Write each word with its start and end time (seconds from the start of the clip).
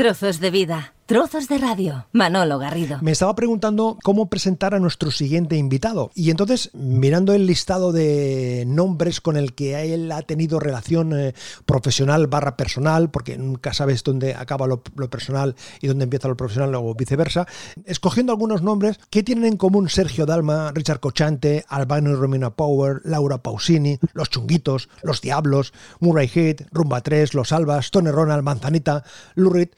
Trozos 0.00 0.40
de 0.40 0.50
vida. 0.50 0.94
Trozos 1.04 1.46
de 1.48 1.58
radio. 1.58 2.06
Manolo 2.12 2.58
Garrido. 2.58 3.00
Me 3.02 3.10
estaba 3.10 3.34
preguntando 3.34 3.98
cómo 4.02 4.30
presentar 4.30 4.74
a 4.74 4.78
nuestro 4.78 5.10
siguiente 5.10 5.56
invitado. 5.56 6.10
Y 6.14 6.30
entonces, 6.30 6.70
mirando 6.72 7.34
el 7.34 7.46
listado 7.46 7.92
de 7.92 8.64
nombres 8.66 9.20
con 9.20 9.36
el 9.36 9.52
que 9.52 9.92
él 9.92 10.10
ha 10.12 10.22
tenido 10.22 10.58
relación 10.58 11.12
eh, 11.12 11.34
profesional 11.66 12.28
barra 12.28 12.56
personal, 12.56 13.10
porque 13.10 13.36
nunca 13.36 13.74
sabes 13.74 14.04
dónde 14.04 14.34
acaba 14.34 14.66
lo, 14.66 14.82
personal 14.82 15.54
y 15.82 15.88
dónde 15.88 16.04
empieza 16.04 16.28
lo 16.28 16.36
profesional 16.36 16.74
o 16.76 16.94
viceversa, 16.94 17.46
escogiendo 17.84 18.32
algunos 18.32 18.62
nombres, 18.62 19.00
¿qué 19.10 19.22
tienen 19.22 19.44
en 19.44 19.56
común 19.58 19.90
Sergio 19.90 20.24
Dalma, 20.24 20.72
Richard 20.72 21.00
Cochante, 21.00 21.66
Albano 21.68 22.10
y 22.10 22.14
Romina 22.14 22.50
Power, 22.50 23.00
Laura 23.04 23.42
Pausini, 23.42 23.98
Los 24.14 24.30
Chunguitos, 24.30 24.88
Los 25.02 25.20
Diablos, 25.20 25.74
Murray 25.98 26.28
Heat, 26.28 26.68
Rumba 26.72 27.02
3, 27.02 27.34
Los 27.34 27.52
Albas, 27.52 27.90
Tony 27.90 28.10
Ronald, 28.10 28.44
Manzanita, 28.44 29.04
Lurid? 29.34 29.70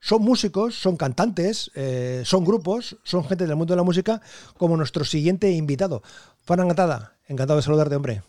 Son 0.00 0.22
músicos, 0.22 0.74
son 0.74 0.96
cantantes, 0.96 1.70
eh, 1.74 2.22
son 2.24 2.44
grupos, 2.44 2.96
son 3.04 3.24
gente 3.24 3.46
del 3.46 3.56
mundo 3.56 3.74
de 3.74 3.76
la 3.76 3.84
música, 3.84 4.20
como 4.56 4.76
nuestro 4.76 5.04
siguiente 5.04 5.50
invitado. 5.50 6.02
Fran 6.42 6.60
Angatada, 6.60 7.16
encantado 7.28 7.58
de 7.58 7.62
saludarte, 7.62 7.96
hombre. 7.96 8.22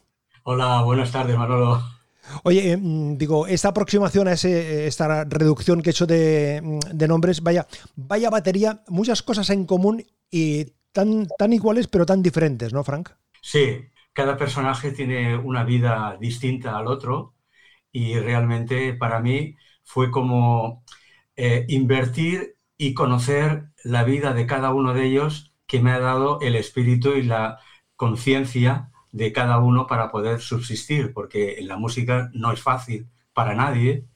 Hola, 0.44 0.82
buenas 0.84 1.12
tardes, 1.12 1.38
Manolo. 1.38 1.82
Oye, 2.44 2.74
eh, 2.74 2.78
mm, 2.78 3.18
digo, 3.18 3.48
esta 3.48 3.70
aproximación 3.70 4.28
a 4.28 4.34
ese, 4.34 4.86
esta 4.86 5.24
reducción 5.24 5.82
que 5.82 5.90
he 5.90 5.92
hecho 5.92 6.06
de, 6.06 6.62
mm, 6.64 6.80
de, 6.98 7.08
nombres, 7.08 7.42
vaya, 7.42 7.68
vaya 7.96 8.30
batería, 8.30 8.84
muchas 8.88 9.24
cosas 9.24 9.50
en 9.50 9.66
común 9.66 10.04
y 10.30 10.66
tan, 10.92 11.28
tan 11.38 11.54
iguales 11.54 11.88
pero 11.88 12.06
tan 12.06 12.22
diferentes, 12.22 12.74
¿no, 12.74 12.84
Frank? 12.84 13.10
Sí, 13.42 13.86
cada 14.14 14.38
personaje 14.38 14.92
tiene 14.92 15.36
una 15.38 15.64
vida 15.64 16.18
distinta 16.20 16.78
al 16.78 16.88
otro 16.88 17.36
y 17.92 18.16
realmente 18.20 18.94
para 18.94 19.20
mí 19.20 19.56
fue 19.84 20.12
como 20.12 20.84
eh, 21.42 21.66
invertir 21.70 22.58
y 22.78 22.94
conocer 22.94 23.70
la 23.84 24.04
vida 24.04 24.34
de 24.34 24.46
cada 24.48 24.74
uno 24.74 24.94
de 24.94 25.06
ellos 25.06 25.54
que 25.68 25.82
me 25.82 25.92
ha 25.92 26.00
dado 26.00 26.40
el 26.42 26.56
espíritu 26.56 27.14
y 27.14 27.24
la 27.24 27.60
conciencia 27.96 28.92
de 29.12 29.34
cada 29.34 29.60
uno 29.60 29.88
para 29.88 30.12
poder 30.12 30.42
subsistir, 30.42 31.14
porque 31.14 31.60
en 31.60 31.68
la 31.68 31.78
música 31.78 32.30
no 32.34 32.52
es 32.52 32.62
fácil 32.62 33.10
para 33.34 33.56
nadie 33.56 34.08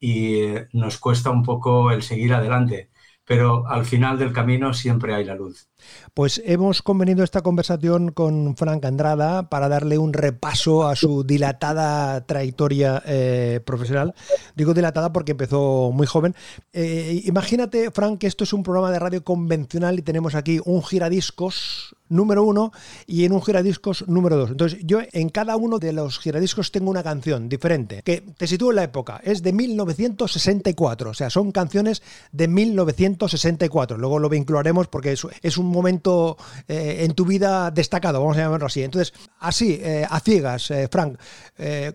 y 0.00 0.42
eh, 0.42 0.68
nos 0.72 0.98
cuesta 0.98 1.30
un 1.30 1.42
poco 1.42 1.90
el 1.92 2.02
seguir 2.02 2.34
adelante 2.34 2.90
pero 3.30 3.64
al 3.68 3.86
final 3.86 4.18
del 4.18 4.32
camino 4.32 4.74
siempre 4.74 5.14
hay 5.14 5.24
la 5.24 5.36
luz. 5.36 5.69
Pues 6.14 6.42
hemos 6.44 6.82
convenido 6.82 7.24
esta 7.24 7.42
conversación 7.42 8.12
con 8.12 8.56
Frank 8.56 8.84
Andrada 8.84 9.48
para 9.48 9.68
darle 9.68 9.98
un 9.98 10.12
repaso 10.12 10.86
a 10.86 10.96
su 10.96 11.24
dilatada 11.24 12.26
trayectoria 12.26 13.02
eh, 13.06 13.60
profesional. 13.64 14.14
Digo 14.56 14.74
dilatada 14.74 15.12
porque 15.12 15.32
empezó 15.32 15.90
muy 15.92 16.06
joven. 16.06 16.34
Eh, 16.72 17.22
imagínate, 17.24 17.90
Frank, 17.90 18.18
que 18.18 18.26
esto 18.26 18.44
es 18.44 18.52
un 18.52 18.62
programa 18.62 18.90
de 18.90 18.98
radio 18.98 19.24
convencional 19.24 19.98
y 19.98 20.02
tenemos 20.02 20.34
aquí 20.34 20.60
un 20.64 20.82
giradiscos 20.82 21.94
número 22.10 22.44
uno 22.44 22.72
y 23.06 23.24
en 23.24 23.32
un 23.32 23.40
giradiscos 23.40 24.06
número 24.08 24.36
dos. 24.36 24.50
Entonces, 24.50 24.80
yo 24.82 24.98
en 25.12 25.30
cada 25.30 25.56
uno 25.56 25.78
de 25.78 25.92
los 25.92 26.18
giradiscos 26.18 26.70
tengo 26.70 26.90
una 26.90 27.02
canción 27.02 27.48
diferente 27.48 28.02
que 28.04 28.20
te 28.36 28.46
sitúo 28.46 28.70
en 28.70 28.76
la 28.76 28.84
época. 28.84 29.20
Es 29.24 29.42
de 29.42 29.52
1964, 29.52 31.10
o 31.10 31.14
sea, 31.14 31.30
son 31.30 31.52
canciones 31.52 32.02
de 32.32 32.48
1964. 32.48 33.96
Luego 33.96 34.18
lo 34.18 34.28
vincularemos 34.28 34.88
porque 34.88 35.12
es, 35.12 35.58
un 35.58 35.66
momento 35.70 36.36
eh, 36.68 37.04
en 37.04 37.14
tu 37.14 37.24
vida 37.24 37.70
destacado, 37.70 38.20
vamos 38.20 38.36
a 38.36 38.40
llamarlo 38.40 38.66
así. 38.66 38.82
Entonces, 38.82 39.12
así, 39.38 39.78
eh, 39.82 40.06
a 40.08 40.20
ciegas, 40.20 40.70
eh, 40.70 40.88
Frank, 40.90 41.18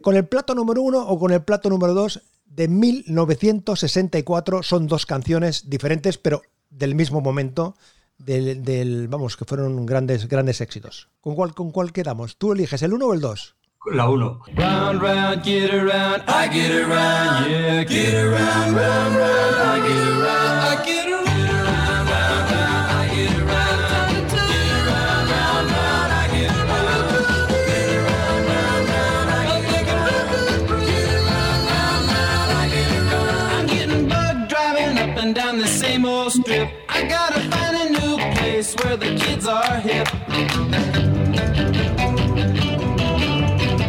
con 0.01 0.15
el 0.15 0.25
plato 0.25 0.53
número 0.53 0.81
uno 0.81 1.01
o 1.01 1.17
con 1.19 1.31
el 1.31 1.41
plato 1.41 1.69
número 1.69 1.93
dos 1.93 2.21
de 2.45 2.67
1964 2.67 4.63
son 4.63 4.87
dos 4.87 5.05
canciones 5.05 5.69
diferentes, 5.69 6.17
pero 6.17 6.41
del 6.69 6.95
mismo 6.95 7.21
momento 7.21 7.75
del, 8.17 9.07
vamos, 9.09 9.35
que 9.35 9.45
fueron 9.45 9.85
grandes, 9.85 10.27
grandes 10.27 10.61
éxitos. 10.61 11.09
¿Con 11.21 11.35
cuál, 11.35 11.53
¿Con 11.53 11.71
cuál 11.71 11.91
quedamos? 11.91 12.37
¿Tú 12.37 12.53
eliges 12.53 12.81
el 12.81 12.93
1 12.93 13.05
o 13.05 13.13
el 13.13 13.21
2? 13.21 13.55
La 13.91 14.09
1. 14.09 14.41
Round, 14.55 15.01
round, 15.01 15.43
get 15.43 15.71
around, 15.71 16.23
I 16.27 16.47
get 16.51 16.71
around, 16.71 17.49
yeah, 17.49 17.83
get 17.83 18.15
around, 18.15 18.75
round, 18.75 19.15
round, 19.15 19.55
I 19.55 19.87
get 19.87 20.07
around, 20.07 20.25
I 20.25 20.85
get 20.85 20.95
around. 20.95 21.04
Place 38.65 38.75
where 38.83 38.97
the 38.97 39.15
kids 39.15 39.47
are 39.47 39.79
hip. 39.79 40.07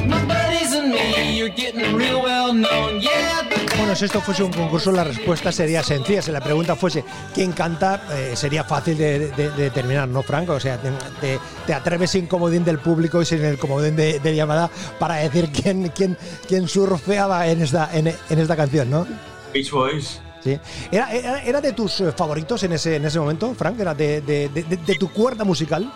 My 0.08 0.24
buddies 0.26 0.72
and 0.74 0.92
me, 0.92 1.36
you're 1.36 1.48
getting 1.48 1.94
real 1.94 2.22
well 2.22 2.52
known, 2.52 3.00
yeah. 3.00 3.42
Bueno, 3.78 3.94
si 3.94 4.06
esto 4.06 4.20
fuese 4.20 4.42
un 4.42 4.52
concurso, 4.52 4.90
la 4.90 5.04
respuesta 5.04 5.52
sería 5.52 5.82
sencilla. 5.82 6.22
Si 6.22 6.32
la 6.32 6.40
pregunta 6.40 6.74
fuese 6.76 7.04
quién 7.34 7.52
canta, 7.52 8.02
eh, 8.10 8.32
sería 8.34 8.64
fácil 8.64 8.96
de, 8.96 9.28
determinar, 9.28 10.08
¿no, 10.08 10.22
Franco? 10.22 10.54
O 10.54 10.60
sea, 10.60 10.78
te, 11.20 11.38
te, 11.66 11.74
atreves 11.74 12.10
sin 12.10 12.26
comodín 12.26 12.64
del 12.64 12.78
público 12.78 13.20
y 13.20 13.26
sin 13.26 13.44
el 13.44 13.58
comodín 13.58 13.94
de, 13.94 14.34
llamada 14.34 14.70
para 14.98 15.16
decir 15.16 15.50
quién, 15.52 15.92
quién, 15.94 16.16
quién 16.48 16.68
surfeaba 16.68 17.46
en 17.48 17.62
esta, 17.62 17.90
en, 17.92 18.08
en 18.08 18.38
esta 18.38 18.56
canción, 18.56 18.90
¿no? 18.90 19.06
Beach 19.52 19.70
Boys. 19.70 20.20
¿Era, 20.90 21.12
era, 21.12 21.60
de 21.60 21.72
tus 21.72 22.00
eh, 22.00 22.12
favoritos 22.12 22.62
en 22.62 22.72
ese, 22.72 22.96
en 22.96 23.04
ese 23.04 23.18
momento, 23.18 23.54
Frank? 23.54 23.78
¿Era 23.78 23.94
de, 23.94 24.20
de, 24.20 24.96
tu 24.98 25.10
cuerda 25.10 25.44
musical? 25.44 25.92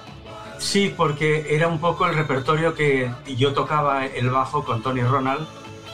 Sí, 0.58 0.92
porque 0.94 1.46
era 1.54 1.68
un 1.68 1.78
poco 1.78 2.06
el 2.06 2.14
repertorio 2.14 2.74
que 2.74 3.10
yo 3.36 3.52
tocaba 3.52 4.06
el 4.06 4.30
bajo 4.30 4.64
con 4.64 4.82
Tony 4.82 5.02
Ronald 5.02 5.46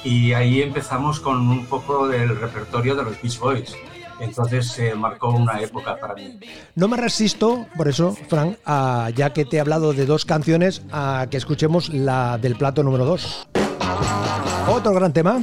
y 0.02 0.32
ahí 0.32 0.62
empezamos 0.62 1.20
con 1.20 1.48
un 1.48 1.66
poco 1.66 2.08
del 2.08 2.38
repertorio 2.38 2.94
de 2.96 3.04
los 3.04 3.22
Beach 3.22 3.38
Boys. 3.38 3.76
Entonces 4.18 4.68
se 4.68 4.94
marcó 4.94 5.28
una 5.28 5.60
época 5.60 5.96
para 5.96 6.14
mí. 6.14 6.38
No 6.74 6.88
me 6.88 6.96
resisto, 6.96 7.66
por 7.76 7.86
eso, 7.88 8.16
Frank, 8.28 8.56
ya 9.14 9.32
que 9.32 9.44
te 9.44 9.56
he 9.56 9.60
hablado 9.60 9.92
de 9.92 10.06
dos 10.06 10.24
canciones, 10.24 10.82
a 10.90 11.26
que 11.30 11.36
escuchemos 11.36 11.90
la 11.90 12.38
del 12.38 12.56
plato 12.56 12.82
número 12.82 13.04
dos. 13.04 13.46
Otro 14.68 14.92
gran 14.92 15.12
tema. 15.12 15.42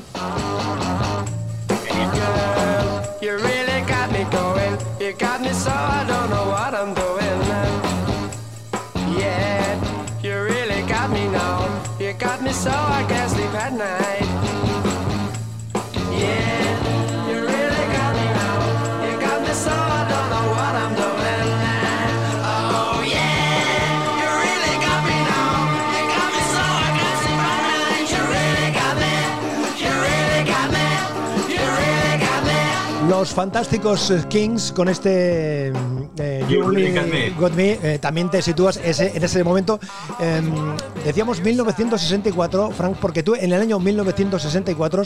Los 33.23 33.33
fantásticos 33.33 34.11
Kings 34.27 34.73
con 34.73 34.89
este 34.89 35.71
eh, 36.17 37.33
Got 37.39 37.53
Me, 37.53 37.79
eh, 37.81 37.97
también 37.97 38.29
te 38.29 38.41
sitúas 38.41 38.75
en 38.75 39.23
ese 39.23 39.43
momento. 39.45 39.79
Em, 40.19 40.75
decíamos 41.05 41.39
1964, 41.39 42.71
Frank, 42.71 42.97
porque 42.99 43.23
tú 43.23 43.33
en 43.33 43.53
el 43.53 43.61
año 43.61 43.79
1964 43.79 45.03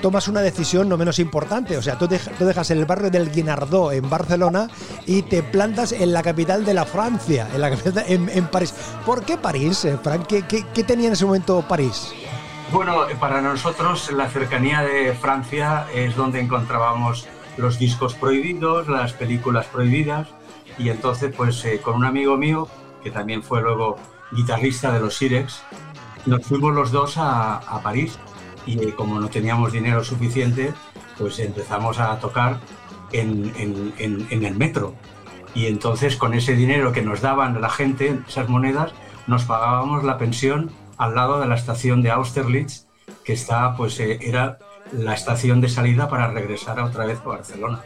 tomas 0.00 0.26
una 0.26 0.40
decisión 0.40 0.88
no 0.88 0.96
menos 0.96 1.20
importante. 1.20 1.76
O 1.76 1.82
sea, 1.82 1.96
tú, 1.96 2.08
dejas 2.08 2.70
el 2.72 2.84
barrio 2.84 3.12
del 3.12 3.30
Guinardó 3.30 3.92
en 3.92 4.10
Barcelona 4.10 4.68
y 5.06 5.22
te 5.22 5.44
plantas 5.44 5.92
en 5.92 6.12
la 6.12 6.24
capital 6.24 6.64
de 6.64 6.74
la 6.74 6.84
Francia, 6.84 7.46
en, 7.54 7.60
la 7.60 7.68
en, 8.08 8.46
París. 8.48 8.74
¿Por 9.06 9.24
qué 9.24 9.36
París, 9.36 9.84
eh, 9.84 9.96
Frank? 10.02 10.26
¿Qué 10.26 10.82
tenía 10.82 11.06
en 11.06 11.12
ese 11.12 11.26
momento 11.26 11.64
París? 11.68 12.12
Bueno, 12.72 13.06
para 13.20 13.40
nosotros 13.40 14.10
la 14.10 14.28
cercanía 14.28 14.80
de 14.80 15.12
Francia 15.12 15.86
es 15.94 16.16
donde 16.16 16.40
encontrábamos 16.40 17.28
los 17.56 17.78
discos 17.78 18.14
prohibidos, 18.14 18.88
las 18.88 19.12
películas 19.12 19.66
prohibidas, 19.66 20.28
y 20.78 20.88
entonces 20.88 21.34
pues 21.36 21.64
eh, 21.64 21.80
con 21.80 21.96
un 21.96 22.04
amigo 22.04 22.36
mío, 22.36 22.68
que 23.02 23.10
también 23.10 23.42
fue 23.42 23.62
luego 23.62 23.98
guitarrista 24.32 24.92
de 24.92 25.00
los 25.00 25.16
Sirex, 25.16 25.62
nos 26.26 26.46
fuimos 26.46 26.74
los 26.74 26.92
dos 26.92 27.14
a, 27.16 27.80
París 27.82 28.18
y 28.66 28.78
eh, 28.78 28.94
como 28.94 29.20
no 29.20 29.28
teníamos 29.28 29.72
dinero 29.72 30.04
suficiente, 30.04 30.72
pues 31.18 31.38
empezamos 31.40 31.98
a 31.98 32.18
tocar 32.20 32.60
en, 33.12 33.52
el 33.98 34.54
metro. 34.56 34.94
Y 35.54 35.66
entonces 35.66 36.16
con 36.16 36.32
ese 36.32 36.54
dinero 36.54 36.92
que 36.92 37.02
nos 37.02 37.20
daban 37.20 37.60
la 37.60 37.68
gente, 37.68 38.20
esas 38.26 38.48
monedas, 38.48 38.92
nos 39.26 39.44
pagábamos 39.44 40.04
la 40.04 40.16
pensión 40.16 40.70
al 40.96 41.14
lado 41.14 41.40
de 41.40 41.46
la 41.46 41.56
estación 41.56 42.02
de 42.02 42.10
Austerlitz, 42.10 42.86
que 43.24 43.32
está, 43.32 43.76
pues 43.76 43.98
eh, 44.00 44.18
era 44.22 44.58
la 44.92 45.14
estación 45.14 45.60
de 45.60 45.68
salida 45.68 46.08
para 46.08 46.28
regresar 46.28 46.78
otra 46.80 47.06
vez 47.06 47.20
a 47.20 47.28
Barcelona. 47.28 47.80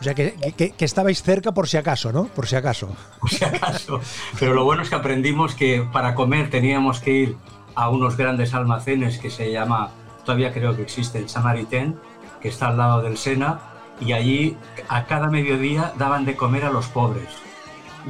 O 0.00 0.04
sea, 0.04 0.14
que, 0.14 0.34
que, 0.56 0.84
estabais 0.84 1.22
cerca 1.22 1.52
por 1.52 1.68
si 1.68 1.76
acaso, 1.76 2.12
¿no? 2.12 2.24
Por 2.26 2.46
si 2.46 2.56
acaso. 2.56 2.88
Por 3.20 3.30
si 3.30 3.44
acaso. 3.44 4.00
Pero 4.38 4.54
lo 4.54 4.64
bueno 4.64 4.82
es 4.82 4.88
que 4.88 4.94
aprendimos 4.94 5.54
que 5.54 5.86
para 5.92 6.14
comer 6.14 6.50
teníamos 6.50 7.00
que 7.00 7.10
ir 7.12 7.36
a 7.74 7.90
unos 7.90 8.16
grandes 8.16 8.54
almacenes 8.54 9.18
que 9.18 9.30
se 9.30 9.52
llama, 9.52 9.90
todavía 10.24 10.52
creo 10.52 10.74
que 10.74 10.82
existe, 10.82 11.18
el 11.18 11.28
Samaritain, 11.28 11.96
que 12.40 12.48
está 12.48 12.68
al 12.68 12.78
lado 12.78 13.02
del 13.02 13.16
Sena, 13.16 13.60
y 14.00 14.12
allí 14.12 14.56
a 14.88 15.06
cada 15.06 15.28
mediodía 15.28 15.92
daban 15.96 16.24
de 16.24 16.36
comer 16.36 16.64
a 16.64 16.70
los 16.70 16.86
pobres 16.86 17.28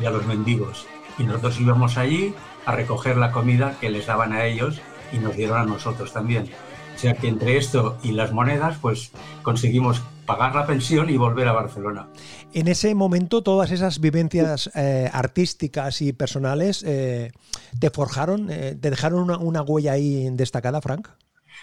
y 0.00 0.04
a 0.04 0.10
los 0.10 0.26
mendigos. 0.26 0.86
Y 1.18 1.24
nosotros 1.24 1.60
íbamos 1.60 1.98
allí 1.98 2.34
a 2.66 2.72
recoger 2.72 3.16
la 3.16 3.32
comida 3.32 3.76
que 3.80 3.90
les 3.90 4.06
daban 4.06 4.32
a 4.32 4.44
ellos 4.44 4.80
y 5.12 5.18
nos 5.18 5.36
dieron 5.36 5.58
a 5.58 5.64
nosotros 5.64 6.12
también. 6.12 6.50
O 6.98 7.00
sea 7.00 7.14
que 7.14 7.28
entre 7.28 7.56
esto 7.56 7.96
y 8.02 8.10
las 8.10 8.32
monedas, 8.32 8.76
pues 8.78 9.12
conseguimos 9.44 10.02
pagar 10.26 10.52
la 10.56 10.66
pensión 10.66 11.08
y 11.08 11.16
volver 11.16 11.46
a 11.46 11.52
Barcelona. 11.52 12.08
En 12.52 12.66
ese 12.66 12.92
momento, 12.96 13.44
todas 13.44 13.70
esas 13.70 14.00
vivencias 14.00 14.68
eh, 14.74 15.08
artísticas 15.12 16.02
y 16.02 16.12
personales 16.12 16.82
eh, 16.82 17.30
te 17.78 17.90
forjaron, 17.90 18.50
eh, 18.50 18.74
te 18.74 18.90
dejaron 18.90 19.30
una, 19.30 19.62
huella 19.62 19.92
ahí 19.92 20.28
destacada, 20.32 20.80
Frank. 20.80 21.06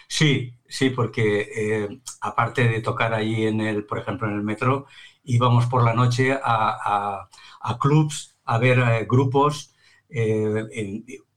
Sí, 0.07 0.53
sí, 0.69 0.89
porque 0.89 1.99
aparte 2.21 2.69
de 2.69 2.79
tocar 2.79 3.13
ahí 3.13 3.45
en 3.45 3.59
el, 3.59 3.83
por 3.83 3.99
ejemplo, 3.99 4.29
en 4.29 4.35
el 4.35 4.41
metro, 4.41 4.85
íbamos 5.25 5.65
por 5.65 5.83
la 5.83 5.93
noche 5.93 6.31
a, 6.31 7.27
a 7.59 7.77
clubs 7.77 8.37
a 8.45 8.57
ver 8.57 9.05
grupos 9.05 9.75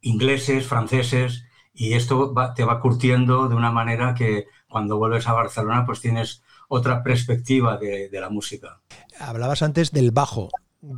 ingleses, 0.02 0.66
franceses, 0.66 1.47
y 1.80 1.92
esto 1.92 2.34
te 2.56 2.64
va 2.64 2.80
curtiendo 2.80 3.48
de 3.48 3.54
una 3.54 3.70
manera 3.70 4.12
que 4.12 4.46
cuando 4.68 4.98
vuelves 4.98 5.28
a 5.28 5.32
Barcelona 5.32 5.86
pues 5.86 6.00
tienes 6.00 6.42
otra 6.66 7.04
perspectiva 7.04 7.76
de, 7.76 8.10
la 8.12 8.28
música. 8.30 8.80
Hablabas 9.20 9.62
antes 9.62 9.92
del 9.92 10.10
bajo. 10.10 10.48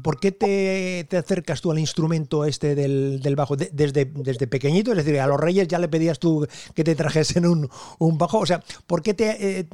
¿Por 0.02 0.18
qué 0.18 0.32
te, 0.32 1.16
acercas 1.16 1.60
tú 1.60 1.70
al 1.70 1.78
instrumento 1.78 2.46
este 2.46 2.74
del, 2.74 3.34
bajo 3.36 3.56
desde, 3.56 4.06
desde 4.06 4.46
pequeñito? 4.46 4.92
Es 4.92 4.96
decir, 4.96 5.20
a 5.20 5.26
los 5.26 5.38
reyes 5.38 5.68
ya 5.68 5.78
le 5.78 5.88
pedías 5.88 6.18
tú 6.18 6.46
que 6.74 6.82
te 6.82 6.94
trajesen 6.94 7.44
un, 7.44 7.68
un 7.98 8.16
bajo. 8.16 8.38
O 8.38 8.46
sea, 8.46 8.62
¿por 8.86 9.02
qué 9.02 9.12
te, 9.12 9.58
eh, 9.60 9.68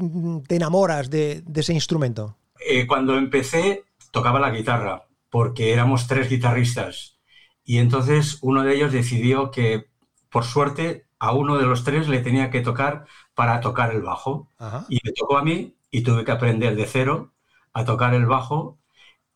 te 0.49 0.57
enamoras 0.57 1.09
de, 1.09 1.45
ese 1.55 1.73
instrumento? 1.73 2.37
Eh, 2.69 2.85
cuando 2.85 3.17
empecé 3.17 3.85
tocaba 4.11 4.41
la 4.41 4.51
guitarra, 4.51 5.07
porque 5.31 5.73
éramos 5.73 6.09
tres 6.09 6.29
guitarristas. 6.29 7.21
Y 7.65 7.79
entonces 7.79 8.39
uno 8.43 8.65
de 8.65 8.75
ellos 8.75 8.93
decidió 8.93 9.53
que, 9.53 9.87
por 10.31 10.45
suerte, 10.45 11.07
a 11.19 11.33
uno 11.33 11.57
de 11.57 11.65
los 11.65 11.85
tres 11.85 12.09
le 12.09 12.21
tenía 12.21 12.51
que 12.51 12.61
tocar 12.61 13.07
para 13.35 13.61
tocar 13.61 13.93
el 13.93 14.03
bajo. 14.03 14.51
Y 14.89 15.01
me 15.03 15.13
tocó 15.13 15.39
a 15.39 15.45
mí 15.45 15.77
y 15.91 16.03
tuve 16.03 16.25
que 16.25 16.33
aprender 16.33 16.77
de 16.77 16.87
cero 16.87 17.33
a 17.73 17.85
tocar 17.85 18.15
el 18.15 18.27
bajo 18.27 18.79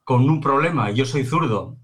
con 0.05 0.29
un 0.29 0.41
problema. 0.41 0.91
Yo 0.91 1.05
soy 1.05 1.25
zurdo 1.25 1.77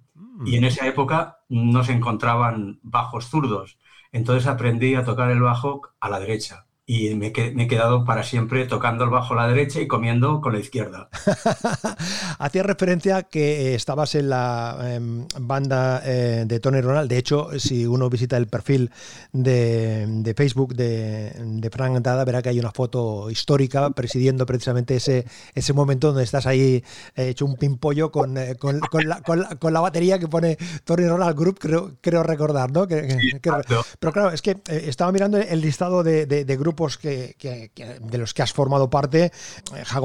y 0.45 0.57
en 0.57 0.63
mm. 0.63 0.67
esa 0.67 0.87
época 0.87 1.39
no 1.49 1.85
se 1.85 1.93
encontraban 1.93 2.81
bajos 2.83 3.27
zurdos. 3.27 3.79
Entonces 4.13 4.47
aprendí 4.47 4.95
a 4.95 5.05
tocar 5.05 5.31
el 5.31 5.41
bajo 5.41 5.83
a 6.01 6.09
la 6.09 6.21
derecha 6.21 6.66
y 6.89 7.13
me, 7.17 7.27
he 7.27 7.67
quedado 7.67 8.05
para 8.05 8.23
siempre 8.23 8.65
tocando 8.65 9.03
el 9.03 9.11
bajo 9.11 9.35
a 9.35 9.39
la 9.39 9.49
derecha 9.49 9.81
y 9.81 9.89
comiendo 9.89 10.41
con 10.41 10.53
la 10.53 10.61
izquierda. 10.61 11.09
Hacía 12.39 12.63
referencia 12.63 13.25
que 13.25 13.75
estabas 13.75 14.15
en 14.15 14.29
la 14.29 14.79
em, 14.85 15.27
banda 15.41 16.01
eh, 16.05 16.45
de 16.47 16.61
Tony 16.61 16.81
Ronald. 16.81 17.11
De 17.11 17.19
hecho, 17.19 17.49
si 17.59 17.87
uno 17.87 18.09
visita 18.09 18.37
el 18.37 18.47
perfil 18.47 18.93
de, 19.33 20.33
Facebook 20.37 20.77
de, 20.77 21.33
de, 21.37 21.71
Frank 21.71 21.99
Dada, 22.03 22.25
verá 22.25 22.41
que 22.41 22.51
hay 22.51 22.61
una 22.61 22.71
foto 22.71 23.31
histórica 23.31 23.91
presidiendo 23.91 24.47
precisamente 24.47 24.95
ese, 24.95 25.27
ese 25.57 25.73
momento 25.73 26.09
donde 26.09 26.23
estás 26.23 26.47
ahí 26.47 26.85
eh, 27.17 27.29
hecho 27.31 27.47
un 27.47 27.57
pimpollo 27.57 28.13
con, 28.13 28.39
eh, 28.39 28.55
con, 28.55 28.79
la, 29.09 29.23
con, 29.23 29.73
la, 29.73 29.81
batería 29.81 30.21
que 30.21 30.29
pone 30.29 30.57
Tony 30.85 31.09
Ronald 31.09 31.37
Group, 31.37 31.59
creo, 31.59 31.97
creo 32.01 32.23
recordar, 32.23 32.71
¿no? 32.71 32.87
pero 32.87 34.13
claro, 34.13 34.31
es 34.31 34.41
que 34.41 34.59
estaba 34.69 35.11
mirando 35.11 35.39
el 35.39 35.61
listado 35.61 36.05
de, 36.05 36.27
de 36.27 36.57
grupos 36.57 36.76
que, 36.99 37.71
de 38.01 38.19
los 38.19 38.35
que 38.35 38.43
has 38.43 38.53
formado 38.53 38.91
parte, 38.91 39.33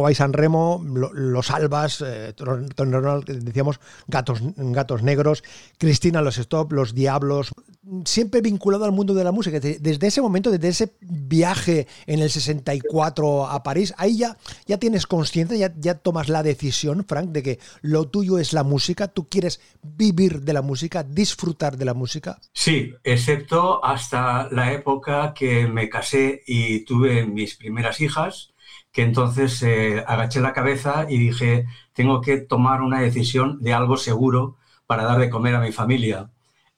y 0.09 0.15
San 0.15 0.33
Remo, 0.33 0.83
Los 0.83 1.51
Albas, 1.51 2.01
eh, 2.05 2.33
decíamos 3.27 3.79
Gatos, 4.07 4.39
Gatos 4.55 5.03
Negros, 5.03 5.43
Cristina 5.77 6.21
Los 6.21 6.37
Stop, 6.37 6.71
Los 6.71 6.93
Diablos, 6.95 7.51
siempre 8.05 8.41
vinculado 8.41 8.85
al 8.85 8.91
mundo 8.91 9.13
de 9.13 9.23
la 9.23 9.31
música. 9.31 9.59
Desde 9.59 10.07
ese 10.07 10.21
momento, 10.21 10.51
desde 10.51 10.67
ese 10.67 10.93
viaje 11.01 11.87
en 12.05 12.19
el 12.19 12.29
64 12.29 13.47
a 13.47 13.63
París, 13.63 13.93
ahí 13.97 14.17
ya, 14.17 14.37
ya 14.67 14.77
tienes 14.77 15.07
consciente, 15.07 15.57
ya, 15.57 15.73
ya 15.77 15.95
tomas 15.95 16.29
la 16.29 16.43
decisión, 16.43 17.05
Frank, 17.07 17.29
de 17.29 17.43
que 17.43 17.59
lo 17.81 18.07
tuyo 18.07 18.37
es 18.37 18.53
la 18.53 18.63
música, 18.63 19.07
tú 19.07 19.27
quieres 19.29 19.61
vivir 19.81 20.41
de 20.41 20.53
la 20.53 20.61
música, 20.61 21.03
disfrutar 21.03 21.77
de 21.77 21.85
la 21.85 21.93
música. 21.93 22.39
Sí, 22.53 22.93
excepto 23.03 23.83
hasta 23.83 24.47
la 24.51 24.73
época 24.73 25.33
que 25.33 25.67
me 25.67 25.89
casé 25.89 26.43
y 26.45 26.85
tuve 26.85 27.25
mis 27.25 27.55
primeras 27.55 27.99
hijas, 27.99 28.53
que 28.91 29.01
entonces 29.03 29.61
eh, 29.63 30.03
agaché 30.05 30.39
la 30.39 30.53
cabeza 30.53 31.07
y 31.09 31.17
dije, 31.17 31.65
tengo 31.93 32.21
que 32.21 32.37
tomar 32.37 32.81
una 32.81 33.01
decisión 33.01 33.59
de 33.61 33.73
algo 33.73 33.97
seguro 33.97 34.57
para 34.85 35.03
dar 35.03 35.19
de 35.19 35.29
comer 35.29 35.55
a 35.55 35.61
mi 35.61 35.71
familia 35.71 36.29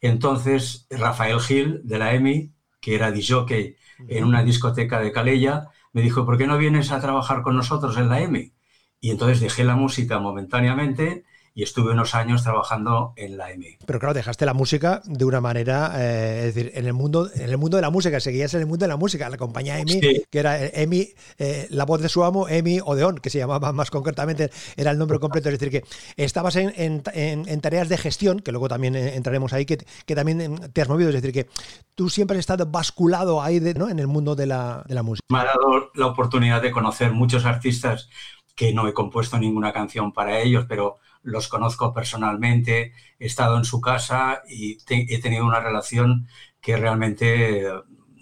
entonces, 0.07 0.85
Rafael 0.89 1.39
Gil, 1.39 1.81
de 1.83 1.97
la 1.97 2.13
EMI, 2.13 2.51
que 2.81 2.95
era 2.95 3.11
disjockey 3.11 3.77
en 4.09 4.25
una 4.25 4.43
discoteca 4.43 4.99
de 4.99 5.11
Calella, 5.13 5.69
me 5.93 6.01
dijo, 6.01 6.25
¿por 6.25 6.37
qué 6.37 6.45
no 6.45 6.57
vienes 6.57 6.91
a 6.91 6.99
trabajar 6.99 7.41
con 7.41 7.55
nosotros 7.55 7.97
en 7.97 8.09
la 8.09 8.21
EMI? 8.21 8.53
Y 8.99 9.11
entonces 9.11 9.39
dejé 9.39 9.63
la 9.63 9.75
música 9.77 10.19
momentáneamente 10.19 11.23
y 11.55 11.63
estuve 11.63 11.91
unos 11.91 12.15
años 12.15 12.43
trabajando 12.43 13.13
en 13.15 13.37
la 13.37 13.51
EMI. 13.51 13.77
Pero 13.85 13.99
claro, 13.99 14.13
dejaste 14.13 14.45
la 14.45 14.53
música 14.53 15.01
de 15.05 15.23
una 15.23 15.39
manera, 15.39 15.93
eh, 15.97 16.47
es 16.47 16.55
decir, 16.55 16.71
en 16.73 16.87
el 16.87 16.93
mundo 16.93 17.29
en 17.33 17.49
el 17.49 17.57
mundo 17.57 17.77
de 17.77 17.81
la 17.81 17.91
música, 17.91 18.19
seguías 18.19 18.53
en 18.55 18.61
el 18.61 18.65
mundo 18.65 18.85
de 18.85 18.89
la 18.89 18.97
música, 18.97 19.29
la 19.29 19.37
compañía 19.37 19.79
EMI, 19.79 19.99
que 20.29 20.39
era 20.39 20.65
EMI, 20.65 21.09
eh, 21.37 21.67
la 21.69 21.85
voz 21.85 22.01
de 22.01 22.09
su 22.09 22.23
amo, 22.23 22.47
EMI 22.47 22.79
Odeón, 22.83 23.19
que 23.19 23.29
se 23.29 23.37
llamaba 23.37 23.71
más 23.71 23.91
concretamente, 23.91 24.49
era 24.75 24.91
el 24.91 24.97
nombre 24.97 25.19
completo, 25.19 25.49
es 25.49 25.59
decir, 25.59 25.69
que 25.69 25.87
estabas 26.17 26.55
en, 26.55 26.73
en, 26.75 27.61
tareas 27.61 27.87
de 27.87 27.97
gestión, 27.97 28.39
que 28.39 28.51
luego 28.51 28.67
también 28.67 28.95
eh, 28.95 29.15
entraremos 29.15 29.53
ahí, 29.53 29.65
que, 29.65 29.77
que, 30.05 30.15
también 30.15 30.71
te 30.73 30.81
has 30.81 30.89
movido, 30.89 31.09
es 31.09 31.15
decir, 31.15 31.31
que 31.31 31.47
tú 31.95 32.09
siempre 32.09 32.37
has 32.37 32.39
estado 32.39 32.65
basculado 32.65 33.41
ahí 33.41 33.59
¿no? 33.59 33.89
en 33.89 33.99
el 33.99 34.07
mundo 34.07 34.35
de 34.35 34.47
la, 34.47 34.83
de 34.87 34.95
la 34.95 35.03
música. 35.03 35.25
Me 35.29 35.39
ha 35.39 35.45
dado 35.45 35.91
la 35.93 36.07
oportunidad 36.07 36.61
de 36.61 36.71
conocer 36.71 37.11
muchos 37.11 37.45
artistas 37.45 38.09
que 38.55 38.73
no 38.73 38.87
he 38.87 38.93
compuesto 38.93 39.37
ninguna 39.37 39.71
canción 39.71 40.11
para 40.11 40.39
ellos, 40.39 40.65
pero 40.67 40.97
los 41.23 41.47
conozco 41.47 41.93
personalmente, 41.93 42.93
he 43.19 43.25
estado 43.25 43.57
en 43.57 43.65
su 43.65 43.81
casa 43.81 44.43
y 44.47 44.77
he 44.87 45.21
tenido 45.21 45.45
una 45.45 45.59
relación 45.59 46.27
que 46.61 46.77
realmente 46.77 47.67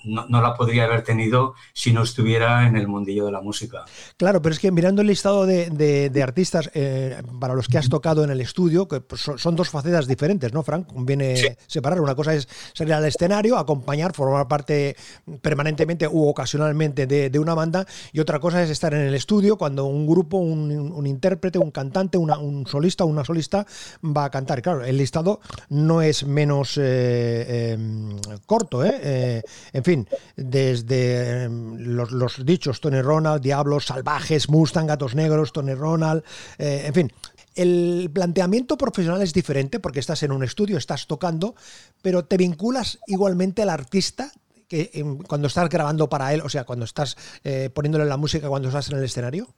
no, 0.03 0.41
la 0.41 0.53
podría 0.55 0.86
haber 0.86 1.03
tenido 1.03 1.53
si 1.74 1.93
no 1.93 2.03
estuviera 2.03 2.67
en 2.67 2.75
el 2.75 2.88
mundillo 2.88 3.25
de 3.25 3.31
la 3.31 3.41
música. 3.41 3.86
Claro, 4.17 4.41
pero 4.41 4.53
es 4.53 4.60
que 4.60 4.72
mirando 4.72 5.01
el 5.01 5.08
listado 5.08 5.46
de, 5.46 6.22
artistas 6.22 6.70
eh, 6.74 7.22
para 7.39 7.55
los 7.55 7.67
que 7.67 7.77
has 7.77 7.89
tocado 7.89 8.24
en 8.24 8.29
el 8.29 8.41
estudio, 8.41 8.88
que 8.88 9.01
pues, 9.01 9.22
son, 9.22 9.55
dos 9.55 9.70
facetas 9.70 10.08
diferentes, 10.08 10.53
¿no, 10.53 10.63
Frank? 10.63 10.88
Conviene 10.88 11.58
separar. 11.67 12.00
Una 12.01 12.15
cosa 12.15 12.34
es 12.34 12.48
salir 12.74 12.93
al 12.93 13.05
escenario, 13.05 13.58
acompañar, 13.58 14.13
formar 14.13 14.48
parte 14.48 14.96
permanentemente 15.41 16.08
u 16.08 16.27
ocasionalmente 16.27 17.08
de, 17.08 17.39
una 17.39 17.53
banda, 17.55 17.88
y 18.13 18.20
otra 18.20 18.39
cosa 18.39 18.62
es 18.62 18.70
estar 18.70 18.93
en 18.93 19.01
el 19.01 19.15
estudio 19.15 19.58
cuando 19.58 19.86
un 19.86 20.05
grupo, 20.05 20.38
un, 20.38 21.08
intérprete, 21.08 21.58
un 21.58 21.72
cantante, 21.72 22.17
un 22.17 22.65
solista 22.67 23.03
o 23.03 23.08
una 23.08 23.25
solista 23.25 23.65
va 24.03 24.25
a 24.25 24.29
cantar. 24.29 24.62
Claro, 24.62 24.84
el 24.84 24.98
listado 24.98 25.41
no 25.70 26.01
es 26.01 26.25
menos 26.25 26.77
eh, 26.77 27.72
em, 27.74 28.17
corto, 28.46 28.86
¿eh? 28.86 29.41
En 29.74 29.84
fin, 29.84 29.90
desde 30.36 31.43
em, 31.43 31.77
los, 31.77 32.45
dichos 32.45 32.81
Tony 32.81 33.01
Ronald, 33.01 33.41
Diablos, 33.41 33.86
Salvajes, 33.86 34.50
Mustang, 34.50 34.88
Gatos 34.88 35.15
Negros, 35.15 35.51
Tony 35.51 35.74
Ronald, 35.74 36.24
eh, 36.57 36.83
en 36.86 36.93
fin. 36.93 37.12
El 37.53 38.10
planteamiento 38.13 38.77
profesional 38.77 39.21
es 39.21 39.33
diferente 39.33 39.79
porque 39.79 40.00
estás 40.00 40.24
en 40.24 40.31
un 40.31 40.43
estudio, 40.43 40.77
estás 40.77 41.05
tocando, 41.07 41.55
pero 42.01 42.24
te 42.24 42.38
vinculas 42.38 43.00
igualmente 43.07 43.62
al 43.62 43.69
artista 43.69 44.31
que 44.69 44.89
em, 44.93 45.17
cuando 45.17 45.48
estás 45.48 45.67
grabando 45.67 46.07
para 46.07 46.33
él, 46.33 46.41
o 46.41 46.50
sea, 46.50 46.63
cuando 46.63 46.86
estás 46.86 47.17
eh, 47.43 47.69
poniéndole 47.74 48.05
la 48.05 48.15
música 48.15 48.48
cuando 48.48 48.69
estás 48.69 48.89
en 48.89 48.98
el 48.98 49.03
escenario. 49.03 49.53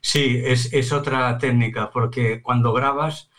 Sí, 0.00 0.42
es, 0.44 0.72
es 0.72 0.92
otra 0.92 1.38
técnica, 1.38 1.90
porque 1.90 2.42
cuando 2.42 2.72
grabas, 2.72 3.30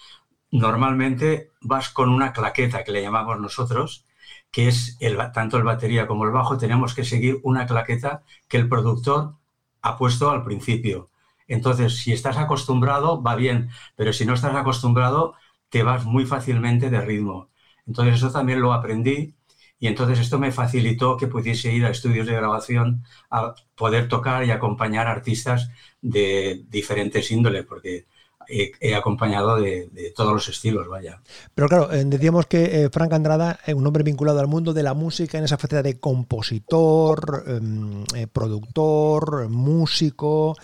normalmente 0.51 1.51
vas 1.59 1.89
con 1.89 2.09
una 2.09 2.31
claqueta 2.31 2.83
que 2.83 2.91
le 2.91 3.01
llamamos 3.01 3.39
nosotros, 3.39 4.05
que 4.51 4.67
es 4.67 4.98
tanto 5.34 5.58
el 5.58 5.63
batería 5.63 6.08
como 6.08 6.25
el 6.25 6.31
bajo, 6.31 6.58
tenemos 6.58 6.93
que 6.93 7.03
seguir 7.05 7.39
una 7.43 7.65
claqueta 7.65 8.24
que 8.48 8.58
el 8.58 8.70
productor 8.70 9.36
ha 9.81 9.98
puesto 9.98 10.29
al 10.29 10.43
principio. 10.43 11.10
Entonces, 11.48 11.98
si 11.98 12.13
estás 12.13 12.38
acostumbrado, 12.38 13.22
va 13.22 13.36
bien, 13.36 13.70
pero 13.96 14.13
si 14.13 14.25
no 14.25 14.34
estás 14.34 14.55
acostumbrado, 14.55 15.36
te 15.70 15.84
vas 15.84 16.05
muy 16.05 16.25
fácilmente 16.25 16.89
de 16.89 17.01
ritmo. 17.01 17.50
Entonces, 17.88 18.15
eso 18.15 18.31
también 18.31 18.62
lo 18.62 18.74
aprendí 18.74 19.36
Y 19.79 19.88
entonces 19.88 20.20
esto 20.20 20.38
me 20.39 20.51
facilitó 20.51 21.17
que 21.17 21.27
pudiese 21.27 21.74
ir 21.74 21.86
a 21.86 21.89
estudios 21.89 22.27
de 22.27 22.34
grabación 22.36 23.03
a 23.31 23.55
poder 23.75 24.08
tocar 24.08 24.46
y 24.46 24.51
acompañar 24.51 25.08
artistas 25.08 25.70
de 26.01 26.63
diferentes 26.70 27.31
índoles, 27.31 27.65
porque 27.65 28.05
he, 28.51 28.96
acompañado 28.96 29.58
de, 29.58 29.89
todos 30.15 30.34
los 30.34 30.48
estilos, 30.50 30.88
vaya. 30.88 31.22
Pero 31.55 31.67
claro, 31.67 31.91
eh, 31.91 32.03
decíamos 32.05 32.46
que 32.46 32.84
eh, 32.84 32.89
Frank 32.91 33.13
Andrada 33.13 33.60
es 33.65 33.74
un 33.74 33.86
hombre 33.88 34.03
vinculado 34.03 34.39
al 34.39 34.48
mundo 34.48 34.74
de 34.74 34.84
la 34.84 34.93
música 34.93 35.38
en 35.38 35.46
esa 35.46 35.58
faceta 35.58 35.84
de 35.84 36.00
compositor, 36.00 37.43
em, 37.48 38.03
eh, 38.15 38.27
productor, 38.27 39.50
músico, 39.50 40.55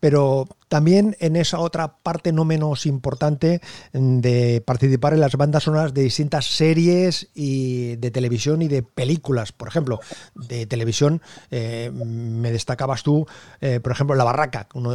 pero 0.00 0.48
también 0.68 1.16
en 1.20 1.36
esa 1.36 1.58
otra 1.58 1.96
parte 1.98 2.32
no 2.32 2.44
menos 2.44 2.86
importante 2.86 3.60
de 3.92 4.62
participar 4.64 5.12
en 5.14 5.20
las 5.20 5.36
bandas 5.36 5.64
sonoras 5.64 5.92
de 5.92 6.02
distintas 6.02 6.46
series 6.46 7.28
y 7.34 7.96
de 7.96 8.10
televisión 8.10 8.62
y 8.62 8.68
de 8.68 8.82
películas. 8.82 9.52
Por 9.52 9.68
ejemplo, 9.68 10.00
de 10.34 10.66
televisión 10.66 11.20
eh, 11.50 11.90
me 11.92 12.52
destacabas 12.52 13.02
tú, 13.02 13.26
eh, 13.60 13.80
por 13.80 13.92
ejemplo, 13.92 14.14
La 14.14 14.24
Barraca, 14.24 14.68
una 14.74 14.90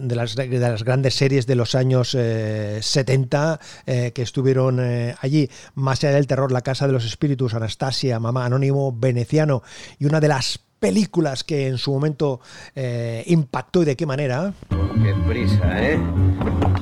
de, 0.00 0.14
las, 0.14 0.36
de, 0.36 0.48
las, 0.58 0.84
grandes 0.84 1.14
series 1.14 1.46
de 1.46 1.56
los 1.56 1.74
años 1.74 2.10
70 2.10 3.60
eh, 3.86 4.12
que 4.14 4.22
estuvieron 4.22 4.80
allí. 5.20 5.50
Más 5.74 6.02
allá 6.04 6.14
del 6.14 6.26
terror, 6.26 6.52
La 6.52 6.62
Casa 6.62 6.86
de 6.86 6.92
los 6.92 7.04
Espíritus, 7.04 7.54
Anastasia, 7.54 8.20
Mamá 8.20 8.46
Anónimo, 8.46 8.92
Veneciano 8.92 9.62
y 9.98 10.06
una 10.06 10.20
de 10.20 10.28
las 10.28 10.65
películas 10.78 11.44
que 11.44 11.68
en 11.68 11.78
su 11.78 11.92
momento 11.92 12.40
eh, 12.74 13.24
impactó 13.26 13.82
y 13.82 13.86
de 13.86 13.96
qué 13.96 14.06
manera. 14.06 14.52
Qué 14.70 15.14
prisa, 15.26 15.82
¿eh? 15.82 16.00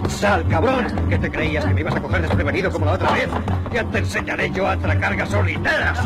¡Sal, 0.08 0.46
cabrón! 0.48 0.86
¿Qué 1.08 1.18
te 1.18 1.30
creías 1.30 1.64
que 1.64 1.74
me 1.74 1.80
ibas 1.80 1.96
a 1.96 2.00
coger 2.00 2.22
desprevenido 2.22 2.70
como 2.70 2.86
la 2.86 2.92
otra 2.92 3.12
vez? 3.12 3.28
Ya 3.72 3.84
te 3.84 3.98
enseñaré 3.98 4.50
yo 4.50 4.66
a 4.66 4.72
atracar 4.72 5.16
gasolineras. 5.16 5.98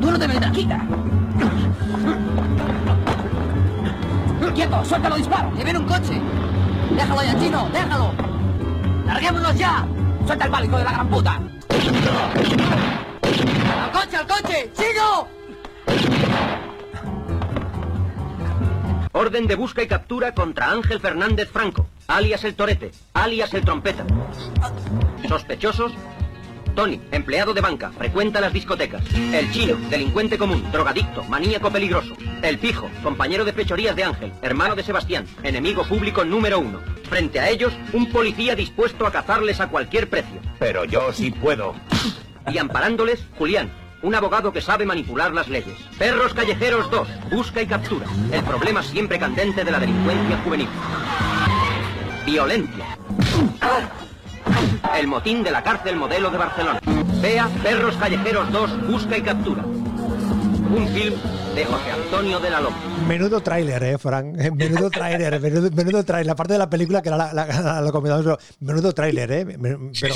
¡Tú 0.00 0.10
no 0.10 0.18
te 0.18 0.28
metas, 0.28 0.50
quita! 0.52 0.80
¡Quieto! 4.54 4.84
¡Suéltalo, 4.84 5.16
disparo! 5.16 5.50
¡Que 5.56 5.64
viene 5.64 5.78
un 5.78 5.86
coche! 5.86 6.20
¡Déjalo 6.94 7.22
ya, 7.22 7.38
chino! 7.38 7.68
¡Déjalo! 7.72 8.12
¡Larguémonos 9.06 9.56
ya! 9.56 9.86
¡Suelta 10.26 10.44
el 10.44 10.50
pálico 10.50 10.76
de 10.76 10.84
la 10.84 10.92
gran 10.92 11.08
puta! 11.08 11.40
¡Al 13.82 13.90
coche, 13.92 14.16
al 14.18 14.26
coche! 14.26 14.70
¡Chino! 14.76 15.41
Orden 19.12 19.46
de 19.46 19.54
busca 19.54 19.82
y 19.82 19.86
captura 19.86 20.34
contra 20.34 20.70
Ángel 20.70 20.98
Fernández 20.98 21.50
Franco, 21.50 21.86
alias 22.08 22.44
el 22.44 22.54
Torete, 22.54 22.90
alias 23.14 23.54
el 23.54 23.64
Trompeta. 23.64 24.04
Sospechosos, 25.28 25.92
Tony, 26.74 27.00
empleado 27.10 27.52
de 27.52 27.60
banca, 27.60 27.92
frecuenta 27.92 28.40
las 28.40 28.52
discotecas. 28.52 29.02
El 29.14 29.50
chino, 29.52 29.76
delincuente 29.90 30.38
común, 30.38 30.64
drogadicto, 30.72 31.22
maníaco 31.24 31.70
peligroso. 31.70 32.14
El 32.42 32.58
pijo, 32.58 32.90
compañero 33.02 33.44
de 33.44 33.52
fechorías 33.52 33.94
de 33.94 34.04
Ángel, 34.04 34.32
hermano 34.40 34.74
de 34.74 34.82
Sebastián, 34.82 35.26
enemigo 35.42 35.84
público 35.84 36.24
número 36.24 36.58
uno. 36.58 36.80
Frente 37.08 37.40
a 37.40 37.50
ellos, 37.50 37.74
un 37.92 38.10
policía 38.10 38.56
dispuesto 38.56 39.06
a 39.06 39.12
cazarles 39.12 39.60
a 39.60 39.68
cualquier 39.68 40.08
precio. 40.08 40.40
Pero 40.58 40.84
yo 40.84 41.12
sí 41.12 41.30
puedo. 41.30 41.74
Y 42.50 42.58
amparándoles, 42.58 43.24
Julián, 43.38 43.70
un 44.02 44.14
abogado 44.14 44.52
que 44.52 44.60
sabe 44.60 44.84
manipular 44.84 45.32
las 45.32 45.48
leyes. 45.48 45.78
Perros 45.98 46.34
Callejeros 46.34 46.90
2. 46.90 47.08
Busca 47.30 47.62
y 47.62 47.66
captura. 47.66 48.06
El 48.30 48.42
problema 48.42 48.82
siempre 48.82 49.18
candente 49.18 49.64
de 49.64 49.70
la 49.70 49.78
delincuencia 49.78 50.38
juvenil. 50.44 50.68
Violencia. 52.26 52.98
El 54.98 55.06
motín 55.06 55.42
de 55.42 55.50
la 55.50 55.62
cárcel 55.62 55.96
modelo 55.96 56.30
de 56.30 56.38
Barcelona. 56.38 56.80
Vea 57.20 57.48
Perros 57.62 57.96
Callejeros 57.96 58.50
2. 58.52 58.88
Busca 58.88 59.16
y 59.16 59.22
captura. 59.22 59.62
Un 60.72 60.88
film 60.88 61.14
de 61.54 61.66
José 61.66 61.90
Antonio 61.90 62.40
de 62.40 62.48
la 62.48 62.58
Loma. 62.62 62.76
Menudo 63.06 63.42
tráiler, 63.42 63.82
eh, 63.82 63.98
Frank. 63.98 64.34
Menudo 64.54 64.88
tráiler, 64.88 65.38
menudo, 65.38 65.70
menudo 65.70 66.02
tráiler. 66.02 66.26
La 66.26 66.34
parte 66.34 66.54
de 66.54 66.58
la 66.58 66.70
película 66.70 67.02
que 67.02 67.10
era 67.10 67.18
la, 67.18 67.34
la, 67.34 67.46
la, 67.46 68.38
menudo 68.60 68.94
tráiler, 68.94 69.32
eh. 69.32 69.58
Pero 69.60 70.14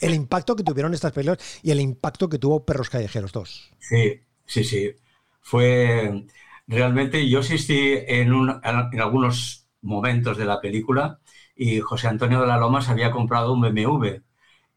el 0.00 0.14
impacto 0.14 0.54
que 0.54 0.62
tuvieron 0.62 0.94
estas 0.94 1.10
películas 1.10 1.60
y 1.60 1.72
el 1.72 1.80
impacto 1.80 2.28
que 2.28 2.38
tuvo 2.38 2.64
Perros 2.64 2.88
Callejeros 2.88 3.32
2. 3.32 3.72
Sí, 3.80 4.20
sí, 4.44 4.62
sí. 4.62 4.92
Fue 5.40 6.24
realmente, 6.68 7.28
yo 7.28 7.40
asistí 7.40 7.98
en, 8.06 8.32
un, 8.32 8.60
en 8.62 9.00
algunos 9.00 9.66
momentos 9.82 10.36
de 10.38 10.44
la 10.44 10.60
película 10.60 11.18
y 11.56 11.80
José 11.80 12.06
Antonio 12.06 12.40
de 12.40 12.46
la 12.46 12.58
Loma 12.58 12.80
se 12.80 12.92
había 12.92 13.10
comprado 13.10 13.52
un 13.52 13.60
BMW. 13.60 14.20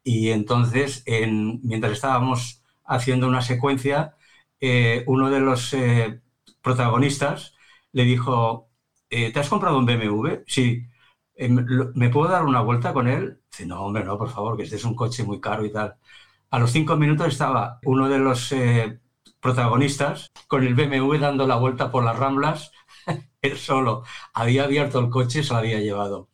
Y 0.04 0.32
entonces, 0.32 1.04
en, 1.06 1.60
mientras 1.62 1.94
estábamos 1.94 2.64
haciendo 2.84 3.28
una 3.28 3.44
secuencia, 3.44 4.16
eh, 4.60 5.04
uno 5.08 5.30
de 5.30 5.40
los 5.40 5.74
eh, 5.74 6.22
protagonistas 6.62 7.56
le 7.92 8.04
dijo, 8.04 8.70
eh, 9.10 9.32
¿te 9.32 9.40
has 9.40 9.50
comprado 9.50 9.78
un 9.78 9.86
BMW? 9.86 10.44
Sí. 10.48 10.86
¿Me 11.96 12.10
puedo 12.10 12.30
dar 12.30 12.46
una 12.46 12.62
vuelta 12.62 12.94
con 12.94 13.08
él? 13.08 13.42
Dice, 13.52 13.66
no, 13.66 13.82
hombre, 13.86 14.04
no, 14.04 14.18
por 14.18 14.30
favor, 14.30 14.58
que 14.58 14.64
este 14.64 14.76
es 14.76 14.84
un 14.84 14.96
coche 14.96 15.24
muy 15.24 15.40
caro 15.40 15.66
y 15.66 15.72
tal. 15.72 15.96
A 16.52 16.60
los 16.60 16.72
cinco 16.72 16.98
minutos 16.98 17.28
estaba 17.28 17.80
uno 17.84 18.10
de 18.10 18.20
los 18.20 18.54
protagonistas 19.40 20.32
con 20.48 20.64
el 20.66 20.76
BMW 20.76 21.18
dando 21.18 21.48
la 21.48 21.56
vuelta 21.56 21.92
por 21.92 22.04
las 22.04 22.18
ramblas, 22.18 22.72
él 23.42 23.58
solo. 23.58 24.04
Había 24.34 24.64
abierto 24.66 25.00
el 25.00 25.10
coche 25.10 25.40
y 25.40 25.44
se 25.44 25.54
lo 25.54 25.60
había 25.60 25.80
llevado. 25.80 26.30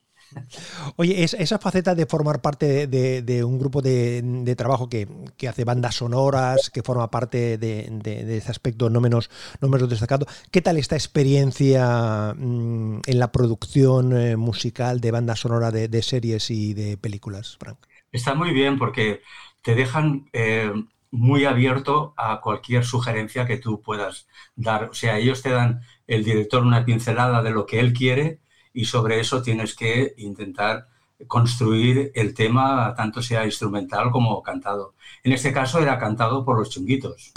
Oye, 0.95 1.23
esa 1.23 1.59
faceta 1.59 1.95
de 1.95 2.05
formar 2.05 2.41
parte 2.41 2.87
de, 2.87 3.43
un 3.43 3.59
grupo 3.59 3.81
de, 3.81 4.55
trabajo 4.57 4.89
que, 4.89 5.07
hace 5.47 5.63
bandas 5.63 5.95
sonoras, 5.95 6.69
que 6.69 6.83
forma 6.83 7.09
parte 7.09 7.57
de, 7.57 8.37
ese 8.37 8.51
aspecto 8.51 8.89
no 8.89 9.01
menos, 9.01 9.29
no 9.61 9.69
menos 9.69 9.89
destacado, 9.89 10.25
¿qué 10.51 10.61
tal 10.61 10.77
esta 10.77 10.95
experiencia 10.95 12.33
mm, 12.37 13.01
en 13.05 13.19
la 13.19 13.31
producción 13.31 14.17
eh, 14.17 14.35
musical 14.35 15.01
de 15.01 15.11
bandas 15.11 15.39
sonora 15.39 15.71
de, 15.71 16.01
series 16.01 16.51
y 16.51 16.73
de 16.73 16.97
películas, 16.97 17.57
Frank? 17.59 17.77
Está 18.11 18.35
muy 18.35 18.51
bien 18.51 18.77
porque 18.77 19.21
te 19.61 19.75
dejan 19.75 20.29
eh, 20.33 20.71
muy 21.11 21.45
abierto 21.45 22.13
a 22.17 22.41
cualquier 22.41 22.85
sugerencia 22.85 23.45
que 23.45 23.57
tú 23.57 23.81
puedas 23.81 24.27
dar. 24.55 24.85
O 24.85 24.93
sea, 24.93 25.17
ellos 25.17 25.41
te 25.41 25.49
dan 25.49 25.81
el 26.07 26.23
director 26.23 26.63
una 26.63 26.85
pincelada 26.85 27.41
de 27.41 27.51
lo 27.51 27.65
que 27.65 27.79
él 27.79 27.93
quiere 27.93 28.39
y 28.75 28.85
sobre 28.85 29.19
eso 29.19 29.41
tienes 29.41 29.73
que 29.73 30.13
intentar 30.17 30.89
construir 31.27 32.11
el 32.13 32.33
tema, 32.33 32.93
tanto 32.95 33.21
sea 33.21 33.45
instrumental 33.45 34.11
como 34.11 34.43
cantado. 34.43 34.95
En 35.23 35.31
este 35.31 35.53
caso 35.53 35.79
era 35.79 35.97
cantado 35.97 36.43
por 36.43 36.59
los 36.59 36.69
chunguitos. 36.69 37.31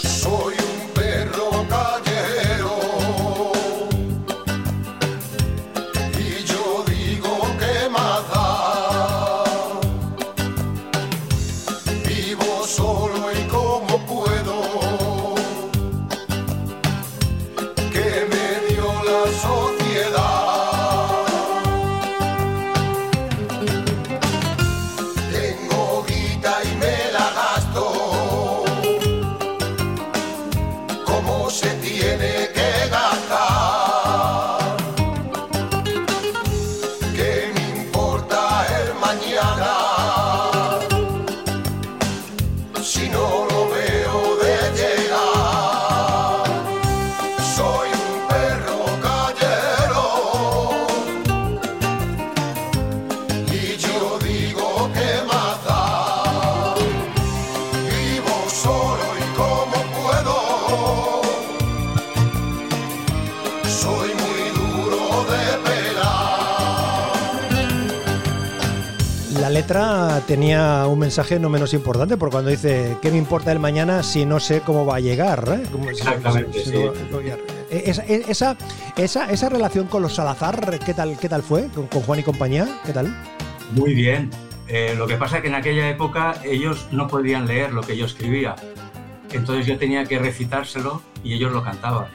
Un 70.91 70.99
mensaje 70.99 71.39
no 71.39 71.49
menos 71.49 71.75
importante, 71.75 72.17
porque 72.17 72.33
cuando 72.33 72.51
dice, 72.51 72.97
¿qué 73.01 73.11
me 73.11 73.19
importa 73.19 73.53
el 73.53 73.59
mañana 73.59 74.03
si 74.03 74.27
no 74.27 74.41
sé 74.41 74.61
cómo 74.61 74.85
va 74.85 74.97
a 74.97 75.01
llegar? 75.01 75.45
¿eh? 75.49 75.89
Exactamente, 75.91 76.63
esa, 77.71 78.57
esa, 78.97 79.31
esa, 79.31 79.49
relación 79.49 79.87
con 79.87 80.03
los 80.03 80.15
Salazar, 80.15 80.79
¿qué 80.79 80.95
tal, 80.95 81.19
qué 81.19 81.29
tal 81.29 81.43
fue? 81.43 81.69
¿Con, 81.69 81.87
Juan 81.89 82.21
y 82.21 82.23
compañía? 82.23 82.67
¿Qué 82.87 82.93
tal? 82.93 83.15
Muy 83.73 83.95
bien. 83.95 84.31
Eh, 84.69 84.95
lo 84.97 85.07
que 85.07 85.17
pasa 85.17 85.37
es 85.37 85.43
que 85.43 85.49
en 85.49 85.55
aquella 85.55 85.89
época 85.89 86.35
ellos 86.45 86.89
no 86.91 87.09
podían 87.09 87.47
leer 87.47 87.73
lo 87.73 87.83
que 87.83 87.97
yo 87.97 88.07
escribía. 88.07 88.57
entonces 89.33 89.67
yo 89.67 89.79
tenía 89.79 90.05
que 90.05 90.19
recitárselo 90.19 91.03
y 91.23 91.35
ellos 91.35 91.53
lo 91.53 91.63
cantaban. 91.63 92.07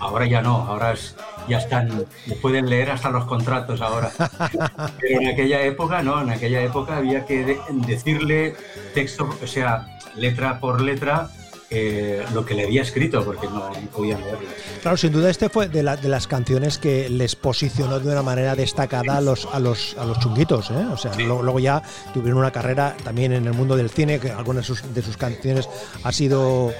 Ahora 0.00 0.26
ya 0.26 0.42
no, 0.42 0.56
ahora 0.56 0.92
es, 0.92 1.16
ya 1.48 1.58
están, 1.58 2.04
pueden 2.42 2.68
leer 2.68 2.90
hasta 2.90 3.10
los 3.10 3.24
contratos 3.24 3.80
ahora. 3.80 4.10
Pero 5.00 5.20
en 5.20 5.28
aquella 5.28 5.62
época 5.62 6.02
no, 6.02 6.20
en 6.22 6.30
aquella 6.30 6.62
época 6.62 6.96
había 6.96 7.24
que 7.24 7.44
de- 7.44 7.58
decirle 7.86 8.54
texto, 8.94 9.28
o 9.42 9.46
sea, 9.46 9.98
letra 10.16 10.60
por 10.60 10.80
letra, 10.80 11.30
eh, 11.70 12.24
lo 12.32 12.46
que 12.46 12.54
le 12.54 12.64
había 12.64 12.80
escrito, 12.80 13.22
porque 13.24 13.46
no, 13.46 13.68
no 13.68 13.90
podían 13.94 14.20
leerlo. 14.22 14.48
Claro, 14.80 14.96
sin 14.96 15.12
duda 15.12 15.28
este 15.28 15.50
fue 15.50 15.68
de, 15.68 15.82
la- 15.82 15.96
de 15.96 16.08
las 16.08 16.26
canciones 16.26 16.78
que 16.78 17.10
les 17.10 17.36
posicionó 17.36 18.00
de 18.00 18.10
una 18.10 18.22
manera 18.22 18.54
destacada 18.54 19.18
a 19.18 19.20
los, 19.20 19.46
a 19.52 19.58
los, 19.60 19.94
a 19.98 20.04
los 20.06 20.18
chunguitos. 20.18 20.70
¿eh? 20.70 20.86
O 20.90 20.96
sea, 20.96 21.14
lo- 21.16 21.42
luego, 21.42 21.58
ya 21.58 21.82
tuvieron 22.14 22.38
una 22.40 22.50
carrera 22.52 22.96
también 23.04 23.32
en 23.32 23.46
el 23.46 23.52
mundo 23.52 23.76
del 23.76 23.90
cine, 23.90 24.18
que 24.18 24.30
algunas 24.30 24.66
de 24.66 24.74
sus, 24.74 24.94
de 24.94 25.02
sus 25.02 25.16
canciones 25.18 25.68
ha 26.04 26.10
sido 26.12 26.72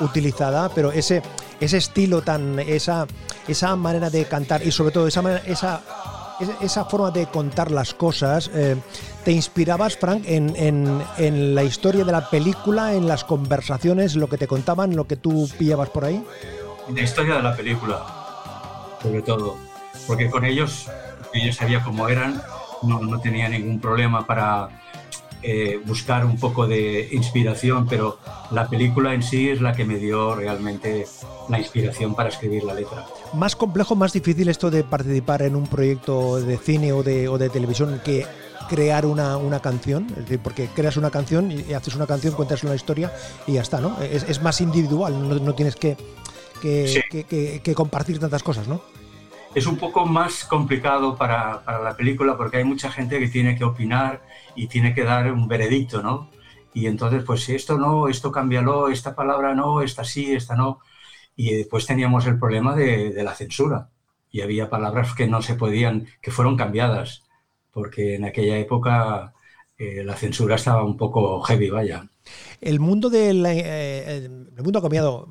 utilizada, 0.00 0.70
pero 0.70 0.90
ese, 0.92 1.20
ese 1.60 1.76
estilo 1.76 2.22
tan, 2.22 2.58
esa, 2.58 3.06
esa 3.46 3.76
manera 3.76 4.10
de 4.10 4.24
cantar 4.24 4.62
y 4.66 4.72
sobre 4.72 4.92
todo 4.92 5.06
esa, 5.06 5.22
manera- 5.22 5.42
esa, 5.46 5.82
esa- 6.62 6.84
forma 6.86 7.10
de 7.10 7.26
contar 7.26 7.70
las 7.70 7.92
cosas, 7.94 8.50
eh, 8.54 8.76
¿te 9.24 9.32
inspirabas, 9.32 9.96
Frank, 9.96 10.22
en, 10.26 10.54
en- 10.56 11.02
en 11.18 11.54
la 11.54 11.62
historia 11.62 12.04
de 12.04 12.12
la 12.12 12.30
película, 12.30 12.94
en 12.94 13.06
las 13.06 13.24
conversaciones, 13.24 14.16
lo 14.16 14.28
que 14.28 14.38
te 14.38 14.46
contaban, 14.46 14.96
lo 14.96 15.06
que 15.06 15.16
tú 15.16 15.48
pillabas 15.58 15.90
por 15.90 16.04
ahí? 16.06 16.24
La 16.94 17.02
historia 17.02 17.36
de 17.36 17.42
la 17.42 17.54
película, 17.54 18.04
sobre 19.02 19.22
todo, 19.22 19.56
porque 20.06 20.30
con 20.30 20.44
ellos, 20.44 20.86
yo 21.34 21.52
sabía 21.52 21.82
cómo 21.84 22.08
eran, 22.08 22.42
no, 22.82 23.00
no 23.00 23.20
tenía 23.20 23.48
ningún 23.48 23.78
problema 23.78 24.26
para 24.26 24.68
eh, 25.42 25.80
buscar 25.86 26.24
un 26.24 26.38
poco 26.38 26.66
de 26.66 27.08
inspiración, 27.12 27.86
pero 27.88 28.18
la 28.50 28.68
película 28.68 29.14
en 29.14 29.22
sí 29.22 29.48
es 29.48 29.60
la 29.60 29.72
que 29.72 29.84
me 29.84 29.96
dio 29.96 30.34
realmente 30.34 31.06
la 31.48 31.58
inspiración 31.58 32.14
para 32.14 32.28
escribir 32.28 32.64
la 32.64 32.74
letra. 32.74 33.06
más 33.34 33.56
complejo, 33.56 33.94
más 33.96 34.12
difícil 34.12 34.48
esto 34.48 34.70
de 34.70 34.84
participar 34.84 35.42
en 35.42 35.56
un 35.56 35.66
proyecto 35.66 36.40
de 36.40 36.56
cine 36.58 36.92
o 36.92 37.02
de, 37.02 37.28
o 37.28 37.38
de 37.38 37.48
televisión 37.48 38.00
que 38.04 38.26
crear 38.68 39.04
una, 39.06 39.36
una 39.36 39.60
canción, 39.60 40.06
es 40.10 40.16
decir, 40.24 40.38
porque 40.40 40.68
creas 40.74 40.96
una 40.96 41.10
canción 41.10 41.50
y 41.50 41.72
haces 41.72 41.94
una 41.96 42.06
canción, 42.06 42.34
cuentas 42.34 42.62
una 42.62 42.74
historia 42.74 43.12
y 43.46 43.54
ya 43.54 43.62
está, 43.62 43.80
¿no? 43.80 43.96
Es, 44.00 44.22
es 44.28 44.40
más 44.42 44.60
individual, 44.60 45.28
no, 45.28 45.34
no 45.36 45.54
tienes 45.54 45.74
que, 45.74 45.96
que, 46.62 46.86
Sí. 46.86 47.00
que- 47.10 47.24
que- 47.24 47.60
que 47.64 47.74
compartir 47.74 48.18
tantas 48.20 48.42
cosas, 48.44 48.68
¿no? 48.68 48.80
Es 49.54 49.66
un 49.66 49.76
poco 49.76 50.06
más 50.06 50.44
complicado 50.44 51.16
para, 51.16 51.64
para 51.64 51.82
la 51.82 51.96
película 51.96 52.36
porque 52.36 52.58
hay 52.58 52.64
mucha 52.64 52.90
gente 52.90 53.18
que 53.18 53.28
tiene 53.28 53.56
que 53.56 53.64
opinar 53.64 54.22
y 54.54 54.68
tiene 54.68 54.94
que 54.94 55.02
dar 55.02 55.32
un 55.32 55.48
veredicto, 55.48 56.02
¿no? 56.02 56.30
Y 56.72 56.86
entonces, 56.86 57.24
pues 57.24 57.48
esto 57.48 57.76
no, 57.76 58.06
esto 58.06 58.30
cámbialo, 58.30 58.88
esta 58.88 59.16
palabra 59.16 59.54
no, 59.54 59.82
esta 59.82 60.04
sí, 60.04 60.32
esta 60.32 60.54
no. 60.54 60.78
Y 61.34 61.52
después 61.54 61.84
teníamos 61.84 62.26
el 62.26 62.38
problema 62.38 62.76
de, 62.76 63.12
la 63.24 63.34
censura. 63.34 63.90
Y 64.30 64.42
había 64.42 64.70
palabras 64.70 65.14
que 65.14 65.26
no 65.26 65.42
se 65.42 65.56
podían, 65.56 66.06
que 66.22 66.30
fueron 66.30 66.56
cambiadas, 66.56 67.24
porque 67.72 68.14
en 68.14 68.24
aquella 68.24 68.56
época 68.58 69.34
eh, 69.78 70.04
la 70.04 70.14
censura 70.14 70.54
estaba 70.54 70.84
un 70.84 70.96
poco 70.96 71.40
heavy, 71.42 71.70
vaya. 71.70 72.08
El 72.60 72.78
mundo 72.78 73.10
de 73.10 73.34
la- 73.34 73.52
eh, 73.54 74.26
el 74.26 74.62
mundo 74.62 74.78
ha 74.78 74.82
cambiado 74.82 75.28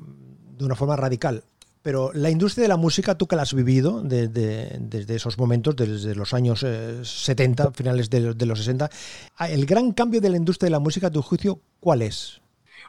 de 0.58 0.64
una 0.66 0.74
forma 0.74 0.96
radical, 0.96 1.42
pero 1.82 2.10
la 2.12 2.30
industria 2.30 2.62
de 2.62 2.68
la 2.68 2.76
música, 2.76 3.16
tú 3.16 3.26
que 3.26 3.36
la 3.36 3.42
has 3.42 3.54
vivido 3.54 4.02
desde, 4.02 5.14
esos 5.14 5.38
momentos, 5.38 5.76
desde 5.76 6.14
los 6.14 6.34
años 6.34 6.62
eh, 6.62 7.00
70, 7.02 7.72
finales 7.72 8.10
de, 8.10 8.46
los 8.46 8.58
60, 8.58 8.90
ah, 9.36 9.48
el 9.48 9.66
gran 9.66 9.92
cambio 9.92 10.20
de 10.20 10.28
la 10.28 10.36
industria 10.36 10.66
de 10.66 10.72
la 10.72 10.78
música, 10.78 11.06
a 11.06 11.10
tu 11.10 11.22
juicio, 11.22 11.60
¿cuál 11.80 12.02
es? 12.02 12.40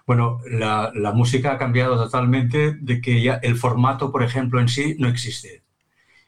Bueno, 0.06 0.42
la, 0.50 0.92
la 0.94 1.12
música 1.14 1.54
ha 1.54 1.58
cambiado 1.58 1.96
totalmente 1.96 2.74
de 2.74 3.02
que 3.02 3.22
ya 3.22 3.36
el 3.36 3.56
formato, 3.56 4.12
por 4.12 4.24
ejemplo, 4.24 4.60
en 4.60 4.68
sí 4.68 4.96
no 5.00 5.08
existe. 5.08 5.64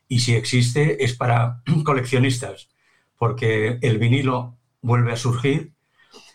Y 0.08 0.20
si 0.20 0.36
existe 0.36 1.03
es 1.03 1.15
para 1.15 1.62
coleccionistas, 1.84 2.70
porque 3.17 3.79
el 3.82 3.98
vinilo 3.98 4.55
vuelve 4.82 5.12
a 5.12 5.17
surgir, 5.17 5.74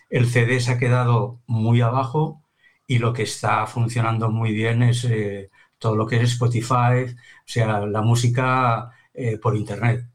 el 0.09 0.27
CD 0.27 0.59
se 0.59 0.71
ha 0.71 0.77
quedado 0.77 1.39
muy 1.47 1.81
abajo 1.81 2.41
y 2.87 2.97
lo 2.97 3.13
que 3.13 3.23
está 3.23 3.67
funcionando 3.67 4.29
muy 4.29 4.53
bien 4.53 4.81
es 4.81 5.05
eh, 5.05 5.49
todo 5.79 5.95
lo 5.95 6.05
que 6.07 6.17
es 6.17 6.33
Spotify, 6.33 7.05
o 7.05 7.15
sea, 7.45 7.81
la 7.85 8.01
música 8.01 8.91
eh, 9.13 9.37
por 9.37 9.55
Internet. 9.57 10.05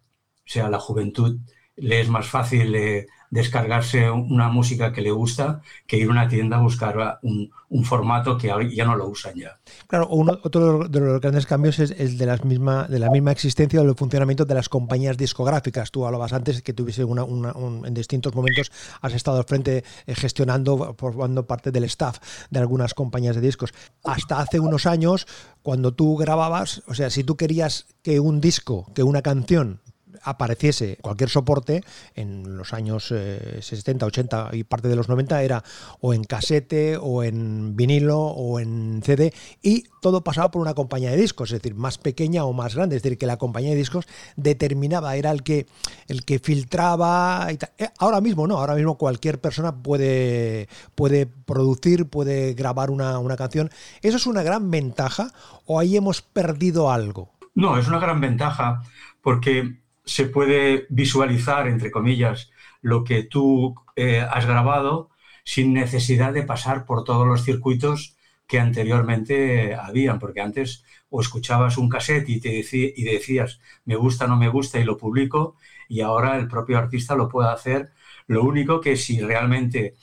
O 0.47 0.49
sea, 0.49 0.69
la 0.69 0.79
juventud 0.79 1.39
le 1.77 2.01
es 2.01 2.09
más 2.09 2.27
fácil 2.29 2.75
eh, 2.75 3.07
descargarse 3.35 4.09
una 4.13 4.49
música 4.49 4.93
que 4.93 5.03
le 5.03 5.11
gusta 5.11 5.61
que 5.89 5.97
ir 5.97 6.07
a 6.07 6.11
una 6.13 6.29
tienda 6.29 6.59
a 6.59 6.61
buscar 6.61 7.19
un, 7.23 7.51
formato 7.85 8.39
que 8.39 8.47
ya 8.73 8.85
no 8.85 8.95
lo 8.95 9.09
usan 9.09 9.35
ya. 9.35 9.59
Claro, 9.89 10.07
otro 10.09 10.87
de 10.89 11.01
los 11.01 11.21
grandes 11.21 11.45
cambios 11.45 11.81
es 11.81 11.91
el 11.99 12.17
de, 12.17 12.27
las 12.27 12.45
misma, 12.45 12.87
de 12.87 13.01
la 13.01 13.11
misma 13.11 13.33
existencia 13.33 13.81
o 13.81 13.85
del 13.85 13.97
funcionamiento 13.97 14.45
de 14.45 14.55
las 14.55 14.69
compañías 14.69 15.17
discográficas. 15.17 15.91
Tú 15.91 16.07
hablabas 16.07 16.33
antes 16.33 16.63
que 16.63 16.73
tuviese 16.73 17.03
una, 17.03 17.25
una- 17.25 17.53
un- 17.55 17.85
en 17.85 17.93
distintos 17.93 18.37
momentos 18.37 18.71
has 19.03 19.13
estado 19.15 19.39
al 19.39 19.45
frente 19.45 19.83
eh, 20.07 20.15
gestionando, 20.15 20.95
formando 20.97 21.45
parte 21.49 21.73
del 21.73 21.83
staff 21.85 22.19
de 22.51 22.61
algunas 22.61 22.95
compañías 22.95 23.35
de 23.35 23.43
discos. 23.43 23.75
Hasta 24.05 24.39
hace 24.39 24.61
unos 24.61 24.87
años, 24.87 25.27
cuando 25.63 25.93
tú 25.93 26.17
grababas, 26.17 26.83
o 26.87 26.95
sea, 26.95 27.11
si 27.11 27.25
tú 27.25 27.37
querías 27.37 27.87
que 28.03 28.21
un 28.21 28.41
disco, 28.41 28.93
que 28.95 29.03
una 29.03 29.23
canción 29.23 29.81
apareciese 30.23 30.99
cualquier 31.01 31.31
soporte 31.31 31.83
en 32.15 32.57
los 32.57 32.73
años 32.73 33.09
eh, 33.11 33.59
60, 33.61 34.07
80 34.07 34.51
y 34.53 34.65
parte 34.65 34.89
de 34.89 34.97
los 34.97 35.09
90 35.09 35.43
era 35.43 35.65
o 36.01 36.15
en 36.15 36.25
casete 36.25 36.97
o 36.97 37.23
en 37.23 37.77
vinilo 37.77 38.21
o 38.21 38.61
en 38.61 39.03
CD 39.03 39.33
y 39.63 39.85
todo 40.01 40.23
pasaba 40.23 40.51
por 40.51 40.61
una 40.61 40.75
compañía 40.75 41.11
de 41.11 41.17
discos, 41.17 41.51
es 41.51 41.63
decir, 41.63 41.75
más 41.75 41.97
pequeña 41.97 42.45
o 42.45 42.53
más 42.53 42.75
grande, 42.75 42.97
es 42.97 43.03
decir, 43.03 43.17
que 43.17 43.27
la 43.27 43.39
compañía 43.39 43.71
de 43.71 43.77
discos 43.77 44.07
determinaba, 44.37 45.17
era 45.17 45.31
el 45.31 45.43
que 45.43 45.67
el 46.09 46.25
que 46.25 46.39
filtraba. 46.39 47.49
Eh, 47.51 47.89
Ahora 47.99 48.21
mismo 48.21 48.47
no, 48.47 48.59
ahora 48.59 48.75
mismo 48.75 48.99
cualquier 48.99 49.41
persona 49.41 49.75
puede 49.75 50.69
puede 50.95 51.27
producir, 51.27 52.07
puede 52.09 52.55
grabar 52.55 52.91
una, 52.91 53.19
una 53.19 53.37
canción. 53.37 53.71
¿Eso 54.03 54.17
es 54.17 54.27
una 54.27 54.43
gran 54.43 54.71
ventaja 54.71 55.33
o 55.65 55.81
ahí 55.81 55.97
hemos 55.97 56.23
perdido 56.23 56.91
algo? 56.91 57.33
No, 57.55 57.79
es 57.79 57.89
una 57.89 57.99
gran 57.99 58.21
ventaja 58.21 58.83
porque 59.23 59.79
se 60.05 60.27
puede 60.27 60.87
visualizar, 60.91 61.67
entre 61.69 61.91
comillas, 61.91 62.51
lo 62.83 63.05
que 63.05 63.23
tú 63.23 63.75
eh, 63.97 64.21
has 64.21 64.47
grabado 64.47 65.11
sin 65.45 65.73
necesidad 65.73 66.33
de 66.33 66.43
pasar 66.43 66.85
por 66.87 67.05
todos 67.05 67.27
los 67.27 67.45
circuitos 67.45 68.17
que 68.47 68.61
anteriormente 68.61 69.75
habían, 69.75 70.19
porque 70.19 70.41
antes 70.41 70.85
o 71.09 71.21
escuchabas 71.21 71.79
un 71.79 71.89
cassette 71.89 72.29
y, 72.29 72.41
te 72.41 72.51
y 72.51 73.05
decías 73.05 73.61
me 73.85 73.97
gusta, 73.97 74.27
no 74.27 74.37
me 74.37 74.49
gusta 74.49 74.79
y 74.79 74.85
lo 74.85 74.99
publico, 74.99 75.57
y 75.89 76.01
ahora 76.01 76.37
el 76.37 76.49
propio 76.49 76.79
artista 76.79 77.15
lo 77.15 77.29
puede 77.29 77.51
hacer. 77.51 77.93
Lo 78.27 78.43
único 78.43 78.81
que 78.81 78.97
si 78.97 79.21
realmente 79.21 79.95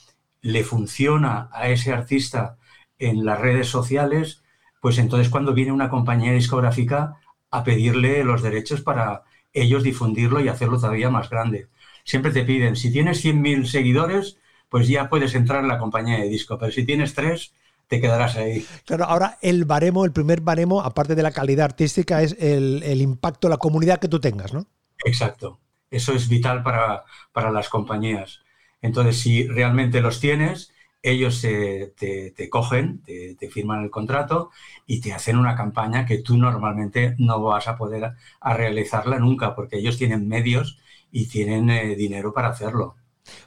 le 0.42 0.64
funciona 0.64 1.50
a 1.52 1.70
ese 1.70 1.94
artista 1.94 2.58
en 2.98 3.26
las 3.26 3.40
redes 3.40 3.68
sociales, 3.68 4.44
pues 4.82 4.98
entonces 4.98 5.30
cuando 5.30 5.54
viene 5.54 5.72
una 5.72 5.90
compañía 5.90 6.34
discográfica 6.34 7.18
a 7.52 7.64
pedirle 7.64 8.24
los 8.24 8.42
derechos 8.42 8.82
para 8.82 9.24
ellos 9.54 9.84
difundirlo 9.84 10.40
y 10.42 10.48
hacerlo 10.48 10.80
todavía 10.80 11.10
más 11.10 11.30
grande. 11.30 11.68
Siempre 12.04 12.32
te 12.32 12.44
piden, 12.44 12.76
si 12.76 12.92
tienes 12.92 13.24
100.000 13.24 13.66
seguidores, 13.66 14.38
pues 14.70 14.88
ya 14.88 15.10
puedes 15.10 15.36
entrar 15.36 15.62
en 15.62 15.68
la 15.68 15.78
compañía 15.80 16.18
de 16.18 16.30
disco, 16.30 16.58
pero 16.58 16.72
si 16.72 16.86
tienes 16.86 17.14
tres, 17.14 17.54
te 17.88 18.00
quedarás 18.02 18.38
ahí. 18.38 18.66
Claro, 18.86 19.06
ahora 19.06 19.38
el 19.42 19.66
baremo, 19.66 20.06
el 20.06 20.14
primer 20.14 20.42
baremo, 20.42 20.82
aparte 20.82 21.16
de 21.16 21.24
la 21.24 21.32
calidad 21.32 21.66
artística, 21.66 22.22
es 22.24 22.36
el, 22.40 22.82
el 22.84 23.02
impacto, 23.02 23.50
la 23.50 23.58
comunidad 23.58 24.00
que 24.00 24.08
tú 24.08 24.20
tengas, 24.20 24.54
¿no? 24.54 24.66
Exacto. 25.06 25.60
Eso 25.90 26.14
es 26.14 26.30
vital 26.30 26.64
para, 26.64 27.04
para 27.34 27.52
las 27.52 27.70
compañías. 27.70 28.40
Entonces, 28.82 29.20
si 29.20 29.48
realmente 29.48 30.02
los 30.02 30.20
tienes, 30.20 30.71
ellos 31.04 31.44
eh, 31.44 31.94
te, 31.98 32.32
te 32.32 32.50
cogen, 32.50 33.02
te, 33.04 33.36
te 33.36 33.50
firman 33.50 33.84
el 33.84 33.90
contrato 33.92 34.52
y 34.86 35.02
te 35.02 35.14
hacen 35.14 35.38
una 35.38 35.56
campaña 35.56 36.06
que 36.06 36.20
tú 36.20 36.38
normalmente 36.38 37.16
no 37.18 37.42
vas 37.42 37.68
a 37.68 37.78
poder 37.78 38.14
a, 38.40 38.54
realizarla 38.54 39.20
nunca, 39.20 39.56
porque 39.56 39.78
ellos 39.78 39.98
tienen 39.98 40.28
medios 40.28 40.80
y 41.12 41.28
tienen 41.28 41.70
eh, 41.70 41.96
dinero 41.96 42.34
para 42.34 42.50
hacerlo. 42.50 42.96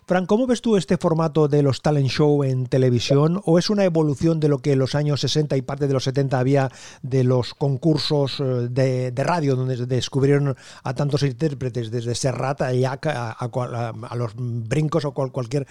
Fran, 0.07 0.27
¿cómo 0.27 0.47
ves 0.47 0.63
tú 0.63 0.77
este 0.77 0.99
formato 0.99 1.49
de 1.49 1.63
los 1.63 1.83
talent 1.83 2.09
show 2.09 2.45
en 2.45 2.67
televisión? 2.67 3.41
¿O 3.45 3.59
es 3.59 3.71
una 3.71 3.85
evolución 3.85 4.39
de 4.39 4.49
lo 4.49 4.59
que 4.59 4.73
en 4.73 4.79
los 4.79 4.95
años 4.95 5.21
60 5.21 5.57
y 5.57 5.63
parte 5.63 5.87
de 5.89 5.93
los 5.93 6.05
70 6.05 6.39
había 6.39 6.71
de 7.03 7.25
los 7.25 7.55
concursos 7.55 8.39
eh, 8.41 8.69
de, 8.71 9.25
radio, 9.25 9.57
donde 9.57 9.87
descubrieron 9.87 10.57
a 10.83 10.95
tantos 10.95 11.23
intérpretes, 11.23 11.91
desde 11.91 12.15
Serrat 12.15 12.63
a 12.63 12.73
Jack, 12.73 13.07
a, 13.07 13.31
a 13.33 14.17
los 14.17 14.33
brincos 14.37 15.05
o 15.05 15.13
cual- 15.13 15.33
cualquier, 15.33 15.67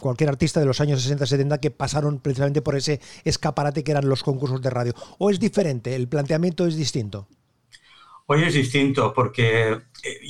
cualquier 0.00 0.30
artista 0.30 0.60
de 0.60 0.66
los 0.66 0.80
años 0.80 1.04
60-70 1.10 1.58
que 1.58 1.70
pasaron 1.70 2.20
precisamente 2.20 2.62
por 2.62 2.76
ese 2.76 3.00
escaparate 3.24 3.82
que 3.82 3.90
eran 3.92 4.08
los 4.08 4.22
concursos 4.22 4.62
de 4.62 4.70
radio? 4.70 4.92
¿O 5.18 5.30
es 5.30 5.40
diferente? 5.40 5.94
¿El 5.96 6.08
planteamiento 6.08 6.66
es 6.66 6.76
distinto? 6.76 7.26
Hoy 8.26 8.42
es 8.44 8.54
distinto 8.54 9.12
porque 9.12 9.70
eh, 9.72 9.80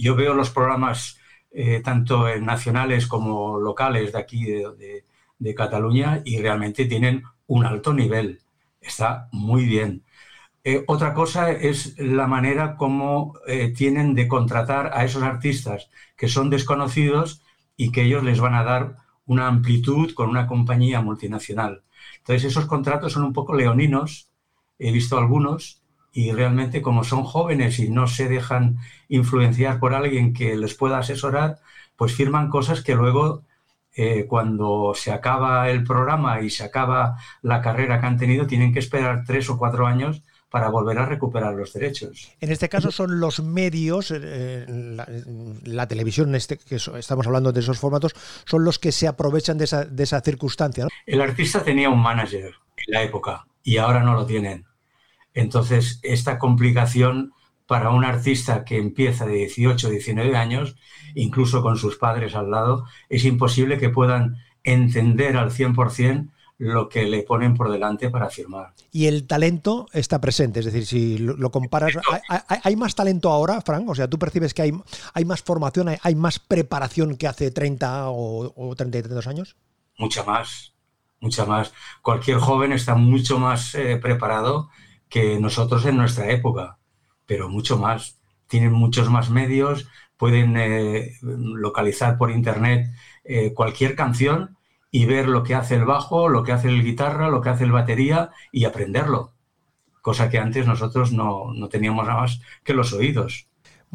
yo 0.00 0.16
veo 0.16 0.34
los 0.34 0.50
programas 0.50 1.18
eh, 1.56 1.80
tanto 1.84 2.28
en 2.28 2.44
nacionales 2.44 3.06
como 3.06 3.60
locales 3.60 4.12
de 4.12 4.18
aquí 4.18 4.44
de, 4.44 5.04
Cataluña 5.54 6.22
y 6.24 6.38
realmente 6.38 6.86
tienen 6.86 7.22
un 7.46 7.66
alto 7.66 7.92
nivel. 7.92 8.40
Está 8.80 9.28
muy 9.30 9.66
bien. 9.66 10.02
Eh, 10.64 10.84
otra 10.88 11.14
cosa 11.14 11.52
es 11.52 11.96
la 11.98 12.26
manera 12.26 12.76
como 12.76 13.34
eh, 13.46 13.68
tienen 13.76 14.14
de 14.14 14.26
contratar 14.26 14.90
a 14.94 15.04
esos 15.04 15.22
artistas 15.22 15.90
que 16.16 16.28
son 16.28 16.50
desconocidos 16.50 17.42
y 17.76 17.92
que 17.92 18.02
ellos 18.02 18.24
les 18.24 18.40
van 18.40 18.54
a 18.54 18.64
dar 18.64 18.96
una 19.26 19.46
amplitud 19.46 20.12
con 20.14 20.30
una 20.30 20.46
compañía 20.46 21.02
multinacional. 21.02 21.84
Entonces 22.18 22.44
esos 22.44 22.66
contratos 22.66 23.12
son 23.12 23.24
un 23.24 23.32
poco 23.32 23.54
leoninos, 23.54 24.30
he 24.78 24.90
visto 24.90 25.18
algunos, 25.18 25.83
y 26.14 26.30
realmente 26.30 26.80
como 26.80 27.02
son 27.02 27.24
jóvenes 27.24 27.80
y 27.80 27.90
no 27.90 28.06
se 28.06 28.28
dejan 28.28 28.78
influenciar 29.08 29.80
por 29.80 29.94
alguien 29.94 30.32
que 30.32 30.56
les 30.56 30.74
pueda 30.74 30.98
asesorar, 30.98 31.58
pues 31.96 32.14
firman 32.14 32.48
cosas 32.48 32.82
que 32.82 32.94
luego 32.94 33.42
eh, 33.96 34.24
cuando 34.28 34.92
se 34.94 35.10
acaba 35.10 35.68
el 35.68 35.82
programa 35.82 36.40
y 36.40 36.50
se 36.50 36.62
acaba 36.62 37.16
la 37.42 37.60
carrera 37.60 38.00
que 38.00 38.06
han 38.06 38.16
tenido, 38.16 38.46
tienen 38.46 38.72
que 38.72 38.78
esperar 38.78 39.24
tres 39.26 39.50
o 39.50 39.58
cuatro 39.58 39.88
años 39.88 40.22
para 40.50 40.68
volver 40.68 40.98
a 40.98 41.06
recuperar 41.06 41.52
los 41.54 41.72
derechos. 41.72 42.30
En 42.40 42.52
este 42.52 42.68
caso 42.68 42.92
son 42.92 43.18
los 43.18 43.42
medios, 43.42 44.12
eh, 44.14 44.64
la, 45.64 45.88
televisión, 45.88 46.32
este, 46.36 46.58
que 46.58 46.76
estamos 46.76 47.26
hablando 47.26 47.50
de 47.50 47.58
esos 47.58 47.80
formatos, 47.80 48.14
son 48.44 48.64
los 48.64 48.78
que 48.78 48.92
se 48.92 49.08
aprovechan 49.08 49.58
de 49.58 49.64
esa, 49.64 49.84
de 49.84 50.04
esa 50.04 50.20
circunstancia. 50.20 50.86
El 51.06 51.20
artista 51.20 51.64
tenía 51.64 51.90
un 51.90 52.00
manager 52.00 52.54
en 52.86 52.94
la 52.94 53.02
época 53.02 53.44
y 53.64 53.78
ahora 53.78 54.04
no 54.04 54.14
lo 54.14 54.26
tienen. 54.26 54.64
Entonces, 55.34 56.00
esta 56.02 56.38
complicación 56.38 57.32
para 57.66 57.90
un 57.90 58.04
artista 58.04 58.64
que 58.64 58.78
empieza 58.78 59.26
de 59.26 59.34
18, 59.34 59.90
19 59.90 60.36
años, 60.36 60.76
incluso 61.14 61.62
con 61.62 61.76
sus 61.76 61.96
padres 61.96 62.34
al 62.34 62.50
lado, 62.50 62.86
es 63.08 63.24
imposible 63.24 63.78
que 63.78 63.88
puedan 63.88 64.36
entender 64.62 65.36
al 65.36 65.50
100% 65.50 66.30
lo 66.58 66.88
que 66.88 67.04
le 67.04 67.22
ponen 67.22 67.54
por 67.54 67.70
delante 67.70 68.10
para 68.10 68.30
firmar. 68.30 68.74
Y 68.92 69.06
el 69.06 69.26
talento 69.26 69.88
está 69.92 70.20
presente, 70.20 70.60
es 70.60 70.66
decir, 70.66 70.86
si 70.86 71.18
lo, 71.18 71.50
comparas, 71.50 71.94
¿hay, 72.28 72.76
más 72.76 72.94
talento 72.94 73.30
ahora, 73.30 73.60
Frank? 73.60 73.88
O 73.88 73.94
sea, 73.94 74.08
¿tú 74.08 74.18
percibes 74.18 74.54
que 74.54 74.62
hay, 74.62 74.72
hay 75.14 75.24
más 75.24 75.42
formación, 75.42 75.88
hay, 76.00 76.14
más 76.14 76.38
preparación 76.38 77.16
que 77.16 77.26
hace 77.26 77.50
30 77.50 78.08
o, 78.10 78.52
o 78.54 78.76
32 78.76 79.26
años? 79.26 79.56
Mucha 79.98 80.22
más, 80.22 80.74
mucha 81.20 81.44
más. 81.44 81.72
Cualquier 82.02 82.38
joven 82.38 82.72
está 82.72 82.94
mucho 82.94 83.38
más 83.38 83.74
eh, 83.74 83.96
preparado 83.96 84.70
que 85.14 85.38
nosotros 85.38 85.86
en 85.86 85.96
nuestra 85.96 86.28
época, 86.32 86.78
pero 87.24 87.48
mucho 87.48 87.78
más. 87.78 88.18
Tienen 88.48 88.72
muchos 88.72 89.08
más 89.10 89.30
medios, 89.30 89.86
pueden 90.16 90.56
eh, 90.56 91.12
localizar 91.22 92.18
por 92.18 92.32
internet 92.32 92.92
eh, 93.22 93.54
cualquier 93.54 93.94
canción 93.94 94.56
y 94.90 95.06
ver 95.06 95.28
lo 95.28 95.44
que 95.44 95.54
hace 95.54 95.76
el 95.76 95.84
bajo, 95.84 96.28
lo 96.28 96.42
que 96.42 96.50
hace 96.50 96.66
el 96.66 96.82
guitarra, 96.82 97.28
lo 97.28 97.42
que 97.42 97.50
hace 97.50 97.62
el 97.62 97.70
batería 97.70 98.30
y 98.50 98.64
aprenderlo. 98.64 99.34
Cosa 100.02 100.28
que 100.30 100.38
antes 100.38 100.66
nosotros 100.66 101.12
no, 101.12 101.52
teníamos 101.70 102.08
nada 102.08 102.22
más 102.22 102.40
que 102.64 102.74
los 102.74 102.92
oídos. 102.92 103.46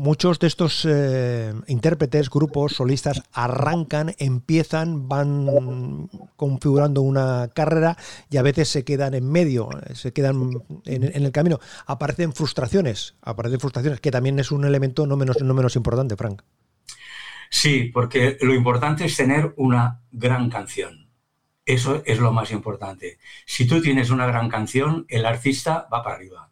Muchos 0.01 0.39
de 0.39 0.47
estos 0.47 0.87
eh, 0.89 1.53
intérpretes, 1.67 2.29
grupos, 2.29 2.71
solistas 2.71 3.21
arrancan, 3.33 4.15
empiezan, 4.17 5.09
van 5.09 6.09
configurando 6.37 7.01
una 7.01 7.49
carrera 7.53 7.97
y 8.29 8.37
a 8.37 8.41
veces 8.41 8.69
se 8.69 8.85
quedan 8.85 9.13
en 9.13 9.29
medio, 9.29 9.67
se 9.93 10.13
quedan 10.13 10.51
en, 10.85 11.03
el 11.03 11.31
camino. 11.33 11.59
Aparecen 11.85 12.31
frustraciones, 12.31 13.15
aparecen 13.21 13.59
frustraciones, 13.59 13.99
que 13.99 14.09
también 14.09 14.39
es 14.39 14.53
un 14.53 14.63
elemento 14.63 15.05
no 15.05 15.17
menos, 15.17 15.41
no 15.41 15.53
menos 15.53 15.75
importante, 15.75 16.15
Frank. 16.15 16.43
Sí, 17.49 17.91
porque 17.93 18.37
lo 18.39 18.53
importante 18.53 19.03
es 19.03 19.17
tener 19.17 19.53
una 19.57 19.99
gran 20.13 20.49
canción. 20.49 21.09
Eso 21.65 22.03
es 22.05 22.19
lo 22.19 22.31
más 22.31 22.51
importante. 22.51 23.19
Si 23.45 23.67
tú 23.67 23.81
tienes 23.81 24.11
una 24.11 24.27
gran 24.27 24.47
canción, 24.47 25.05
el 25.09 25.25
artista 25.25 25.89
va 25.91 26.03
para 26.03 26.15
arriba. 26.15 26.48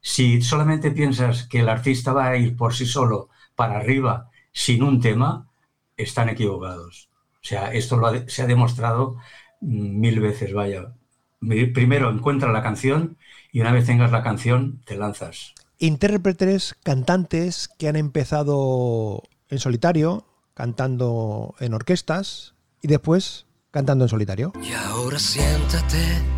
Si 0.00 0.42
solamente 0.42 0.90
piensas 0.90 1.46
que 1.46 1.60
el 1.60 1.68
artista 1.68 2.12
va 2.12 2.28
a 2.28 2.36
ir 2.36 2.56
por 2.56 2.74
sí 2.74 2.86
solo 2.86 3.28
para 3.54 3.78
arriba 3.78 4.30
sin 4.52 4.82
un 4.82 5.00
tema, 5.00 5.48
están 5.96 6.28
equivocados. 6.28 7.08
O 7.34 7.46
sea, 7.48 7.72
esto 7.72 8.00
se 8.26 8.42
ha 8.42 8.46
demostrado 8.46 9.16
mil 9.60 10.20
veces, 10.20 10.52
vaya. 10.52 10.94
Primero 11.40 12.10
encuentra 12.10 12.52
la 12.52 12.62
canción 12.62 13.16
y 13.52 13.60
una 13.60 13.72
vez 13.72 13.86
tengas 13.86 14.10
la 14.10 14.22
canción, 14.22 14.82
te 14.84 14.96
lanzas. 14.96 15.54
Intérpretes, 15.78 16.74
cantantes 16.82 17.68
que 17.78 17.88
han 17.88 17.96
empezado 17.96 19.22
en 19.48 19.58
solitario, 19.58 20.24
cantando 20.54 21.54
en 21.60 21.74
orquestas 21.74 22.54
y 22.82 22.88
después 22.88 23.46
cantando 23.70 24.04
en 24.04 24.08
solitario. 24.08 24.52
Y 24.60 24.72
ahora 24.72 25.18
siéntate 25.18 26.37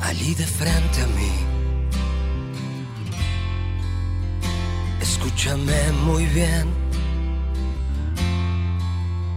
allí 0.00 0.34
de 0.34 0.46
frente 0.46 1.02
a 1.02 1.06
mí. 1.18 1.32
Escúchame 5.00 5.92
muy 6.04 6.26
bien 6.26 6.66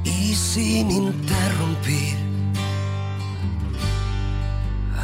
y 0.04 0.34
sin 0.36 0.92
interrumpir. 0.92 2.18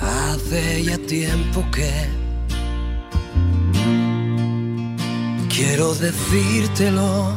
Hace 0.02 0.84
ya 0.84 0.98
tiempo 0.98 1.64
que 1.72 1.92
quiero 5.56 5.94
decírtelo. 5.96 7.34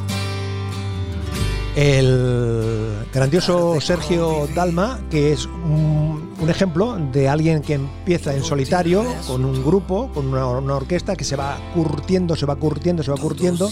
El 1.77 3.07
grandioso 3.13 3.81
Sergio 3.81 4.49
Dalma, 4.55 5.01
que 5.11 5.33
es 5.33 5.47
un, 5.47 6.08
ejemplo 6.47 6.97
de 7.13 7.29
alguien 7.29 7.63
que 7.63 7.75
empieza 7.75 8.35
en 8.35 8.45
solitario, 8.45 9.05
con 9.27 9.45
un 9.45 9.65
grupo, 9.65 10.11
con 10.13 10.29
una, 10.29 10.75
orquesta, 10.75 11.17
que 11.17 11.25
se 11.25 11.37
va 11.37 11.59
curtiendo, 11.75 12.37
se 12.37 12.47
va 12.47 12.57
curtiendo, 12.57 13.03
se 13.03 13.11
va 13.11 13.17
curtiendo. 13.17 13.69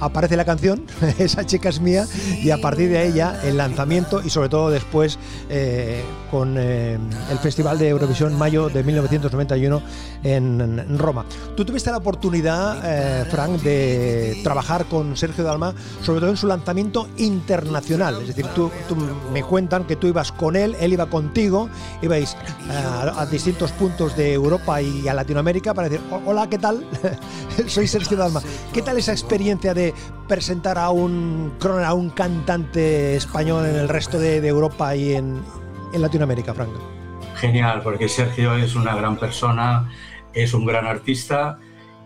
Aparece 0.00 0.36
la 0.36 0.44
canción, 0.44 0.84
esa 1.18 1.44
chica 1.44 1.68
es 1.68 1.80
mía, 1.80 2.06
y 2.42 2.50
a 2.50 2.58
partir 2.58 2.90
de 2.90 3.06
ella 3.06 3.40
el 3.44 3.56
lanzamiento 3.56 4.22
y 4.22 4.30
sobre 4.30 4.48
todo 4.48 4.70
después 4.70 5.18
eh, 5.48 6.02
con 6.30 6.56
eh, 6.58 6.98
el 7.30 7.38
Festival 7.38 7.78
de 7.78 7.88
Eurovisión 7.88 8.36
mayo 8.36 8.68
de 8.68 8.82
1991 8.82 9.82
en, 10.22 10.98
Roma. 10.98 11.24
Tú 11.56 11.64
tuviste 11.64 11.90
la 11.90 11.98
oportunidad, 11.98 12.80
eh, 12.84 13.24
Frank, 13.30 13.60
de 13.62 14.40
trabajar 14.42 14.86
con 14.86 15.16
Sergio 15.16 15.44
Dalma, 15.44 15.74
sobre 16.02 16.20
todo 16.20 16.30
en 16.30 16.36
su 16.36 16.46
lanzamiento 16.46 17.08
internacional. 17.16 18.20
Es 18.20 18.28
decir, 18.28 18.46
tú, 18.54 18.70
me 19.32 19.42
cuentan 19.42 19.84
que 19.84 19.96
tú 19.96 20.06
ibas 20.06 20.32
con 20.32 20.56
él, 20.56 20.76
él 20.80 20.92
iba 20.92 21.06
contigo, 21.06 21.68
ibais 22.02 22.36
a, 22.70 23.20
a 23.20 23.26
distintos 23.26 23.72
puntos 23.72 24.16
de 24.16 24.32
Europa 24.32 24.80
y 24.82 25.06
a 25.08 25.14
Latinoamérica 25.14 25.74
para 25.74 25.88
decir, 25.88 26.04
hola, 26.24 26.48
¿qué 26.48 26.58
tal? 26.58 26.84
Soy 27.66 27.86
Sergio 27.86 28.16
Dalma. 28.16 28.42
¿Qué 28.72 28.82
tal 28.82 28.98
esa 28.98 29.12
experiencia 29.12 29.74
de 29.74 29.85
presentar 30.28 30.78
a 30.78 30.90
un, 30.90 31.52
a 31.84 31.94
un 31.94 32.10
cantante 32.10 33.16
español 33.16 33.66
en 33.66 33.76
el 33.76 33.88
resto 33.88 34.18
de, 34.18 34.46
Europa 34.46 34.94
y 34.94 35.14
en, 35.14 35.42
Latinoamérica, 35.92 36.52
Frank? 36.52 36.70
Genial, 37.36 37.80
porque 37.82 38.08
Sergio 38.08 38.54
es 38.54 38.74
una 38.74 38.94
gran 38.94 39.16
persona, 39.16 39.90
es 40.34 40.52
un 40.52 40.66
gran 40.66 40.86
artista 40.86 41.58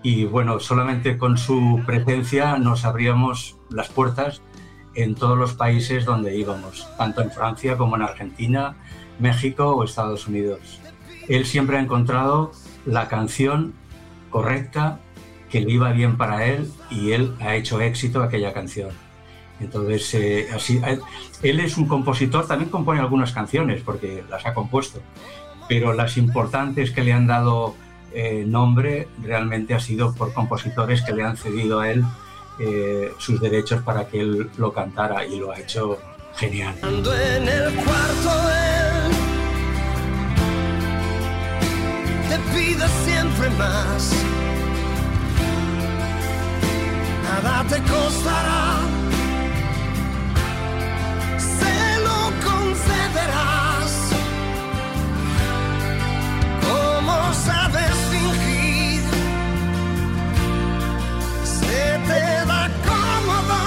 y 0.02 0.24
bueno, 0.24 0.60
solamente 0.60 1.18
con 1.18 1.36
su 1.36 1.82
presencia 1.86 2.56
nos 2.56 2.84
abríamos 2.84 3.56
las 3.68 3.88
puertas 3.88 4.42
en 4.94 5.14
todos 5.14 5.36
los 5.36 5.54
países 5.54 6.04
donde 6.04 6.36
íbamos, 6.36 6.88
tanto 6.96 7.22
en 7.22 7.30
Francia 7.30 7.76
como 7.76 7.96
en 7.96 8.02
Argentina, 8.02 8.76
México 9.18 9.74
o 9.74 9.84
Estados 9.84 10.26
Unidos. 10.26 10.80
Él 11.28 11.46
siempre 11.46 11.78
ha 11.78 11.80
encontrado 11.80 12.52
la 12.86 13.08
canción 13.08 13.74
correcta 14.30 15.00
que 15.50 15.60
le 15.60 15.72
iba 15.72 15.92
bien 15.92 16.16
para 16.16 16.46
él 16.46 16.70
y 16.90 17.12
él 17.12 17.34
ha 17.40 17.56
hecho 17.56 17.80
éxito 17.80 18.22
aquella 18.22 18.52
canción. 18.52 18.90
Entonces, 19.60 20.14
eh, 20.14 20.48
así, 20.54 20.80
él 21.42 21.60
es 21.60 21.76
un 21.76 21.86
compositor, 21.86 22.46
también 22.46 22.70
compone 22.70 23.00
algunas 23.00 23.32
canciones 23.32 23.82
porque 23.82 24.24
las 24.30 24.46
ha 24.46 24.54
compuesto, 24.54 25.00
pero 25.68 25.92
las 25.92 26.16
importantes 26.16 26.92
que 26.92 27.02
le 27.02 27.12
han 27.12 27.26
dado 27.26 27.74
eh, 28.12 28.44
nombre 28.46 29.08
realmente 29.22 29.74
ha 29.74 29.80
sido 29.80 30.14
por 30.14 30.32
compositores 30.32 31.02
que 31.02 31.12
le 31.12 31.22
han 31.22 31.36
cedido 31.36 31.80
a 31.80 31.90
él 31.90 32.04
eh, 32.58 33.12
sus 33.18 33.40
derechos 33.40 33.82
para 33.82 34.08
que 34.08 34.20
él 34.20 34.50
lo 34.56 34.72
cantara 34.72 35.24
y 35.26 35.38
lo 35.38 35.52
ha 35.52 35.58
hecho 35.58 35.98
genial. 36.36 36.74
en 36.82 37.48
el 37.48 37.74
cuarto 37.74 38.30
te 42.28 42.38
pido 42.54 42.86
siempre 43.04 43.50
más 43.50 44.29
nada 47.42 47.64
te 47.64 47.81
costará. 47.83 48.79
Se 51.38 52.00
lo 52.07 52.18
concederás. 52.46 53.90
Como 56.66 57.35
sabes 57.35 57.94
fingir, 58.11 59.03
se 61.44 61.98
te 62.09 62.22
da 62.46 62.68
cómodo. 62.88 63.61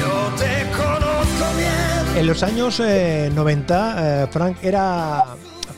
Yo 0.00 0.12
te 0.38 2.20
En 2.20 2.26
los 2.26 2.42
años 2.42 2.80
eh, 2.80 3.30
90, 3.34 4.22
eh, 4.22 4.26
Frank, 4.30 4.56
era 4.62 5.24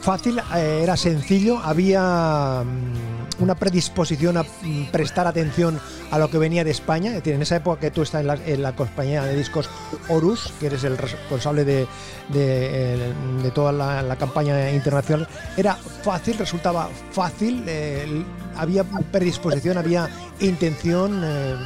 fácil, 0.00 0.40
eh, 0.54 0.80
era 0.82 0.96
sencillo, 0.96 1.58
había 1.58 2.62
mm, 2.64 3.07
una 3.40 3.54
predisposición 3.54 4.36
a 4.36 4.44
prestar 4.90 5.26
atención 5.26 5.78
a 6.10 6.18
lo 6.18 6.30
que 6.30 6.38
venía 6.38 6.64
de 6.64 6.70
España. 6.70 7.10
Es 7.10 7.16
decir, 7.16 7.34
en 7.34 7.42
esa 7.42 7.56
época 7.56 7.80
que 7.80 7.90
tú 7.90 8.02
estás 8.02 8.24
en 8.46 8.62
la, 8.62 8.72
compañía 8.72 9.24
de 9.24 9.36
discos 9.36 9.68
Horus, 10.08 10.52
que 10.60 10.66
eres 10.66 10.84
el 10.84 10.98
responsable 10.98 11.64
de, 11.64 11.86
eh, 12.34 13.12
toda 13.54 13.72
la, 13.72 14.16
campaña 14.16 14.70
internacional, 14.70 15.28
era 15.56 15.74
fácil, 15.74 16.38
resultaba 16.38 16.88
fácil, 17.12 17.64
eh, 17.66 18.24
había 18.56 18.84
predisposición, 18.84 19.78
había 19.78 20.08
intención, 20.40 21.22
eh, 21.24 21.56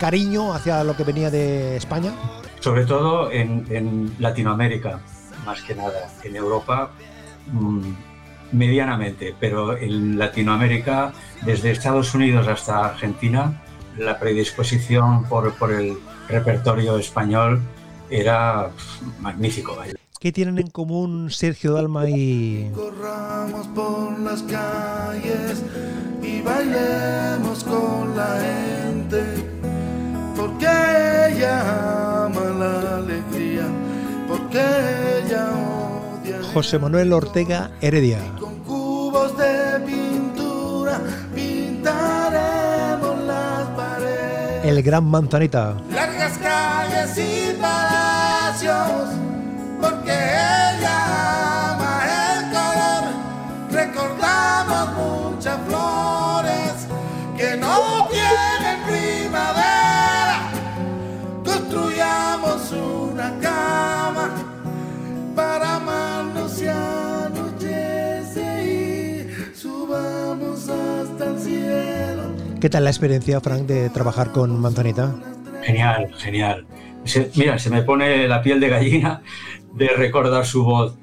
cariño 0.00 0.54
hacia 0.54 0.82
lo 0.82 0.96
que 0.96 1.04
venía 1.04 1.30
de 1.30 1.76
España. 1.76 2.12
sobre 2.60 2.84
todo 2.84 3.30
en, 3.30 3.66
en 3.70 4.14
Latinoamérica, 4.18 5.00
más 5.46 5.62
que 5.62 5.74
nada. 5.74 6.10
En 6.22 6.36
Europa, 6.36 6.90
mm, 7.52 7.92
medianamente, 8.52 9.34
pero 9.38 9.76
en 9.76 10.18
Latinoamérica, 10.18 11.12
desde 11.42 11.70
Estados 11.70 12.14
Unidos 12.14 12.48
hasta 12.48 12.86
Argentina, 12.86 13.62
la 13.96 14.18
predisposición 14.18 15.24
por, 15.24 15.54
por 15.54 15.72
el 15.72 15.96
repertorio 16.28 16.98
español 16.98 17.60
era 18.10 18.70
magnífico. 19.20 19.76
¿Qué 20.20 20.32
tienen 20.32 20.58
en 20.58 20.66
común 20.68 21.30
Sergio 21.30 21.72
Dalma 21.72 22.08
y 22.08 22.70
Corramos 22.74 23.66
por 23.68 24.18
las 24.20 24.42
calles 24.42 25.62
y 26.22 26.42
bailemos 26.42 27.64
con 27.64 28.14
la 28.14 28.38
gente, 28.38 29.22
porque 30.36 30.66
ella 30.66 32.26
ama 32.26 32.44
la 32.58 32.96
alegría, 32.96 33.66
porque 34.28 34.58
ella 35.24 35.48
odia. 35.52 35.79
José 36.52 36.78
Manuel 36.78 37.12
Ortega 37.12 37.70
Heredia? 37.80 38.18
Con 38.38 38.58
cubos 38.60 39.36
de 39.36 39.80
pintura 39.86 41.00
pintaremos 41.34 43.18
las 43.26 43.68
paredes. 43.70 44.64
El 44.64 44.82
gran 44.82 45.04
Manzanita. 45.04 45.74
largas 45.92 46.38
calles 46.38 47.18
y 47.18 47.54
palacios, 47.60 49.08
porque 49.80 50.12
ella 50.12 51.72
ama 51.72 52.02
el 52.34 52.40
color. 52.50 53.04
Recordamos 53.70 55.32
muchas 55.32 55.58
flores 55.66 56.72
que 57.36 57.56
no 57.56 58.08
tienen 58.10 58.82
primavera. 58.86 60.50
Construyamos 61.44 62.72
una 62.72 63.38
cama 63.40 64.30
para 65.34 65.78
anochece 66.68 68.44
y 68.64 69.54
subamos 69.56 70.68
hasta 70.68 71.30
el 71.30 71.38
cielo. 71.38 72.22
¿Qué 72.60 72.68
tal 72.68 72.84
la 72.84 72.90
experiencia, 72.90 73.40
Frank, 73.40 73.62
de 73.66 73.90
trabajar 73.90 74.32
con 74.32 74.60
Manzanita? 74.60 75.14
Genial, 75.62 76.12
genial. 76.18 76.66
Se- 77.04 77.30
mira, 77.36 77.58
se 77.58 77.70
me 77.70 77.82
pone 77.82 78.28
la 78.28 78.42
piel 78.42 78.60
de 78.60 78.68
gallina 78.68 79.22
de 79.74 79.88
recordar 79.88 80.44
su 80.44 80.64
voz. 80.64 80.96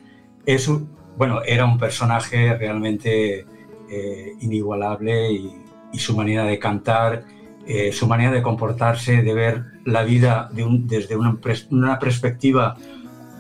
Es 0.46 0.68
un- 0.68 0.90
bueno, 1.18 1.42
era 1.46 1.66
un 1.66 1.78
personaje 1.78 2.56
realmente 2.58 3.46
eh, 3.90 4.34
inigualable 4.42 5.32
y, 5.32 5.52
y 5.94 6.00
su 6.00 6.16
manera 6.16 6.44
de 6.44 6.60
cantar, 6.60 7.24
eh, 7.66 7.92
su 7.94 8.06
manera 8.06 8.32
de 8.32 8.42
comportarse, 8.42 9.24
de 9.24 9.34
ver 9.34 9.64
la 9.86 10.04
vida 10.04 10.50
de 10.54 10.64
un- 10.66 10.88
desde 10.88 11.16
una, 11.16 11.32
pres- 11.40 11.68
una 11.72 11.98
perspectiva 11.98 12.76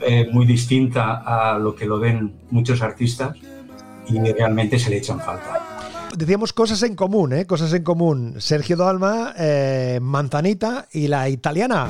eh, 0.01 0.27
muy 0.31 0.45
distinta 0.45 1.23
a 1.25 1.57
lo 1.57 1.75
que 1.75 1.85
lo 1.85 1.99
ven 1.99 2.33
muchos 2.49 2.81
artistas 2.81 3.37
y 4.09 4.19
realmente 4.19 4.79
se 4.79 4.89
le 4.89 4.97
echan 4.97 5.19
falta. 5.19 6.09
Decíamos 6.15 6.53
cosas 6.53 6.81
en 6.83 6.95
común, 6.95 7.33
¿eh? 7.33 7.45
Cosas 7.45 7.73
en 7.73 7.83
común. 7.83 8.35
Sergio 8.39 8.77
Dalma, 8.77 9.33
eh, 9.37 9.99
Manzanita 10.01 10.87
y 10.91 11.07
la 11.07 11.29
italiana. 11.29 11.87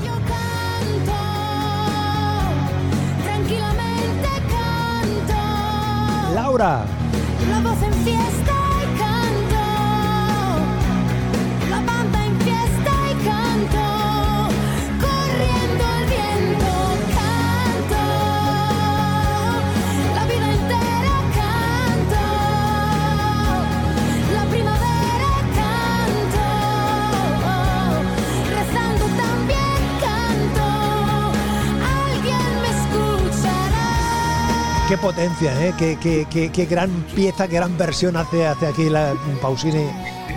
Tranquilamente 3.24 4.30
canto. 4.50 5.36
Laura. 6.36 6.97
Qué 34.88 34.98
potencia, 34.98 35.52
¿eh? 35.66 35.74
Qué, 35.78 35.98
qué- 36.02 36.26
qué- 36.52 36.66
gran 36.66 36.90
pieza, 37.14 37.48
qué 37.48 37.56
gran 37.56 37.78
versión 37.78 38.16
hace, 38.16 38.48
hace 38.48 38.68
aquí 38.68 38.90
la 38.90 39.14
Pausini 39.42 39.86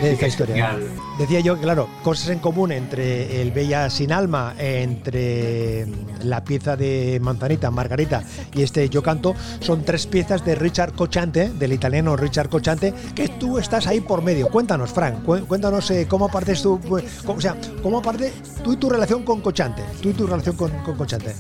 de 0.02 0.12
esta 0.12 0.26
Es 0.26 0.32
historia. 0.32 0.76
Decía 1.18 1.40
yo 1.40 1.58
claro, 1.58 1.88
cosas 2.02 2.30
en 2.30 2.38
común 2.38 2.72
entre 2.72 3.40
el 3.42 3.50
Bella 3.52 3.90
sin 3.90 4.12
alma, 4.12 4.54
entre 4.58 5.86
la 6.22 6.42
pieza 6.44 6.76
de 6.76 7.18
Manzanita, 7.22 7.70
Margarita 7.70 8.22
y 8.54 8.62
este 8.62 8.88
Yo 8.88 9.02
canto, 9.02 9.34
son 9.60 9.84
tres 9.84 10.06
piezas 10.06 10.44
de 10.44 10.54
Richard 10.54 10.92
Cochante, 10.94 11.50
del 11.50 11.72
italiano 11.72 12.16
Richard 12.16 12.48
Cochante, 12.48 12.92
que 13.14 13.28
tú 13.28 13.58
estás 13.58 13.86
ahí 13.86 14.00
por 14.00 14.22
medio. 14.22 14.48
Cuéntanos, 14.48 14.90
Frank, 14.92 15.22
cu- 15.24 15.44
cuéntanos 15.46 15.90
eh, 15.90 16.06
cómo 16.08 16.28
partes 16.28 16.62
tú, 16.62 16.80
cómo- 17.24 17.38
o 17.38 17.40
sea, 17.40 17.56
cómo 17.82 18.00
parte 18.02 18.32
tú 18.64 18.72
y 18.72 18.76
tu 18.76 18.88
relación 18.90 19.22
con 19.24 19.40
Cochante, 19.40 19.82
tú 20.02 20.10
y 20.10 20.12
tu 20.12 20.26
relación 20.26 20.56
con, 20.56 20.70
con 20.82 20.96
Cochante. 20.96 21.34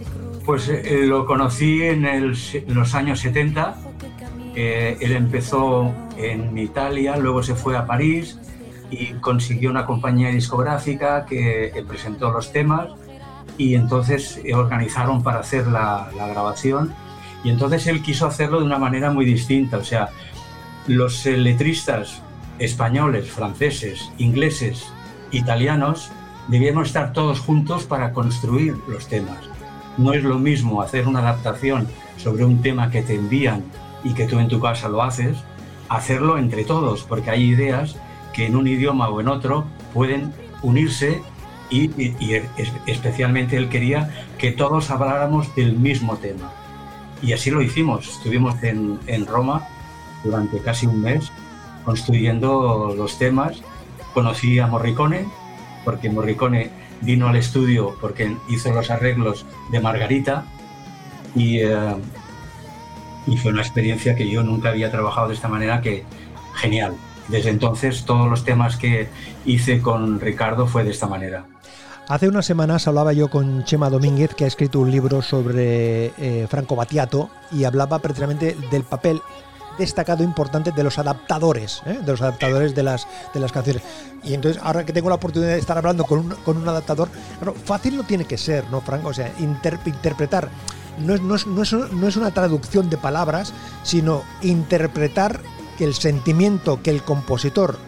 Pues 0.44 0.68
eh, 0.68 1.02
lo 1.06 1.26
conocí 1.26 1.82
en, 1.82 2.04
el 2.06 2.36
en 2.52 2.74
los 2.74 2.94
años 2.94 3.20
70. 3.20 3.76
Eh, 4.56 4.96
él 5.00 5.12
empezó 5.12 5.92
en 6.16 6.56
Italia, 6.58 7.16
luego 7.16 7.42
se 7.42 7.54
fue 7.54 7.76
a 7.76 7.86
París 7.86 8.36
y 8.90 9.14
consiguió 9.20 9.70
una 9.70 9.86
compañía 9.86 10.30
discográfica 10.30 11.24
que 11.26 11.84
presentó 11.86 12.30
los 12.32 12.52
temas 12.52 12.88
y 13.60 13.74
entonces 13.74 14.40
eh, 14.44 14.54
organizaron 14.54 15.22
para 15.22 15.40
hacer 15.40 15.66
la, 15.66 16.08
la 16.16 16.26
grabación 16.28 16.94
y 17.44 17.50
entonces 17.50 17.86
él 17.86 18.02
quiso 18.02 18.26
hacerlo 18.26 18.60
de 18.60 18.66
una 18.66 18.78
manera 18.78 19.10
muy 19.10 19.24
distinta, 19.24 19.78
o 19.78 19.84
sea, 19.84 20.08
los 20.86 21.24
eh, 21.26 21.36
letristas 21.36 22.22
españoles, 22.58 23.30
franceses, 23.30 24.10
ingleses, 24.18 24.86
italianos 25.30 26.10
debíamos 26.48 26.88
estar 26.88 27.12
todos 27.12 27.40
juntos 27.40 27.84
para 27.84 28.12
construir 28.12 28.76
los 28.88 29.06
temas. 29.08 29.38
No 29.96 30.12
es 30.12 30.24
lo 30.24 30.38
mismo 30.38 30.82
hacer 30.82 31.06
una 31.06 31.20
adaptación 31.20 31.86
sobre 32.16 32.44
un 32.44 32.62
tema 32.62 32.90
que 32.90 33.02
te 33.02 33.14
envían 33.14 33.64
y 34.04 34.14
que 34.14 34.26
tú 34.26 34.38
en 34.38 34.48
tu 34.48 34.60
casa 34.60 34.88
lo 34.88 35.02
haces, 35.02 35.38
hacerlo 35.88 36.38
entre 36.38 36.64
todos, 36.64 37.02
porque 37.04 37.30
hay 37.30 37.44
ideas 37.44 37.96
que 38.32 38.46
en 38.46 38.56
un 38.56 38.66
idioma 38.66 39.08
o 39.08 39.20
en 39.20 39.28
otro 39.28 39.64
pueden 39.94 40.32
unirse 40.62 41.22
y, 41.70 41.84
y- 42.02 42.16
y 42.20 42.34
es- 42.34 42.72
especialmente 42.86 43.56
él 43.56 43.68
quería 43.68 44.10
que 44.38 44.50
todos 44.52 44.90
habláramos 44.90 45.54
del 45.54 45.76
mismo 45.76 46.16
tema. 46.16 46.52
Y 47.22 47.32
así 47.32 47.50
lo 47.50 47.60
hicimos. 47.62 48.08
Estuvimos 48.08 48.62
en, 48.62 48.98
en 49.06 49.26
Roma 49.26 49.66
durante 50.24 50.58
casi 50.60 50.86
un 50.86 51.00
mes 51.00 51.30
construyendo 51.84 52.94
los 52.96 53.18
temas. 53.18 53.62
Conocí 54.14 54.58
a 54.58 54.66
Morricone, 54.66 55.26
porque 55.84 56.10
Morricone 56.10 56.70
vino 57.02 57.28
al 57.28 57.36
estudio 57.36 57.96
porque 58.00 58.36
hizo 58.48 58.72
los 58.72 58.90
arreglos 58.90 59.46
de 59.70 59.80
Margarita 59.80 60.44
y, 61.34 61.58
eh, 61.60 61.94
y 63.26 63.36
fue 63.36 63.52
una 63.52 63.62
experiencia 63.62 64.14
que 64.14 64.28
yo 64.28 64.42
nunca 64.42 64.70
había 64.70 64.90
trabajado 64.90 65.28
de 65.28 65.34
esta 65.34 65.48
manera 65.48 65.80
que 65.80 66.04
genial. 66.56 66.94
Desde 67.30 67.50
entonces 67.50 68.04
todos 68.04 68.28
los 68.28 68.44
temas 68.44 68.76
que 68.76 69.08
hice 69.44 69.80
con 69.80 70.20
Ricardo 70.20 70.66
fue 70.66 70.84
de 70.84 70.90
esta 70.90 71.06
manera. 71.06 71.44
Hace 72.08 72.28
unas 72.28 72.44
semanas 72.44 72.88
hablaba 72.88 73.12
yo 73.12 73.30
con 73.30 73.64
Chema 73.64 73.88
Domínguez, 73.88 74.34
que 74.34 74.44
ha 74.44 74.48
escrito 74.48 74.80
un 74.80 74.90
libro 74.90 75.22
sobre 75.22 76.06
eh, 76.18 76.46
Franco 76.50 76.74
Battiato, 76.74 77.30
y 77.52 77.62
hablaba 77.62 78.00
precisamente 78.00 78.56
del 78.70 78.82
papel 78.82 79.20
destacado 79.78 80.24
importante 80.24 80.72
de 80.72 80.82
los 80.82 80.98
adaptadores, 80.98 81.82
¿eh? 81.86 82.00
de 82.04 82.10
los 82.10 82.20
adaptadores 82.20 82.74
de 82.74 82.82
las, 82.82 83.06
de 83.32 83.38
las 83.38 83.52
canciones. 83.52 83.82
Y 84.24 84.34
entonces, 84.34 84.60
ahora 84.62 84.84
que 84.84 84.92
tengo 84.92 85.08
la 85.08 85.14
oportunidad 85.14 85.52
de 85.52 85.58
estar 85.58 85.78
hablando 85.78 86.04
con 86.04 86.18
un, 86.18 86.30
con 86.44 86.56
un 86.56 86.68
adaptador, 86.68 87.08
claro, 87.38 87.54
fácil 87.64 87.96
no 87.96 88.02
tiene 88.02 88.24
que 88.24 88.36
ser, 88.36 88.64
¿no, 88.70 88.80
Franco? 88.80 89.08
O 89.08 89.14
sea, 89.14 89.32
inter- 89.38 89.78
interpretar 89.86 90.48
no 90.98 91.14
es, 91.14 91.22
no, 91.22 91.36
es, 91.36 91.46
no, 91.46 91.62
es, 91.62 91.72
no 91.72 92.08
es 92.08 92.16
una 92.16 92.32
traducción 92.32 92.90
de 92.90 92.98
palabras, 92.98 93.54
sino 93.84 94.22
interpretar 94.42 95.40
que 95.80 95.86
el 95.86 95.94
sentimiento 95.94 96.82
que 96.82 96.90
el 96.90 97.02
compositor 97.02 97.78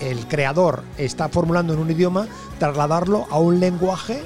el 0.00 0.26
creador 0.26 0.84
está 0.96 1.28
formulando 1.28 1.74
en 1.74 1.80
un 1.80 1.90
idioma, 1.90 2.26
trasladarlo 2.58 3.26
a 3.28 3.38
un 3.38 3.60
lenguaje 3.60 4.22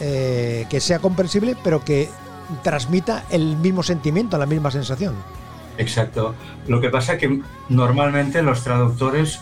eh, 0.00 0.64
que 0.70 0.80
sea 0.80 1.00
comprensible, 1.00 1.54
pero 1.62 1.84
que 1.84 2.08
transmita 2.62 3.24
el 3.28 3.58
mismo 3.58 3.82
sentimiento, 3.82 4.38
la 4.38 4.46
misma 4.46 4.70
sensación. 4.70 5.16
Exacto. 5.76 6.34
Lo 6.66 6.80
que 6.80 6.88
pasa 6.88 7.12
es 7.12 7.18
que 7.18 7.42
normalmente 7.68 8.40
los 8.40 8.64
traductores 8.64 9.40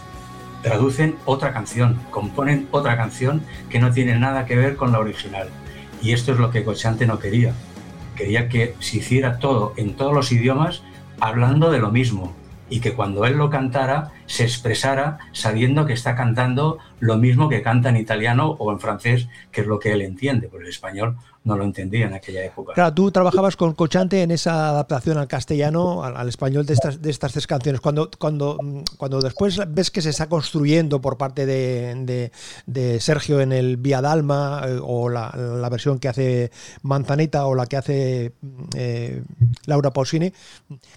traducen 0.63 1.15
otra 1.25 1.53
canción, 1.53 2.01
componen 2.11 2.67
otra 2.73 2.97
canción 2.97 3.43
que 3.71 3.79
no 3.79 3.93
tiene 3.93 4.19
nada 4.19 4.45
que 4.45 4.57
ver 4.57 4.75
con 4.75 4.91
la 4.91 4.99
original. 4.99 5.51
Y 6.03 6.15
esto 6.15 6.33
es 6.33 6.39
lo 6.41 6.51
que 6.51 6.65
Cochante 6.65 7.07
no 7.07 7.21
quería. 7.21 7.53
Quería 8.17 8.49
que 8.49 8.75
se 8.81 8.97
hiciera 8.97 9.39
todo 9.39 9.73
en 9.77 9.95
todos 9.95 10.13
los 10.13 10.33
idiomas 10.33 10.83
hablando 11.21 11.71
de 11.71 11.79
lo 11.79 11.93
mismo 11.93 12.35
y 12.71 12.81
que 12.81 12.95
cuando 12.95 13.25
él 13.25 13.37
lo 13.37 13.51
cantara 13.51 14.13
se 14.27 14.45
expresara 14.45 15.19
sabiendo 15.33 15.87
que 15.87 15.93
está 15.93 16.15
cantando 16.15 16.79
lo 17.01 17.17
mismo 17.17 17.49
que 17.49 17.63
canta 17.63 17.89
en 17.89 17.97
italiano 17.97 18.57
o 18.59 18.73
en 18.73 18.81
francés, 18.81 19.29
que 19.53 19.63
es 19.63 19.67
lo 19.67 19.79
que 19.79 19.93
él 19.93 20.03
entiende, 20.03 20.49
porque 20.49 20.65
el 20.65 20.71
español 20.71 21.17
no 21.49 21.57
lo 21.57 21.65
entendía 21.65 22.07
en 22.07 22.15
aquella 22.15 22.45
época. 22.45 22.75
Claro, 22.75 22.95
tú 22.95 23.11
trabajabas 23.11 23.57
con 23.57 23.73
Cochante 23.75 24.23
en 24.23 24.31
esa 24.31 24.69
adaptación 24.69 25.19
al 25.19 25.27
castellano, 25.27 26.05
al, 26.05 26.17
al 26.17 26.29
español 26.29 26.67
de 26.67 26.75
estas, 26.75 27.03
de 27.03 27.11
estas 27.11 27.33
tres 27.33 27.47
canciones. 27.47 27.81
Cuando, 27.81 28.11
cuando, 28.19 28.59
mm, 28.63 28.81
cuando 28.97 29.21
después 29.21 29.61
ves 29.69 29.91
que 29.91 30.03
se 30.03 30.11
está 30.11 30.29
construyendo 30.29 31.01
por 31.01 31.17
parte 31.17 31.47
de, 31.47 31.95
de- 32.05 32.31
de 32.67 33.01
Sergio 33.01 33.41
en 33.41 33.53
el 33.53 33.77
Vía 33.79 34.01
Dalma, 34.01 34.63
eh, 34.67 34.79
o 34.81 35.09
la, 35.09 35.35
la 35.37 35.69
versión 35.69 35.99
que 35.99 36.09
hace 36.09 36.51
Manzanita 36.83 37.47
o 37.47 37.55
la 37.55 37.67
que 37.67 37.77
hace 37.79 38.33
mm, 38.41 38.63
eh, 38.77 39.23
Laura 39.67 39.91
Pausini, 39.91 40.33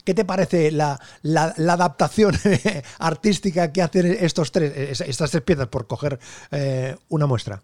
¿qué 0.04 0.14
te 0.14 0.26
parece 0.26 0.72
la, 0.72 1.00
la- 1.24 1.54
la 1.58 1.74
adaptación 1.74 2.36
artística 3.00 3.72
que 3.72 3.82
hacen 3.82 4.18
estos 4.20 4.52
tres, 4.52 4.74
es- 4.76 5.02
estas 5.02 5.32
tres 5.32 5.44
piezas, 5.44 5.68
por 5.68 5.88
coger 5.88 6.20
eh, 6.52 6.96
una 7.10 7.26
muestra? 7.26 7.62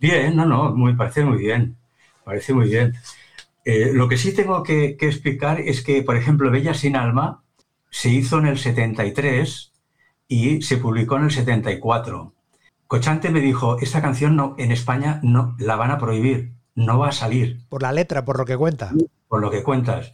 Bien, 0.00 0.36
no, 0.36 0.46
no, 0.46 0.70
me 0.76 0.94
parece 0.94 1.24
muy 1.24 1.38
bien. 1.38 1.76
Parece 2.28 2.52
muy 2.52 2.66
bien. 2.68 2.92
Eh, 3.64 3.90
lo 3.94 4.06
que 4.06 4.18
sí 4.18 4.34
tengo 4.34 4.62
que, 4.62 4.98
que 4.98 5.06
explicar 5.06 5.60
es 5.62 5.82
que, 5.82 6.02
por 6.02 6.14
ejemplo, 6.14 6.50
Bella 6.50 6.74
sin 6.74 6.94
alma 6.94 7.42
se 7.90 8.10
hizo 8.10 8.38
en 8.38 8.46
el 8.48 8.58
73 8.58 9.72
y 10.28 10.60
se 10.60 10.76
publicó 10.76 11.16
en 11.16 11.24
el 11.24 11.30
74. 11.30 12.34
Cochante 12.86 13.30
me 13.30 13.40
dijo, 13.40 13.78
esta 13.80 14.02
canción 14.02 14.36
no, 14.36 14.54
en 14.58 14.72
España 14.72 15.20
no 15.22 15.56
la 15.58 15.76
van 15.76 15.90
a 15.90 15.96
prohibir, 15.98 16.52
no 16.74 16.98
va 16.98 17.08
a 17.08 17.12
salir, 17.12 17.60
Por 17.70 17.80
la 17.82 17.92
letra, 17.92 18.26
por 18.26 18.36
lo 18.38 18.44
que 18.44 18.58
cuenta. 18.58 18.92
por 19.26 19.40
lo 19.40 19.50
que 19.50 19.62
cuentas. 19.62 20.12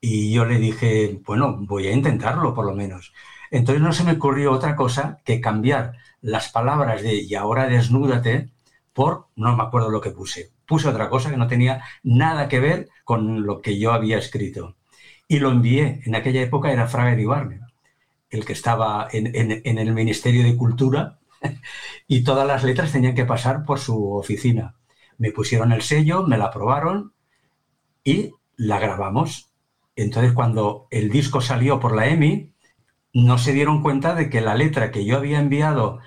Y 0.00 0.32
yo 0.32 0.44
le 0.44 0.58
dije, 0.60 1.20
bueno, 1.26 1.56
voy 1.58 1.88
a 1.88 1.92
intentarlo 1.92 2.54
por 2.54 2.66
lo 2.66 2.74
menos. 2.76 3.12
Entonces 3.50 3.82
no 3.82 3.92
se 3.92 4.04
me 4.04 4.12
ocurrió 4.12 4.52
otra 4.52 4.76
cosa 4.76 5.18
que 5.24 5.40
cambiar 5.40 5.94
las 6.20 6.50
palabras 6.50 7.02
de 7.02 7.16
y 7.16 7.34
ahora 7.34 7.66
desnúdate 7.66 8.50
por, 8.92 9.26
no 9.34 9.56
me 9.56 9.64
acuerdo 9.64 9.90
lo 9.90 10.00
que 10.00 10.10
puse. 10.12 10.52
Puse 10.68 10.88
otra 10.88 11.10
cosa 11.10 11.30
que 11.30 11.38
no 11.38 11.48
tenía 11.48 11.82
nada 12.04 12.48
que 12.48 12.60
ver 12.60 12.88
con 13.04 13.44
lo 13.46 13.62
que 13.62 13.78
yo 13.80 13.92
había 13.92 14.18
escrito. 14.18 14.76
Y 15.28 15.40
lo 15.40 15.50
envié. 15.50 16.00
En 16.06 16.14
aquella 16.16 16.42
época 16.42 16.72
era 16.72 16.88
Fraga 16.88 17.20
Ibarne, 17.20 17.60
el 18.30 18.44
que 18.46 18.54
estaba 18.54 19.08
en, 19.12 19.34
en- 19.36 19.62
en 19.64 19.78
el 19.78 19.94
Ministerio 19.94 20.44
de 20.44 20.56
Cultura 20.56 21.18
y 22.08 22.24
todas 22.24 22.46
las 22.46 22.64
letras 22.64 22.92
tenían 22.92 23.14
que 23.14 23.24
pasar 23.26 23.64
por 23.64 23.78
su 23.80 24.12
oficina. 24.14 24.76
Me 25.18 25.32
pusieron 25.32 25.72
el 25.72 25.82
sello, 25.82 26.24
me 26.26 26.38
la 26.38 26.46
aprobaron 26.46 27.12
y 28.04 28.32
la 28.56 28.78
grabamos. 28.78 29.50
Entonces, 29.96 30.32
cuando 30.32 30.86
el 30.90 31.10
disco 31.10 31.40
salió 31.40 31.80
por 31.80 31.94
la 31.94 32.08
EMI, 32.08 32.52
no 33.14 33.38
se 33.38 33.52
dieron 33.52 33.82
cuenta 33.82 34.14
de 34.14 34.30
que 34.30 34.40
la 34.40 34.54
letra 34.54 34.90
que 34.90 35.04
yo 35.04 35.16
había 35.16 35.40
enviado 35.40 36.00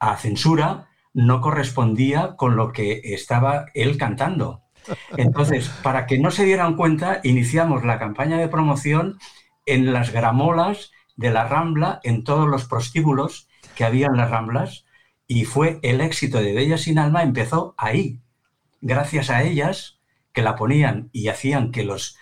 a 0.00 0.16
censura 0.18 0.90
no 1.14 1.40
correspondía 1.40 2.36
con 2.36 2.56
lo 2.56 2.72
que 2.72 3.00
estaba 3.04 3.66
él 3.74 3.98
cantando. 3.98 4.62
Entonces, 5.16 5.68
para 5.82 6.06
que 6.06 6.18
no 6.18 6.30
se 6.30 6.44
dieran 6.44 6.76
cuenta, 6.76 7.20
iniciamos 7.22 7.84
la 7.84 7.98
campaña 7.98 8.38
de 8.38 8.48
promoción 8.48 9.18
en 9.66 9.92
las 9.92 10.12
gramolas 10.12 10.90
de 11.16 11.30
la 11.30 11.46
Rambla, 11.46 12.00
en 12.02 12.24
todos 12.24 12.48
los 12.48 12.64
prostíbulos 12.64 13.48
que 13.76 13.84
había 13.84 14.06
en 14.06 14.16
las 14.16 14.30
Ramblas, 14.30 14.84
y 15.26 15.44
fue 15.44 15.78
el 15.82 16.00
éxito 16.00 16.42
de 16.42 16.52
Bella 16.52 16.78
sin 16.78 16.98
alma, 16.98 17.22
empezó 17.22 17.74
ahí, 17.78 18.20
gracias 18.80 19.30
a 19.30 19.42
ellas 19.42 20.00
que 20.32 20.42
la 20.42 20.56
ponían 20.56 21.10
y 21.12 21.28
hacían 21.28 21.70
que 21.70 21.84
los, 21.84 22.18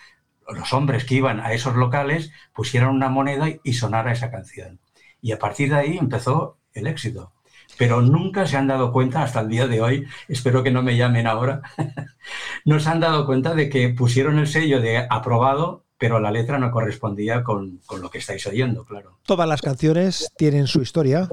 los 0.47 0.73
hombres 0.73 1.05
que 1.05 1.15
iban 1.15 1.39
a 1.39 1.53
esos 1.53 1.75
locales 1.75 2.31
pusieran 2.53 2.89
una 2.89 3.09
moneda 3.09 3.47
y 3.63 3.73
sonara 3.73 4.11
esa 4.11 4.31
canción. 4.31 4.79
Y 5.21 5.31
a 5.31 5.39
partir 5.39 5.69
de 5.69 5.77
ahí 5.77 5.97
empezó 5.97 6.57
el 6.73 6.87
éxito. 6.87 7.33
Pero 7.77 8.01
nunca 8.01 8.45
se 8.45 8.57
han 8.57 8.67
dado 8.67 8.91
cuenta 8.91 9.23
hasta 9.23 9.41
el 9.41 9.49
día 9.49 9.67
de 9.67 9.81
hoy, 9.81 10.07
espero 10.27 10.63
que 10.63 10.71
no 10.71 10.83
me 10.83 10.97
llamen 10.97 11.27
ahora, 11.27 11.61
no 12.65 12.79
se 12.79 12.89
han 12.89 12.99
dado 12.99 13.25
cuenta 13.25 13.55
de 13.55 13.69
que 13.69 13.89
pusieron 13.89 14.39
el 14.39 14.47
sello 14.47 14.81
de 14.81 15.05
aprobado, 15.09 15.85
pero 15.97 16.19
la 16.19 16.31
letra 16.31 16.57
no 16.59 16.71
correspondía 16.71 17.43
con, 17.43 17.79
con 17.85 18.01
lo 18.01 18.09
que 18.09 18.17
estáis 18.17 18.45
oyendo, 18.47 18.85
claro. 18.85 19.19
Todas 19.23 19.47
las 19.47 19.61
canciones 19.61 20.31
tienen 20.37 20.67
su 20.67 20.81
historia 20.81 21.29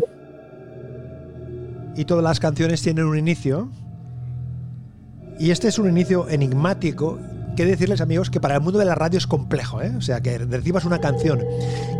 y 1.98 2.04
todas 2.04 2.22
las 2.22 2.38
canciones 2.38 2.80
tienen 2.80 3.06
un 3.06 3.18
inicio. 3.18 3.68
Y 5.40 5.50
este 5.50 5.66
es 5.66 5.80
un 5.80 5.88
inicio 5.88 6.28
enigmático. 6.28 7.18
Que 7.56 7.66
decirles, 7.66 8.00
amigos, 8.00 8.30
que 8.30 8.40
para 8.40 8.54
el 8.54 8.60
mundo 8.60 8.78
de 8.78 8.84
la 8.84 8.94
radio 8.94 9.18
es 9.18 9.26
complejo, 9.26 9.82
¿eh? 9.82 9.92
O 9.96 10.00
sea, 10.00 10.20
que 10.20 10.38
recibas 10.38 10.84
una 10.84 11.00
canción 11.00 11.42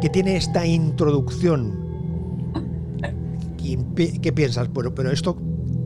que 0.01 0.09
tiene 0.09 0.37
esta 0.37 0.65
introducción. 0.65 1.88
¿Qué 3.77 4.33
piensas? 4.33 4.69
Bueno, 4.73 4.95
pero 4.95 5.11
esto, 5.11 5.37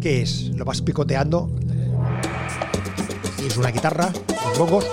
¿qué 0.00 0.22
es? 0.22 0.50
¿Lo 0.54 0.64
vas 0.64 0.82
picoteando? 0.82 1.50
¿Y 3.42 3.46
es 3.46 3.56
una 3.56 3.70
guitarra? 3.70 4.12
¿Unos 4.44 4.58
bongos? 4.58 4.86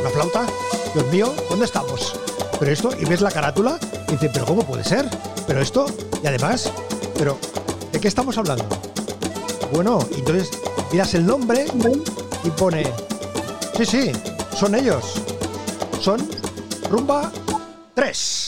¿Una 0.00 0.10
flauta? 0.10 0.46
Dios 0.94 1.10
mío, 1.10 1.34
¿dónde 1.50 1.64
estamos? 1.64 2.18
Pero 2.60 2.72
esto, 2.72 2.90
y 3.00 3.04
ves 3.04 3.20
la 3.20 3.30
carátula, 3.30 3.78
y 4.08 4.12
dices, 4.12 4.30
¿pero 4.32 4.46
cómo 4.46 4.62
puede 4.62 4.84
ser? 4.84 5.08
Pero 5.46 5.60
esto, 5.60 5.86
y 6.22 6.26
además, 6.26 6.72
pero, 7.18 7.38
¿de 7.92 8.00
qué 8.00 8.08
estamos 8.08 8.38
hablando? 8.38 8.64
Bueno, 9.72 9.98
entonces 10.16 10.50
miras 10.92 11.14
el 11.14 11.26
nombre 11.26 11.66
y 12.44 12.50
pone, 12.50 12.84
sí, 13.76 13.84
sí, 13.84 14.12
son 14.56 14.74
ellos. 14.74 15.14
Son 16.00 16.20
Rumba 16.88 17.32
3. 17.94 18.45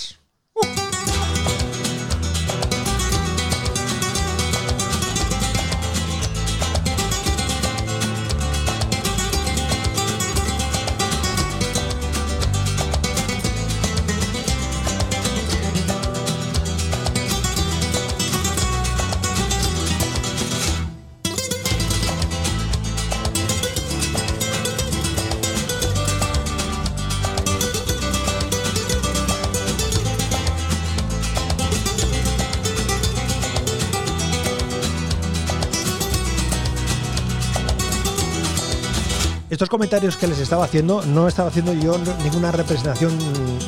Estos 39.59 39.71
comentarios 39.71 40.17
que 40.17 40.29
les 40.29 40.39
estaba 40.39 40.67
haciendo, 40.67 41.03
no 41.05 41.27
estaba 41.27 41.49
haciendo 41.49 41.73
yo 41.73 41.99
ninguna 42.23 42.53
representación 42.53 43.11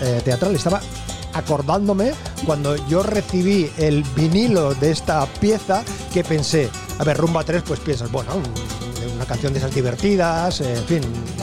eh, 0.01 0.21
teatral, 0.25 0.55
estaba 0.55 0.81
acordándome 1.33 2.13
cuando 2.47 2.77
yo 2.87 3.03
recibí 3.03 3.69
el 3.77 4.05
vinilo 4.15 4.73
de 4.75 4.93
esta 4.93 5.27
pieza 5.27 5.83
que 6.15 6.23
pensé, 6.23 6.71
a 6.97 7.03
ver, 7.03 7.17
Rumba 7.17 7.43
3, 7.43 7.65
pues 7.67 7.81
piensas, 7.81 8.09
bueno, 8.13 8.37
un- 8.37 9.17
una 9.17 9.25
canción 9.27 9.53
de 9.53 9.59
esas 9.59 9.75
divertidas, 9.75 10.61
eh, 10.61 10.75
en 10.77 10.85
fin, 10.85 11.01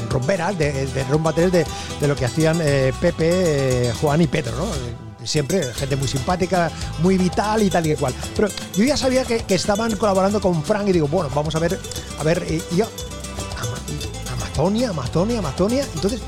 rumberas, 0.09 0.57
de, 0.57 0.87
Rumba 1.11 1.33
3, 1.33 1.51
de, 1.51 1.65
de 1.99 2.07
lo 2.07 2.15
que 2.15 2.23
hacían 2.23 2.59
eh, 2.63 2.93
Pepe, 3.01 3.91
Juan 3.99 4.21
y 4.21 4.27
Pedro, 4.27 4.55
¿no? 4.55 5.25
Siempre 5.27 5.61
gente 5.73 5.97
muy 5.97 6.07
simpática, 6.07 6.71
muy 7.03 7.17
vital 7.17 7.63
y 7.63 7.69
tal 7.69 7.85
y 7.85 7.95
cual. 7.97 8.13
Pero 8.33 8.47
yo 8.77 8.85
ya 8.85 8.95
sabía 8.95 9.25
que, 9.25 9.39
que 9.39 9.55
estaban 9.55 9.93
colaborando 9.97 10.39
con 10.39 10.63
Frank 10.63 10.87
y 10.87 10.93
digo, 10.93 11.09
bueno, 11.09 11.29
vamos 11.35 11.53
a 11.53 11.59
ver, 11.59 11.77
a 12.17 12.23
ver, 12.23 12.45
y 12.49 12.77
yo, 12.77 12.85
Amazonia, 14.57 14.89
Amazonia, 14.89 15.37
Amazonia. 15.37 15.85
Entonces 15.93 16.19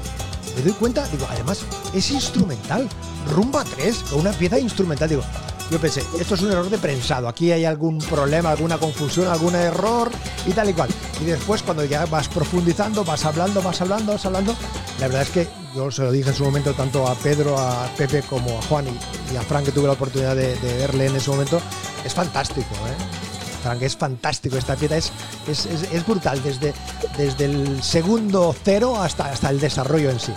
me 0.56 0.62
doy 0.62 0.74
cuenta, 0.74 1.08
digo, 1.08 1.26
además 1.32 1.66
es 1.96 2.12
instrumental. 2.12 2.88
Rumba 3.32 3.64
3, 3.64 4.04
con 4.12 4.20
una 4.20 4.32
pieza 4.34 4.60
instrumental. 4.60 5.10
Digo, 5.10 5.24
yo 5.72 5.80
pensé, 5.80 6.04
esto 6.20 6.36
es 6.36 6.42
un 6.42 6.52
error 6.52 6.70
de 6.70 6.78
prensado. 6.78 7.28
Aquí 7.28 7.52
hay 7.52 7.66
algún 7.66 7.98
problema, 7.98 8.52
alguna 8.52 8.78
confusión, 8.78 9.28
algún 9.28 9.56
error 9.56 10.12
y 10.46 10.52
tal 10.52 10.70
y 10.70 10.74
cual. 10.74 10.90
Y 11.20 11.26
después, 11.26 11.64
cuando 11.64 11.84
ya 11.86 12.06
vas 12.06 12.28
profundizando, 12.28 13.04
vas 13.04 13.26
hablando, 13.26 13.64
vas 13.64 13.82
hablando, 13.82 14.12
vas 14.12 14.26
hablando. 14.28 14.56
La 15.00 15.08
verdad 15.08 15.24
es 15.24 15.30
que 15.30 15.48
yo 15.76 15.90
se 15.90 16.04
lo 16.04 16.12
dije 16.12 16.30
en 16.30 16.36
su 16.36 16.44
momento 16.44 16.76
tanto 16.76 17.08
a 17.08 17.16
Pedro, 17.16 17.58
a 17.58 17.88
Pepe 17.98 18.22
como 18.22 18.60
a 18.60 18.62
Juan 18.62 18.86
y, 19.34 19.38
a 19.38 19.42
Frank, 19.42 19.66
que 19.66 19.72
tuve 19.72 19.88
la 19.88 19.94
oportunidad 19.94 20.36
de, 20.36 20.56
de 20.56 20.78
verle 20.78 21.08
en 21.08 21.16
ese 21.16 21.32
momento. 21.32 21.60
Es 22.06 22.14
fantástico, 22.14 22.76
¿eh? 22.76 23.19
Frank, 23.60 23.82
es 23.82 23.96
fantástico. 23.96 24.58
Esta 24.58 24.76
pieza 24.76 24.98
es, 24.98 25.12
es, 25.48 25.66
es- 25.66 26.06
brutal, 26.06 26.42
desde, 26.44 26.74
desde 27.18 27.46
el 27.46 27.84
segundo 27.84 28.56
cero 28.64 29.02
hasta, 29.02 29.26
hasta 29.32 29.50
el 29.50 29.60
desarrollo 29.60 30.10
en 30.10 30.20
sí. 30.20 30.34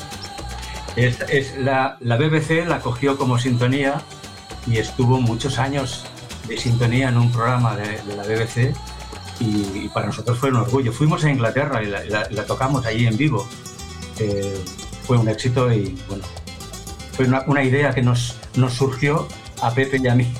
Es, 0.97 1.57
la, 1.59 1.97
la 2.01 2.16
BBC 2.16 2.66
la 2.66 2.81
cogió 2.81 3.16
como 3.16 3.39
sintonía 3.39 4.03
y 4.66 4.77
estuvo 4.77 5.20
muchos 5.20 5.59
años 5.59 6.05
de 6.47 6.59
sintonía 6.59 7.09
en 7.09 7.16
un 7.16 7.33
programa 7.33 7.77
de, 7.77 7.99
la 8.14 8.23
BBC 8.25 8.75
y, 9.41 9.89
para 9.89 10.07
nosotros 10.07 10.39
fue 10.39 10.51
un 10.51 10.57
orgullo. 10.57 10.93
Fuimos 10.93 11.25
a 11.25 11.31
Inglaterra 11.31 11.83
y 11.83 11.87
la 11.87 12.45
tocamos 12.47 12.85
allí 12.85 13.07
en 13.07 13.16
vivo. 13.16 13.47
Eh, 14.18 14.62
fue 15.07 15.16
un 15.18 15.29
éxito 15.29 15.73
y 15.73 15.99
bueno, 16.09 16.25
fue 17.12 17.27
una, 17.27 17.43
una 17.47 17.64
idea 17.64 17.93
que 17.93 18.03
nos, 18.03 18.37
nos 18.57 18.75
surgió 18.75 19.27
a 19.61 19.73
Pepe 19.73 19.99
y 20.03 20.07
a 20.09 20.14
mí 20.14 20.33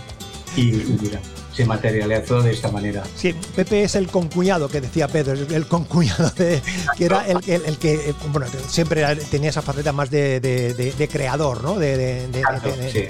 y, 0.57 0.69
y 0.71 0.99
mira, 1.01 1.21
se 1.53 1.65
materializó 1.65 2.43
de 2.43 2.53
esta 2.53 2.71
manera. 2.71 3.03
Sí, 3.17 3.35
Pepe 3.55 3.85
es 3.85 3.95
el 3.95 4.09
concuñado 4.09 4.69
que 4.69 4.81
decía 4.81 5.09
Pedro, 5.09 5.33
el 5.33 5.67
concuñado 5.67 6.31
de, 6.31 6.63
que 6.97 7.05
era 7.05 7.27
el, 7.29 7.39
el- 7.47 7.63
el 7.67 7.79
que, 7.79 8.15
bueno, 8.31 8.47
siempre 8.69 9.05
tenía 9.31 9.51
esa 9.51 9.63
faceta 9.63 9.93
más 9.93 10.11
de, 10.11 10.41
de- 10.41 10.75
de- 10.75 10.93
de 10.93 11.09
creador, 11.09 11.63
¿no? 11.63 11.79
De, 11.79 12.29
Claro, 12.43 12.75
sí. 12.93 13.07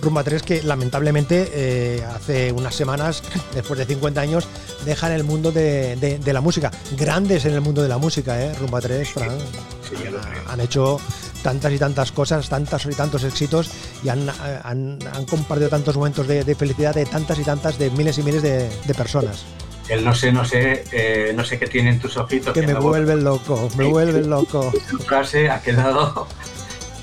Rumba 0.00 0.24
3 0.24 0.42
que 0.42 0.62
lamentablemente 0.62 1.50
eh, 1.52 2.04
hace 2.14 2.52
unas 2.52 2.74
semanas, 2.74 3.22
después 3.54 3.78
de 3.78 3.86
50 3.86 4.20
años, 4.20 4.46
dejan 4.84 5.12
el 5.12 5.24
mundo 5.24 5.52
de, 5.52 6.20
la 6.32 6.40
música. 6.40 6.70
Grandes 6.96 7.44
en 7.44 7.54
el 7.54 7.60
mundo 7.60 7.82
de 7.82 7.88
la 7.88 7.98
música, 7.98 8.40
¿eh? 8.42 8.54
Rumba 8.58 8.80
3, 8.80 9.08
Fran. 9.10 9.38
Sí, 9.88 9.96
creo. 9.96 10.20
han 10.48 10.60
hecho 10.60 10.98
tantas 11.42 11.72
y 11.72 11.78
tantas 11.78 12.12
cosas, 12.12 12.48
tantas 12.48 12.86
y 12.86 12.90
tantos 12.94 13.24
éxitos 13.24 13.70
y 14.02 14.08
han, 14.08 14.28
han- 14.64 14.98
han 15.14 15.24
compartido 15.26 15.68
tantos 15.68 15.96
momentos 15.96 16.26
de, 16.26 16.44
de 16.44 16.54
felicidad 16.54 16.94
de 16.94 17.04
tantas 17.06 17.38
y 17.38 17.42
tantas, 17.44 17.78
de 17.78 17.90
miles 17.90 18.18
y 18.18 18.22
miles 18.22 18.42
de, 18.42 18.68
de 18.84 18.94
personas. 18.94 19.44
El 19.88 20.04
no 20.04 20.14
sé, 20.14 20.32
no 20.32 20.44
sé, 20.44 20.84
eh, 20.92 21.32
no 21.34 21.44
sé 21.44 21.58
qué 21.58 21.66
tienen 21.66 21.98
tus 21.98 22.16
ojitos. 22.16 22.54
Que 22.54 22.62
me 22.66 22.74
vuelven 22.74 23.24
loco, 23.24 23.68
me 23.76 23.84
Sí. 23.86 23.90
vuelven 23.90 24.30
loco. 24.30 24.72
Esa 24.74 24.98
frase 25.04 25.50
ha 25.50 25.60
quedado 25.60 26.26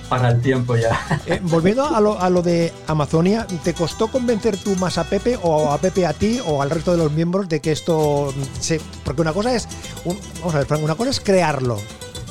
para 0.07 0.29
el 0.29 0.41
tiempo 0.41 0.75
ya. 0.75 1.21
Eh, 1.27 1.39
volviendo 1.43 1.85
a 1.85 1.99
lo, 2.01 2.19
a 2.19 2.29
lo 2.31 2.41
de 2.41 2.73
Amazonia, 2.87 3.45
¿te 3.63 3.73
costó 3.75 4.07
convencer 4.07 4.57
tú 4.57 4.75
más 4.77 4.97
a 4.97 5.03
Pepe 5.03 5.37
o 5.43 5.71
a 5.71 5.77
Pepe 5.77 6.05
a 6.07 6.13
ti 6.13 6.39
o 6.47 6.61
al 6.63 6.69
resto 6.71 6.93
de 6.93 6.97
los 6.97 7.11
miembros 7.11 7.47
de 7.47 7.59
que 7.59 7.71
esto 7.73 8.33
se... 8.59 8.81
Porque 9.03 9.21
una 9.21 9.33
cosa 9.33 9.53
es, 9.53 9.67
un- 10.05 10.17
vamos 10.39 10.55
a 10.55 10.59
ver, 10.59 10.67
Frank, 10.67 10.81
una 10.81 10.95
cosa 10.95 11.11
es 11.11 11.19
crearlo. 11.19 11.79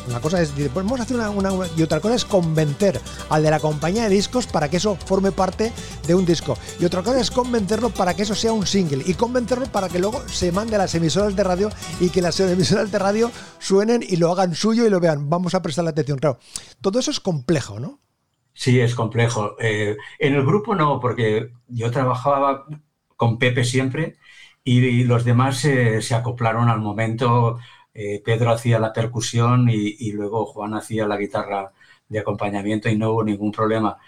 Una 0.08 0.20
cosa 0.20 0.40
es, 0.40 0.50
pues 0.52 0.72
vamos 0.72 1.00
a 1.00 1.02
hacer 1.02 1.16
una, 1.16 1.30
una- 1.30 1.66
y 1.76 1.82
otra 1.82 2.00
cosa 2.00 2.14
es 2.14 2.24
convencer 2.24 3.00
al 3.28 3.42
de 3.42 3.50
la 3.50 3.60
compañía 3.60 4.04
de 4.04 4.08
discos 4.08 4.46
para 4.46 4.70
que 4.70 4.78
eso 4.78 4.96
forme 4.96 5.32
parte 5.32 5.72
de 6.06 6.14
un 6.14 6.24
disco. 6.24 6.56
Y 6.80 6.84
otra 6.84 7.02
cosa 7.02 7.20
es 7.20 7.30
convencerlo 7.30 7.90
para 7.90 8.14
que 8.14 8.22
eso 8.22 8.34
sea 8.34 8.52
un 8.52 8.66
single. 8.66 9.02
Y 9.06 9.14
convencerlo 9.14 9.66
para 9.66 9.88
que 9.88 9.98
luego 9.98 10.26
se 10.28 10.50
mande 10.50 10.76
a 10.76 10.78
las 10.78 10.94
emisoras 10.94 11.36
de 11.36 11.44
radio 11.44 11.68
y 12.00 12.08
que 12.10 12.22
las 12.22 12.40
emisoras 12.40 12.90
de 12.90 12.98
radio 12.98 13.30
suenen 13.58 14.02
y 14.06 14.16
lo 14.16 14.32
hagan 14.32 14.54
suyo 14.54 14.86
y 14.86 14.90
lo 14.90 14.98
vean. 15.00 15.28
Vamos 15.28 15.54
a 15.54 15.62
prestarle 15.62 15.90
atención. 15.90 16.18
Claro, 16.18 16.38
todo 16.80 16.98
eso 16.98 17.10
es 17.10 17.20
complejo, 17.20 17.78
¿no? 17.78 18.00
Sí, 18.54 18.80
es 18.80 18.94
complejo. 18.94 19.56
Eh, 19.60 19.96
en 20.18 20.34
el 20.34 20.44
grupo 20.44 20.74
no, 20.74 20.98
porque 21.00 21.52
yo 21.68 21.90
trabajaba 21.90 22.64
con 23.16 23.38
Pepe 23.38 23.64
siempre 23.64 24.16
y, 24.64 25.04
los 25.04 25.24
demás 25.24 25.64
eh, 25.64 26.02
se 26.02 26.14
acoplaron 26.14 26.68
al 26.68 26.80
momento. 26.80 27.58
Eh, 28.00 28.22
Pedro 28.24 28.52
hacía 28.52 28.78
la 28.78 28.92
percusión 28.92 29.68
y, 29.68 30.12
luego 30.12 30.46
Juan 30.46 30.74
hacía 30.74 31.08
la 31.08 31.16
guitarra 31.16 31.72
de 32.08 32.20
acompañamiento 32.20 32.88
y 32.88 32.96
no 32.96 33.10
hubo 33.10 33.24
ningún 33.24 33.50
problema. 33.50 33.98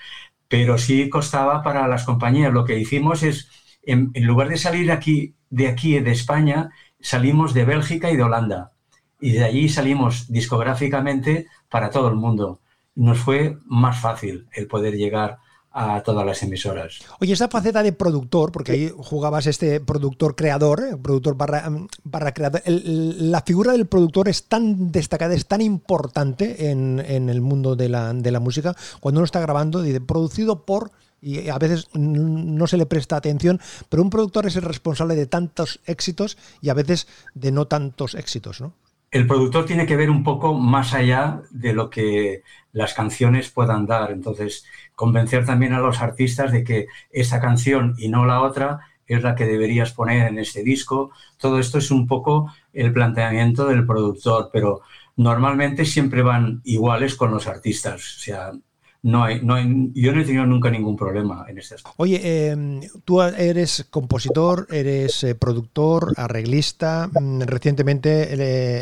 Pero 0.47 0.79
sí 0.79 1.11
costaba 1.11 1.61
para 1.65 1.89
las 1.89 2.05
compañías. 2.05 2.53
Lo 2.53 2.65
que 2.65 2.79
hicimos 2.79 3.25
es, 3.25 3.49
en, 3.83 4.13
en 4.15 4.27
lugar 4.27 4.49
de 4.49 4.59
salir 4.59 4.93
aquí, 4.93 5.35
de 5.51 5.67
aquí, 5.67 5.99
de 5.99 6.13
España, 6.13 6.71
salimos 7.01 7.53
de 7.53 7.65
Bélgica 7.65 8.13
y 8.13 8.17
de 8.17 8.23
Holanda. 8.23 8.71
Y 9.21 9.33
de 9.33 9.45
allí 9.45 9.69
salimos 9.69 10.31
discográficamente 10.31 11.49
para 11.69 11.91
todo 11.91 12.09
el 12.11 12.15
mundo. 12.15 12.61
Nos 12.95 13.19
fue 13.19 13.59
más 13.65 14.01
fácil 14.01 14.47
el 14.53 14.69
poder 14.69 14.95
llegar 14.95 15.39
a 15.73 16.03
todas 16.03 16.27
las 16.27 16.43
emisoras. 16.43 16.99
Oye, 17.21 17.33
esa 17.33 17.49
faceta 17.49 17.83
de 17.83 17.93
productor, 17.93 18.51
porque 18.51 18.73
ahí 18.73 18.93
jugabas 18.97 19.47
este 19.47 19.81
productor 19.81 20.35
creador, 20.35 20.81
eh, 20.83 20.97
productor 20.97 21.37
barra, 21.37 21.71
barra 22.03 22.35
creador, 22.35 22.61
el- 22.65 22.83
el- 22.85 23.31
la 23.31 23.43
figura 23.43 23.73
del 23.73 23.87
productor 23.87 24.29
es 24.29 24.45
tan 24.45 24.91
destacada, 24.91 25.35
es 25.35 25.47
tan 25.47 25.61
importante 25.61 26.71
en, 26.71 26.99
en 27.07 27.29
el 27.29 27.41
mundo 27.41 27.77
de 27.77 27.89
la, 27.89 28.13
de 28.13 28.31
la 28.33 28.41
música, 28.41 28.75
cuando 29.01 29.21
uno 29.21 29.25
está 29.25 29.41
grabando, 29.41 29.81
dice, 29.83 30.01
producido 30.01 30.65
por, 30.65 30.91
y 31.23 31.49
a 31.49 31.59
veces 31.59 31.87
no 31.95 32.67
se 32.67 32.77
le 32.77 32.87
presta 32.87 33.17
atención, 33.17 33.61
pero 33.89 34.03
un 34.03 34.11
productor 34.11 34.47
es 34.47 34.57
el 34.57 34.63
responsable 34.63 35.15
de 35.15 35.27
tantos 35.27 35.79
éxitos 35.87 36.37
y 36.63 36.71
a 36.71 36.75
veces 36.75 37.07
de 37.35 37.53
no 37.53 37.67
tantos 37.67 38.15
éxitos, 38.15 38.61
¿no? 38.61 38.73
El 39.11 39.27
productor 39.27 39.67
tiene 39.67 39.87
que 39.87 39.97
ver 39.97 40.11
un 40.11 40.23
poco 40.23 40.55
más 40.55 40.95
allá 40.95 41.43
de 41.51 41.73
lo 41.73 41.91
que 41.91 42.43
las 42.73 42.95
canciones 42.95 43.51
puedan 43.51 43.87
dar. 43.87 44.13
Entonces, 44.13 44.65
convencer 44.95 45.45
también 45.45 45.73
a 45.73 45.81
los 45.81 46.01
artistas 46.01 46.53
de 46.53 46.63
que 46.63 46.87
esta 47.11 47.41
canción 47.41 47.95
y 47.99 48.09
no 48.09 48.25
la 48.25 48.41
otra 48.41 48.81
es 49.07 49.23
la 49.23 49.35
que 49.35 49.47
deberías 49.47 49.93
poner 49.93 50.29
en 50.29 50.39
este 50.39 50.63
disco. 50.63 51.11
Todo 51.39 51.59
esto 51.59 51.79
es 51.79 51.91
un 51.91 52.07
poco 52.07 52.53
el 52.73 52.93
planteamiento 52.93 53.67
del 53.67 53.85
productor, 53.85 54.51
pero 54.53 54.83
normalmente 55.17 55.85
siempre 55.85 56.23
van 56.23 56.61
iguales 56.65 57.17
con 57.17 57.33
los 57.33 57.49
artistas. 57.49 58.17
O 58.19 58.21
sea, 58.21 58.53
no 59.03 59.25
hay, 59.25 59.41
no 59.43 59.55
hay- 59.55 59.91
yo 59.95 60.13
no 60.13 60.21
he 60.21 60.25
tenido 60.25 60.45
nunca 60.45 60.71
ningún 60.71 60.95
problema 60.97 61.47
en 61.49 61.57
este 61.59 61.75
aspecto. 61.77 61.95
Oye, 61.97 62.21
eh, 62.23 62.81
tú 63.05 63.23
eres 63.23 63.87
compositor, 63.89 64.67
eres 64.71 65.25
eh, 65.25 65.35
productor, 65.35 66.13
arreglista. 66.17 67.09
mm, 67.13 67.41
Recientemente 67.43 68.29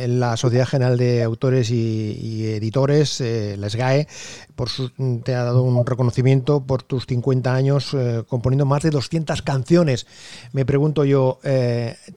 eh, 0.04 0.08
la 0.08 0.36
Sociedad 0.36 0.66
General 0.66 0.98
de 0.98 1.22
Autores 1.22 1.70
y, 1.70 2.46
Editores, 2.46 3.20
eh, 3.20 3.56
la 3.58 3.68
SGAE, 3.68 4.08
por 4.56 4.68
su- 4.68 4.90
mm, 4.96 5.18
te 5.18 5.34
ha 5.36 5.44
dado 5.44 5.62
un 5.62 5.86
reconocimiento 5.86 6.64
por 6.64 6.82
tus 6.82 7.06
50 7.06 7.54
años 7.54 7.96
componiendo 8.26 8.66
más 8.66 8.82
de 8.82 8.90
200 8.90 9.42
canciones. 9.42 10.06
Me 10.52 10.64
pregunto 10.66 11.04
yo, 11.04 11.38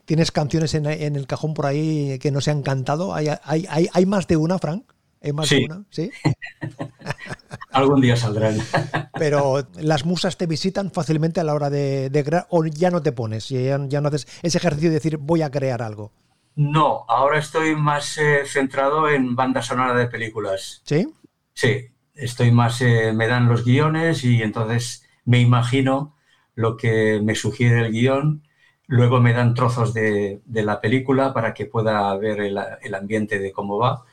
¿tienes 0.06 0.32
canciones 0.32 0.74
en, 0.74 0.86
en 0.88 1.16
el 1.16 1.28
cajón 1.28 1.54
por 1.54 1.66
ahí 1.68 2.18
que 2.20 2.32
no 2.32 2.42
se 2.42 2.52
han 2.52 2.64
cantado? 2.64 3.14
¿Hay, 3.14 3.28
hay, 3.44 3.66
hay, 3.70 3.88
hay 3.94 4.06
más 4.06 4.28
de 4.28 4.38
una, 4.38 4.58
Frank? 4.58 4.84
¿Hay 5.22 5.34
más 5.34 5.52
de 5.52 5.58
Sí. 5.58 5.62
una? 5.62 5.86
¿Sí? 5.90 6.12
Algún 7.72 8.02
día 8.02 8.16
saldrán. 8.16 8.58
Pero 9.18 9.68
las 9.80 10.06
musas 10.06 10.38
te 10.38 10.48
visitan 10.48 10.92
fácilmente 10.92 11.40
a 11.40 11.44
la 11.44 11.54
hora 11.54 11.70
de, 11.70 12.10
de 12.10 12.24
crear 12.24 12.48
o 12.50 12.66
ya 12.66 12.90
no 12.92 13.02
te 13.02 13.12
pones, 13.12 13.50
ya, 13.50 13.80
ya 13.88 14.02
no 14.02 14.08
haces 14.08 14.28
ese 14.42 14.58
ejercicio 14.58 14.90
de 14.90 14.96
decir 14.96 15.18
voy 15.18 15.42
a 15.42 15.52
crear 15.52 15.82
algo. 15.82 16.12
No, 16.56 17.06
ahora 17.08 17.40
estoy 17.40 17.76
más 17.76 18.18
eh, 18.18 18.44
centrado 18.46 19.10
en 19.10 19.36
banda 19.36 19.62
sonora 19.62 19.94
de 19.96 20.08
películas. 20.08 20.82
¿Sí? 20.86 21.08
Sí, 21.54 21.88
estoy 22.14 22.52
más, 22.52 22.82
eh, 22.82 23.14
me 23.14 23.28
dan 23.28 23.48
los 23.48 23.64
guiones 23.66 24.24
y 24.24 24.42
entonces 24.42 25.06
me 25.26 25.40
imagino 25.40 26.16
lo 26.56 26.78
que 26.78 27.22
me 27.24 27.36
sugiere 27.36 27.86
el 27.86 27.92
guion. 27.92 28.44
Luego 28.88 29.22
me 29.22 29.34
dan 29.34 29.54
trozos 29.54 29.94
de, 29.94 30.42
de 30.46 30.64
la 30.64 30.82
película 30.82 31.34
para 31.34 31.54
que 31.54 31.66
pueda 31.66 32.16
ver 32.18 32.42
el, 32.42 32.60
el 32.82 32.96
ambiente 32.96 33.40
de 33.40 33.52
cómo 33.54 33.78
va. 33.78 34.04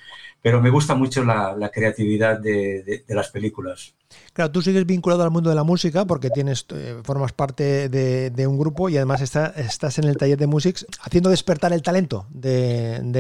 Pero 0.43 0.61
me 0.62 0.70
gusta 0.70 0.95
mucho 0.95 1.24
la, 1.24 1.55
la 1.57 1.70
creatividad 1.70 2.39
de, 2.39 2.82
de- 2.82 3.05
de 3.07 3.14
las 3.14 3.30
películas. 3.30 3.95
Claro, 4.32 4.51
tú 4.53 4.62
sigues 4.62 4.86
vinculado 4.86 5.22
al 5.22 5.30
mundo 5.30 5.51
de 5.51 5.57
la 5.57 5.64
música 5.64 6.07
porque 6.07 6.30
tienes, 6.30 6.64
eh, 6.70 7.01
formas 7.05 7.32
parte 7.32 7.89
de, 7.89 8.30
de 8.30 8.47
un 8.47 8.59
grupo 8.59 8.89
y 8.89 8.97
además 8.97 9.20
está- 9.20 9.53
estás 9.57 9.99
en 9.99 10.05
el 10.05 10.16
taller 10.16 10.39
de 10.39 10.47
Musics 10.47 10.86
haciendo 11.03 11.28
despertar 11.30 11.72
el 11.72 11.82
talento 11.82 12.26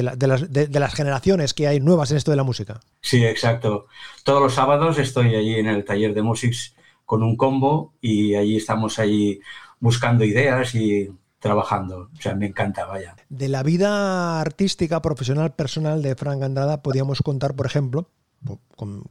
la- 0.02 0.16
las, 0.28 0.50
de 0.52 0.80
las 0.80 0.94
generaciones 0.94 1.54
que 1.54 1.66
hay 1.66 1.80
nuevas 1.80 2.10
en 2.10 2.16
esto 2.16 2.30
de 2.30 2.36
la 2.36 2.44
música. 2.44 2.80
Sí, 3.00 3.24
exacto. 3.24 3.86
Todos 4.24 4.40
los 4.40 4.54
sábados 4.54 4.98
estoy 4.98 5.34
allí 5.34 5.56
en 5.56 5.66
el 5.66 5.84
taller 5.84 6.14
de 6.14 6.22
Musics 6.22 6.74
con 7.04 7.22
un 7.22 7.36
combo 7.36 7.94
y 8.00 8.34
allí 8.34 8.56
estamos 8.56 8.98
allí 8.98 9.40
buscando 9.80 10.24
ideas 10.24 10.74
y 10.74 11.10
trabajando. 11.38 12.10
O 12.16 12.20
sea, 12.20 12.34
me 12.34 12.46
encanta, 12.46 12.84
vaya. 12.86 13.14
De 13.28 13.48
la 13.48 13.62
vida 13.62 14.40
artística, 14.40 15.00
profesional, 15.02 15.54
personal 15.54 16.02
de 16.02 16.14
Frank 16.14 16.42
Andrada, 16.42 16.82
podíamos 16.82 17.22
contar, 17.22 17.54
por 17.54 17.66
ejemplo, 17.66 18.08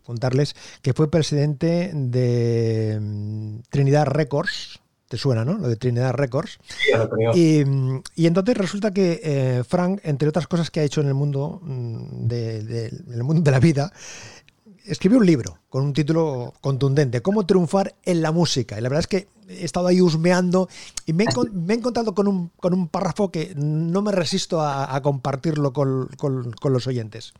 contarles 0.03 0.55
que 0.81 0.93
fue 0.93 1.11
presidente 1.11 1.91
de 1.93 2.97
mm, 3.01 3.59
Trinidad 3.69 4.05
Records. 4.07 4.79
¿Te 5.07 5.15
suena, 5.17 5.45
no? 5.45 5.53
Lo 5.57 5.69
de 5.69 5.77
Trinidad 5.77 6.13
Records. 6.13 6.59
Sí, 6.67 6.91
lo. 6.93 7.33
Y, 7.33 7.63
mm, 7.63 8.01
y 8.15 8.27
entonces 8.27 8.57
resulta 8.57 8.91
que 8.91 9.21
eh, 9.23 9.63
Frank, 9.65 10.01
entre 10.03 10.27
otras 10.27 10.47
cosas 10.47 10.69
que 10.69 10.81
ha 10.81 10.83
hecho 10.83 10.99
en 10.99 11.07
el 11.07 11.13
mundo 11.13 11.61
mm, 11.63 12.27
de, 12.27 12.63
de- 12.63 12.87
en 12.87 13.13
el 13.13 13.23
mundo 13.23 13.41
de 13.41 13.51
la 13.51 13.59
vida, 13.61 13.93
escribió 14.87 15.19
un 15.19 15.25
libro 15.25 15.59
con 15.69 15.83
un 15.83 15.93
título 15.93 16.53
contundente, 16.61 17.21
Cómo 17.21 17.45
triunfar 17.45 17.95
en 18.03 18.21
la 18.21 18.31
música. 18.31 18.77
Y 18.77 18.81
la 18.81 18.89
verdad 18.89 19.01
es 19.01 19.07
que 19.07 19.27
he 19.47 19.63
estado 19.63 19.87
ahí 19.87 20.01
husmeando 20.01 20.67
y 21.05 21.13
me 21.13 21.23
he, 21.23 21.73
encontrado 21.73 22.13
con 22.13 22.27
un, 22.27 22.87
párrafo 22.89 23.31
que 23.31 23.53
no 23.55 24.01
me 24.01 24.11
resisto 24.11 24.61
a, 24.61 24.99
compartirlo 25.01 25.73
con- 25.73 26.09
con 26.17 26.73
los 26.73 26.87
oyentes. 26.87 27.33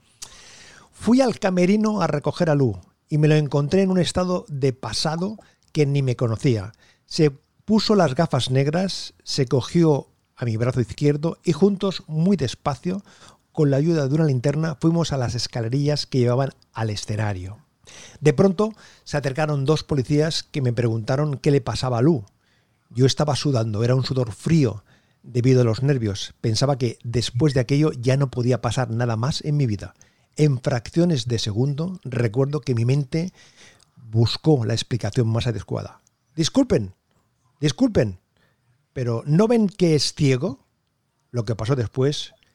Fui 0.91 1.21
al 1.21 1.39
camerino 1.39 2.01
a 2.01 2.07
recoger 2.07 2.49
a 2.49 2.55
Lu 2.55 2.79
y 3.07 3.17
me 3.17 3.27
lo 3.27 3.35
encontré 3.35 3.83
en 3.83 3.91
un 3.91 3.99
estado 3.99 4.45
de 4.47 4.73
pasado 4.73 5.37
que 5.71 5.85
ni 5.85 6.01
me 6.01 6.15
conocía. 6.15 6.73
Se 7.05 7.31
puso 7.65 7.95
las 7.95 8.15
gafas 8.15 8.49
negras, 8.49 9.13
se 9.23 9.45
cogió 9.45 10.07
a 10.35 10.45
mi 10.45 10.57
brazo 10.57 10.81
izquierdo 10.81 11.37
y 11.43 11.51
juntos, 11.51 12.03
muy 12.07 12.37
despacio, 12.37 13.03
con 13.57 13.71
la 13.71 13.77
ayuda 13.77 14.07
de 14.07 14.13
una 14.13 14.25
linterna, 14.25 14.77
fuimos 14.79 15.11
a 15.11 15.17
las 15.17 15.33
escalerillas 15.33 16.05
que 16.05 16.19
llevaban 16.19 16.51
al 16.73 16.91
escenario. 16.91 17.57
De 18.21 18.31
pronto 18.31 18.71
se 19.03 19.17
acercaron 19.17 19.65
dos 19.65 19.83
policías 19.83 20.43
que 20.43 20.61
me 20.61 20.73
preguntaron 20.73 21.39
qué 21.39 21.49
le 21.49 21.59
pasaba 21.59 21.97
a 21.97 22.03
Lu. 22.03 22.23
Yo 22.91 23.07
estaba 23.07 23.35
sudando, 23.35 23.83
era 23.83 23.95
un 23.95 24.05
sudor 24.05 24.31
frío 24.31 24.83
debido 25.23 25.61
a 25.61 25.63
los 25.63 25.81
nervios. 25.81 26.35
Pensaba 26.39 26.77
que 26.77 26.99
después 27.03 27.55
de 27.55 27.61
aquello 27.61 27.91
ya 27.93 28.15
no 28.15 28.29
podía 28.29 28.61
pasar 28.61 28.91
nada 28.91 29.15
más 29.15 29.43
en 29.43 29.57
mi 29.57 29.65
vida. 29.65 29.95
En 30.35 30.61
fracciones 30.61 31.27
de 31.27 31.39
segundo 31.39 31.99
recuerdo 32.03 32.61
que 32.61 32.75
mi 32.75 32.85
mente 32.85 33.33
buscó 33.95 34.65
la 34.65 34.75
explicación 34.75 35.29
más 35.29 35.47
adecuada. 35.47 36.01
Disculpen, 36.35 36.93
disculpen, 37.59 38.19
pero 38.93 39.23
¿no 39.25 39.47
ven 39.47 39.67
que 39.67 39.95
es 39.95 40.13
ciego? 40.13 40.63
Lo 41.31 41.43
que 41.43 41.55
pasó 41.55 41.75
después 41.75 42.35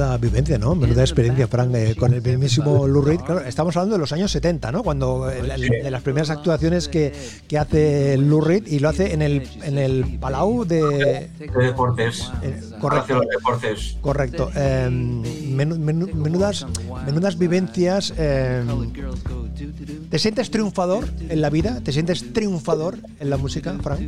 Menuda 0.00 0.16
vivencia, 0.16 0.56
¿no? 0.58 0.74
Menuda 0.74 1.02
experiencia, 1.02 1.46
Frank, 1.46 1.74
eh, 1.74 1.94
con 1.94 2.14
el 2.14 2.22
mismísimo 2.22 2.86
Lou 2.88 3.02
Reed. 3.02 3.20
Claro, 3.20 3.40
estamos 3.40 3.76
hablando 3.76 3.96
de 3.96 3.98
los 4.00 4.10
años 4.12 4.30
70, 4.30 4.72
¿no? 4.72 4.82
Cuando 4.82 5.26
de 5.26 5.90
las 5.90 6.00
primeras 6.02 6.30
actuaciones 6.30 6.88
que, 6.88 7.12
que 7.46 7.58
hace 7.58 8.16
Lou 8.16 8.40
Reed 8.40 8.66
y 8.66 8.78
lo 8.78 8.88
hace 8.88 9.12
en 9.12 9.20
el, 9.20 9.46
en 9.62 9.76
el 9.76 10.18
Palau 10.18 10.64
de... 10.64 11.28
De 11.38 11.50
deportes. 11.66 12.30
Eh, 12.42 12.58
correcto. 12.80 13.14
los 13.16 13.26
deportes. 13.28 13.98
Correcto. 14.00 14.50
Eh, 14.56 14.88
menu- 14.90 15.76
menu- 15.78 16.14
menudas, 16.14 16.66
menudas 17.04 17.36
vivencias. 17.36 18.14
eh, 18.16 18.64
¿Te 20.08 20.18
sientes 20.18 20.50
triunfador 20.50 21.04
en 21.28 21.42
la 21.42 21.50
vida? 21.50 21.80
¿Te 21.84 21.92
sientes 21.92 22.32
triunfador 22.32 22.96
en 23.18 23.28
la 23.28 23.36
música, 23.36 23.76
Frank? 23.82 24.00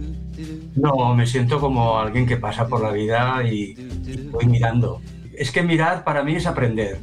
No, 0.74 1.14
me 1.14 1.26
siento 1.26 1.61
como 1.61 1.99
alguien 1.99 2.26
que 2.26 2.38
pasa 2.38 2.66
por 2.66 2.80
la 2.82 2.93
vida 2.93 3.43
y, 3.45 3.74
y 4.07 4.28
voy 4.32 4.47
mirando. 4.47 5.03
Es 5.43 5.51
que 5.51 5.64
mirar 5.64 6.05
para 6.05 6.22
mí 6.22 6.36
es 6.36 6.47
aprender. 6.47 7.01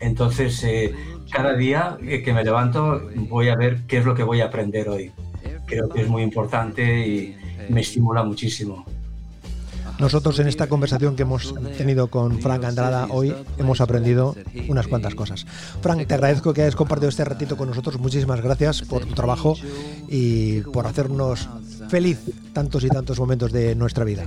Entonces, 0.00 0.60
eh, 0.64 0.92
cada 1.30 1.54
día 1.54 1.98
que 2.02 2.32
me 2.32 2.42
levanto 2.42 3.00
voy 3.28 3.48
a 3.48 3.54
ver 3.54 3.82
qué 3.86 3.98
es 3.98 4.04
lo 4.04 4.16
que 4.16 4.24
voy 4.24 4.40
a 4.40 4.46
aprender 4.46 4.88
hoy. 4.88 5.12
Creo 5.66 5.88
que 5.88 6.02
es 6.02 6.08
muy 6.08 6.24
importante 6.24 7.06
y 7.06 7.36
me 7.68 7.82
estimula 7.82 8.24
muchísimo. 8.24 8.84
Nosotros 9.98 10.38
en 10.38 10.46
esta 10.46 10.68
conversación 10.68 11.16
que 11.16 11.22
hemos 11.22 11.54
tenido 11.78 12.08
con 12.08 12.40
Frank 12.40 12.64
Andrada 12.64 13.06
hoy 13.10 13.34
hemos 13.58 13.80
aprendido 13.80 14.34
unas 14.68 14.86
cuantas 14.86 15.14
cosas. 15.14 15.46
Frank, 15.80 16.06
te 16.06 16.14
agradezco 16.14 16.52
que 16.52 16.62
hayas 16.62 16.76
compartido 16.76 17.08
este 17.08 17.24
ratito 17.24 17.56
con 17.56 17.68
nosotros. 17.68 17.98
Muchísimas 17.98 18.40
gracias 18.40 18.82
por 18.82 19.06
tu 19.06 19.14
trabajo 19.14 19.56
y 20.08 20.60
por 20.60 20.86
hacernos 20.86 21.48
feliz 21.88 22.18
tantos 22.52 22.84
y 22.84 22.88
tantos 22.88 23.18
momentos 23.18 23.52
de 23.52 23.74
nuestra 23.74 24.04
vida. 24.04 24.24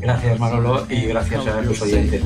Gracias 0.00 0.38
Manolo 0.40 0.86
y 0.88 1.06
gracias 1.06 1.46
a 1.46 1.60
los 1.62 1.80
oyentes. 1.82 2.22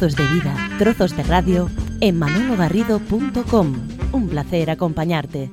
Trozos 0.00 0.16
de 0.16 0.34
vida, 0.34 0.56
trozos 0.78 1.14
de 1.14 1.22
radio 1.24 1.68
en 2.00 2.18
manologarrido.com. 2.18 3.74
Un 4.12 4.28
placer 4.30 4.70
acompañarte. 4.70 5.50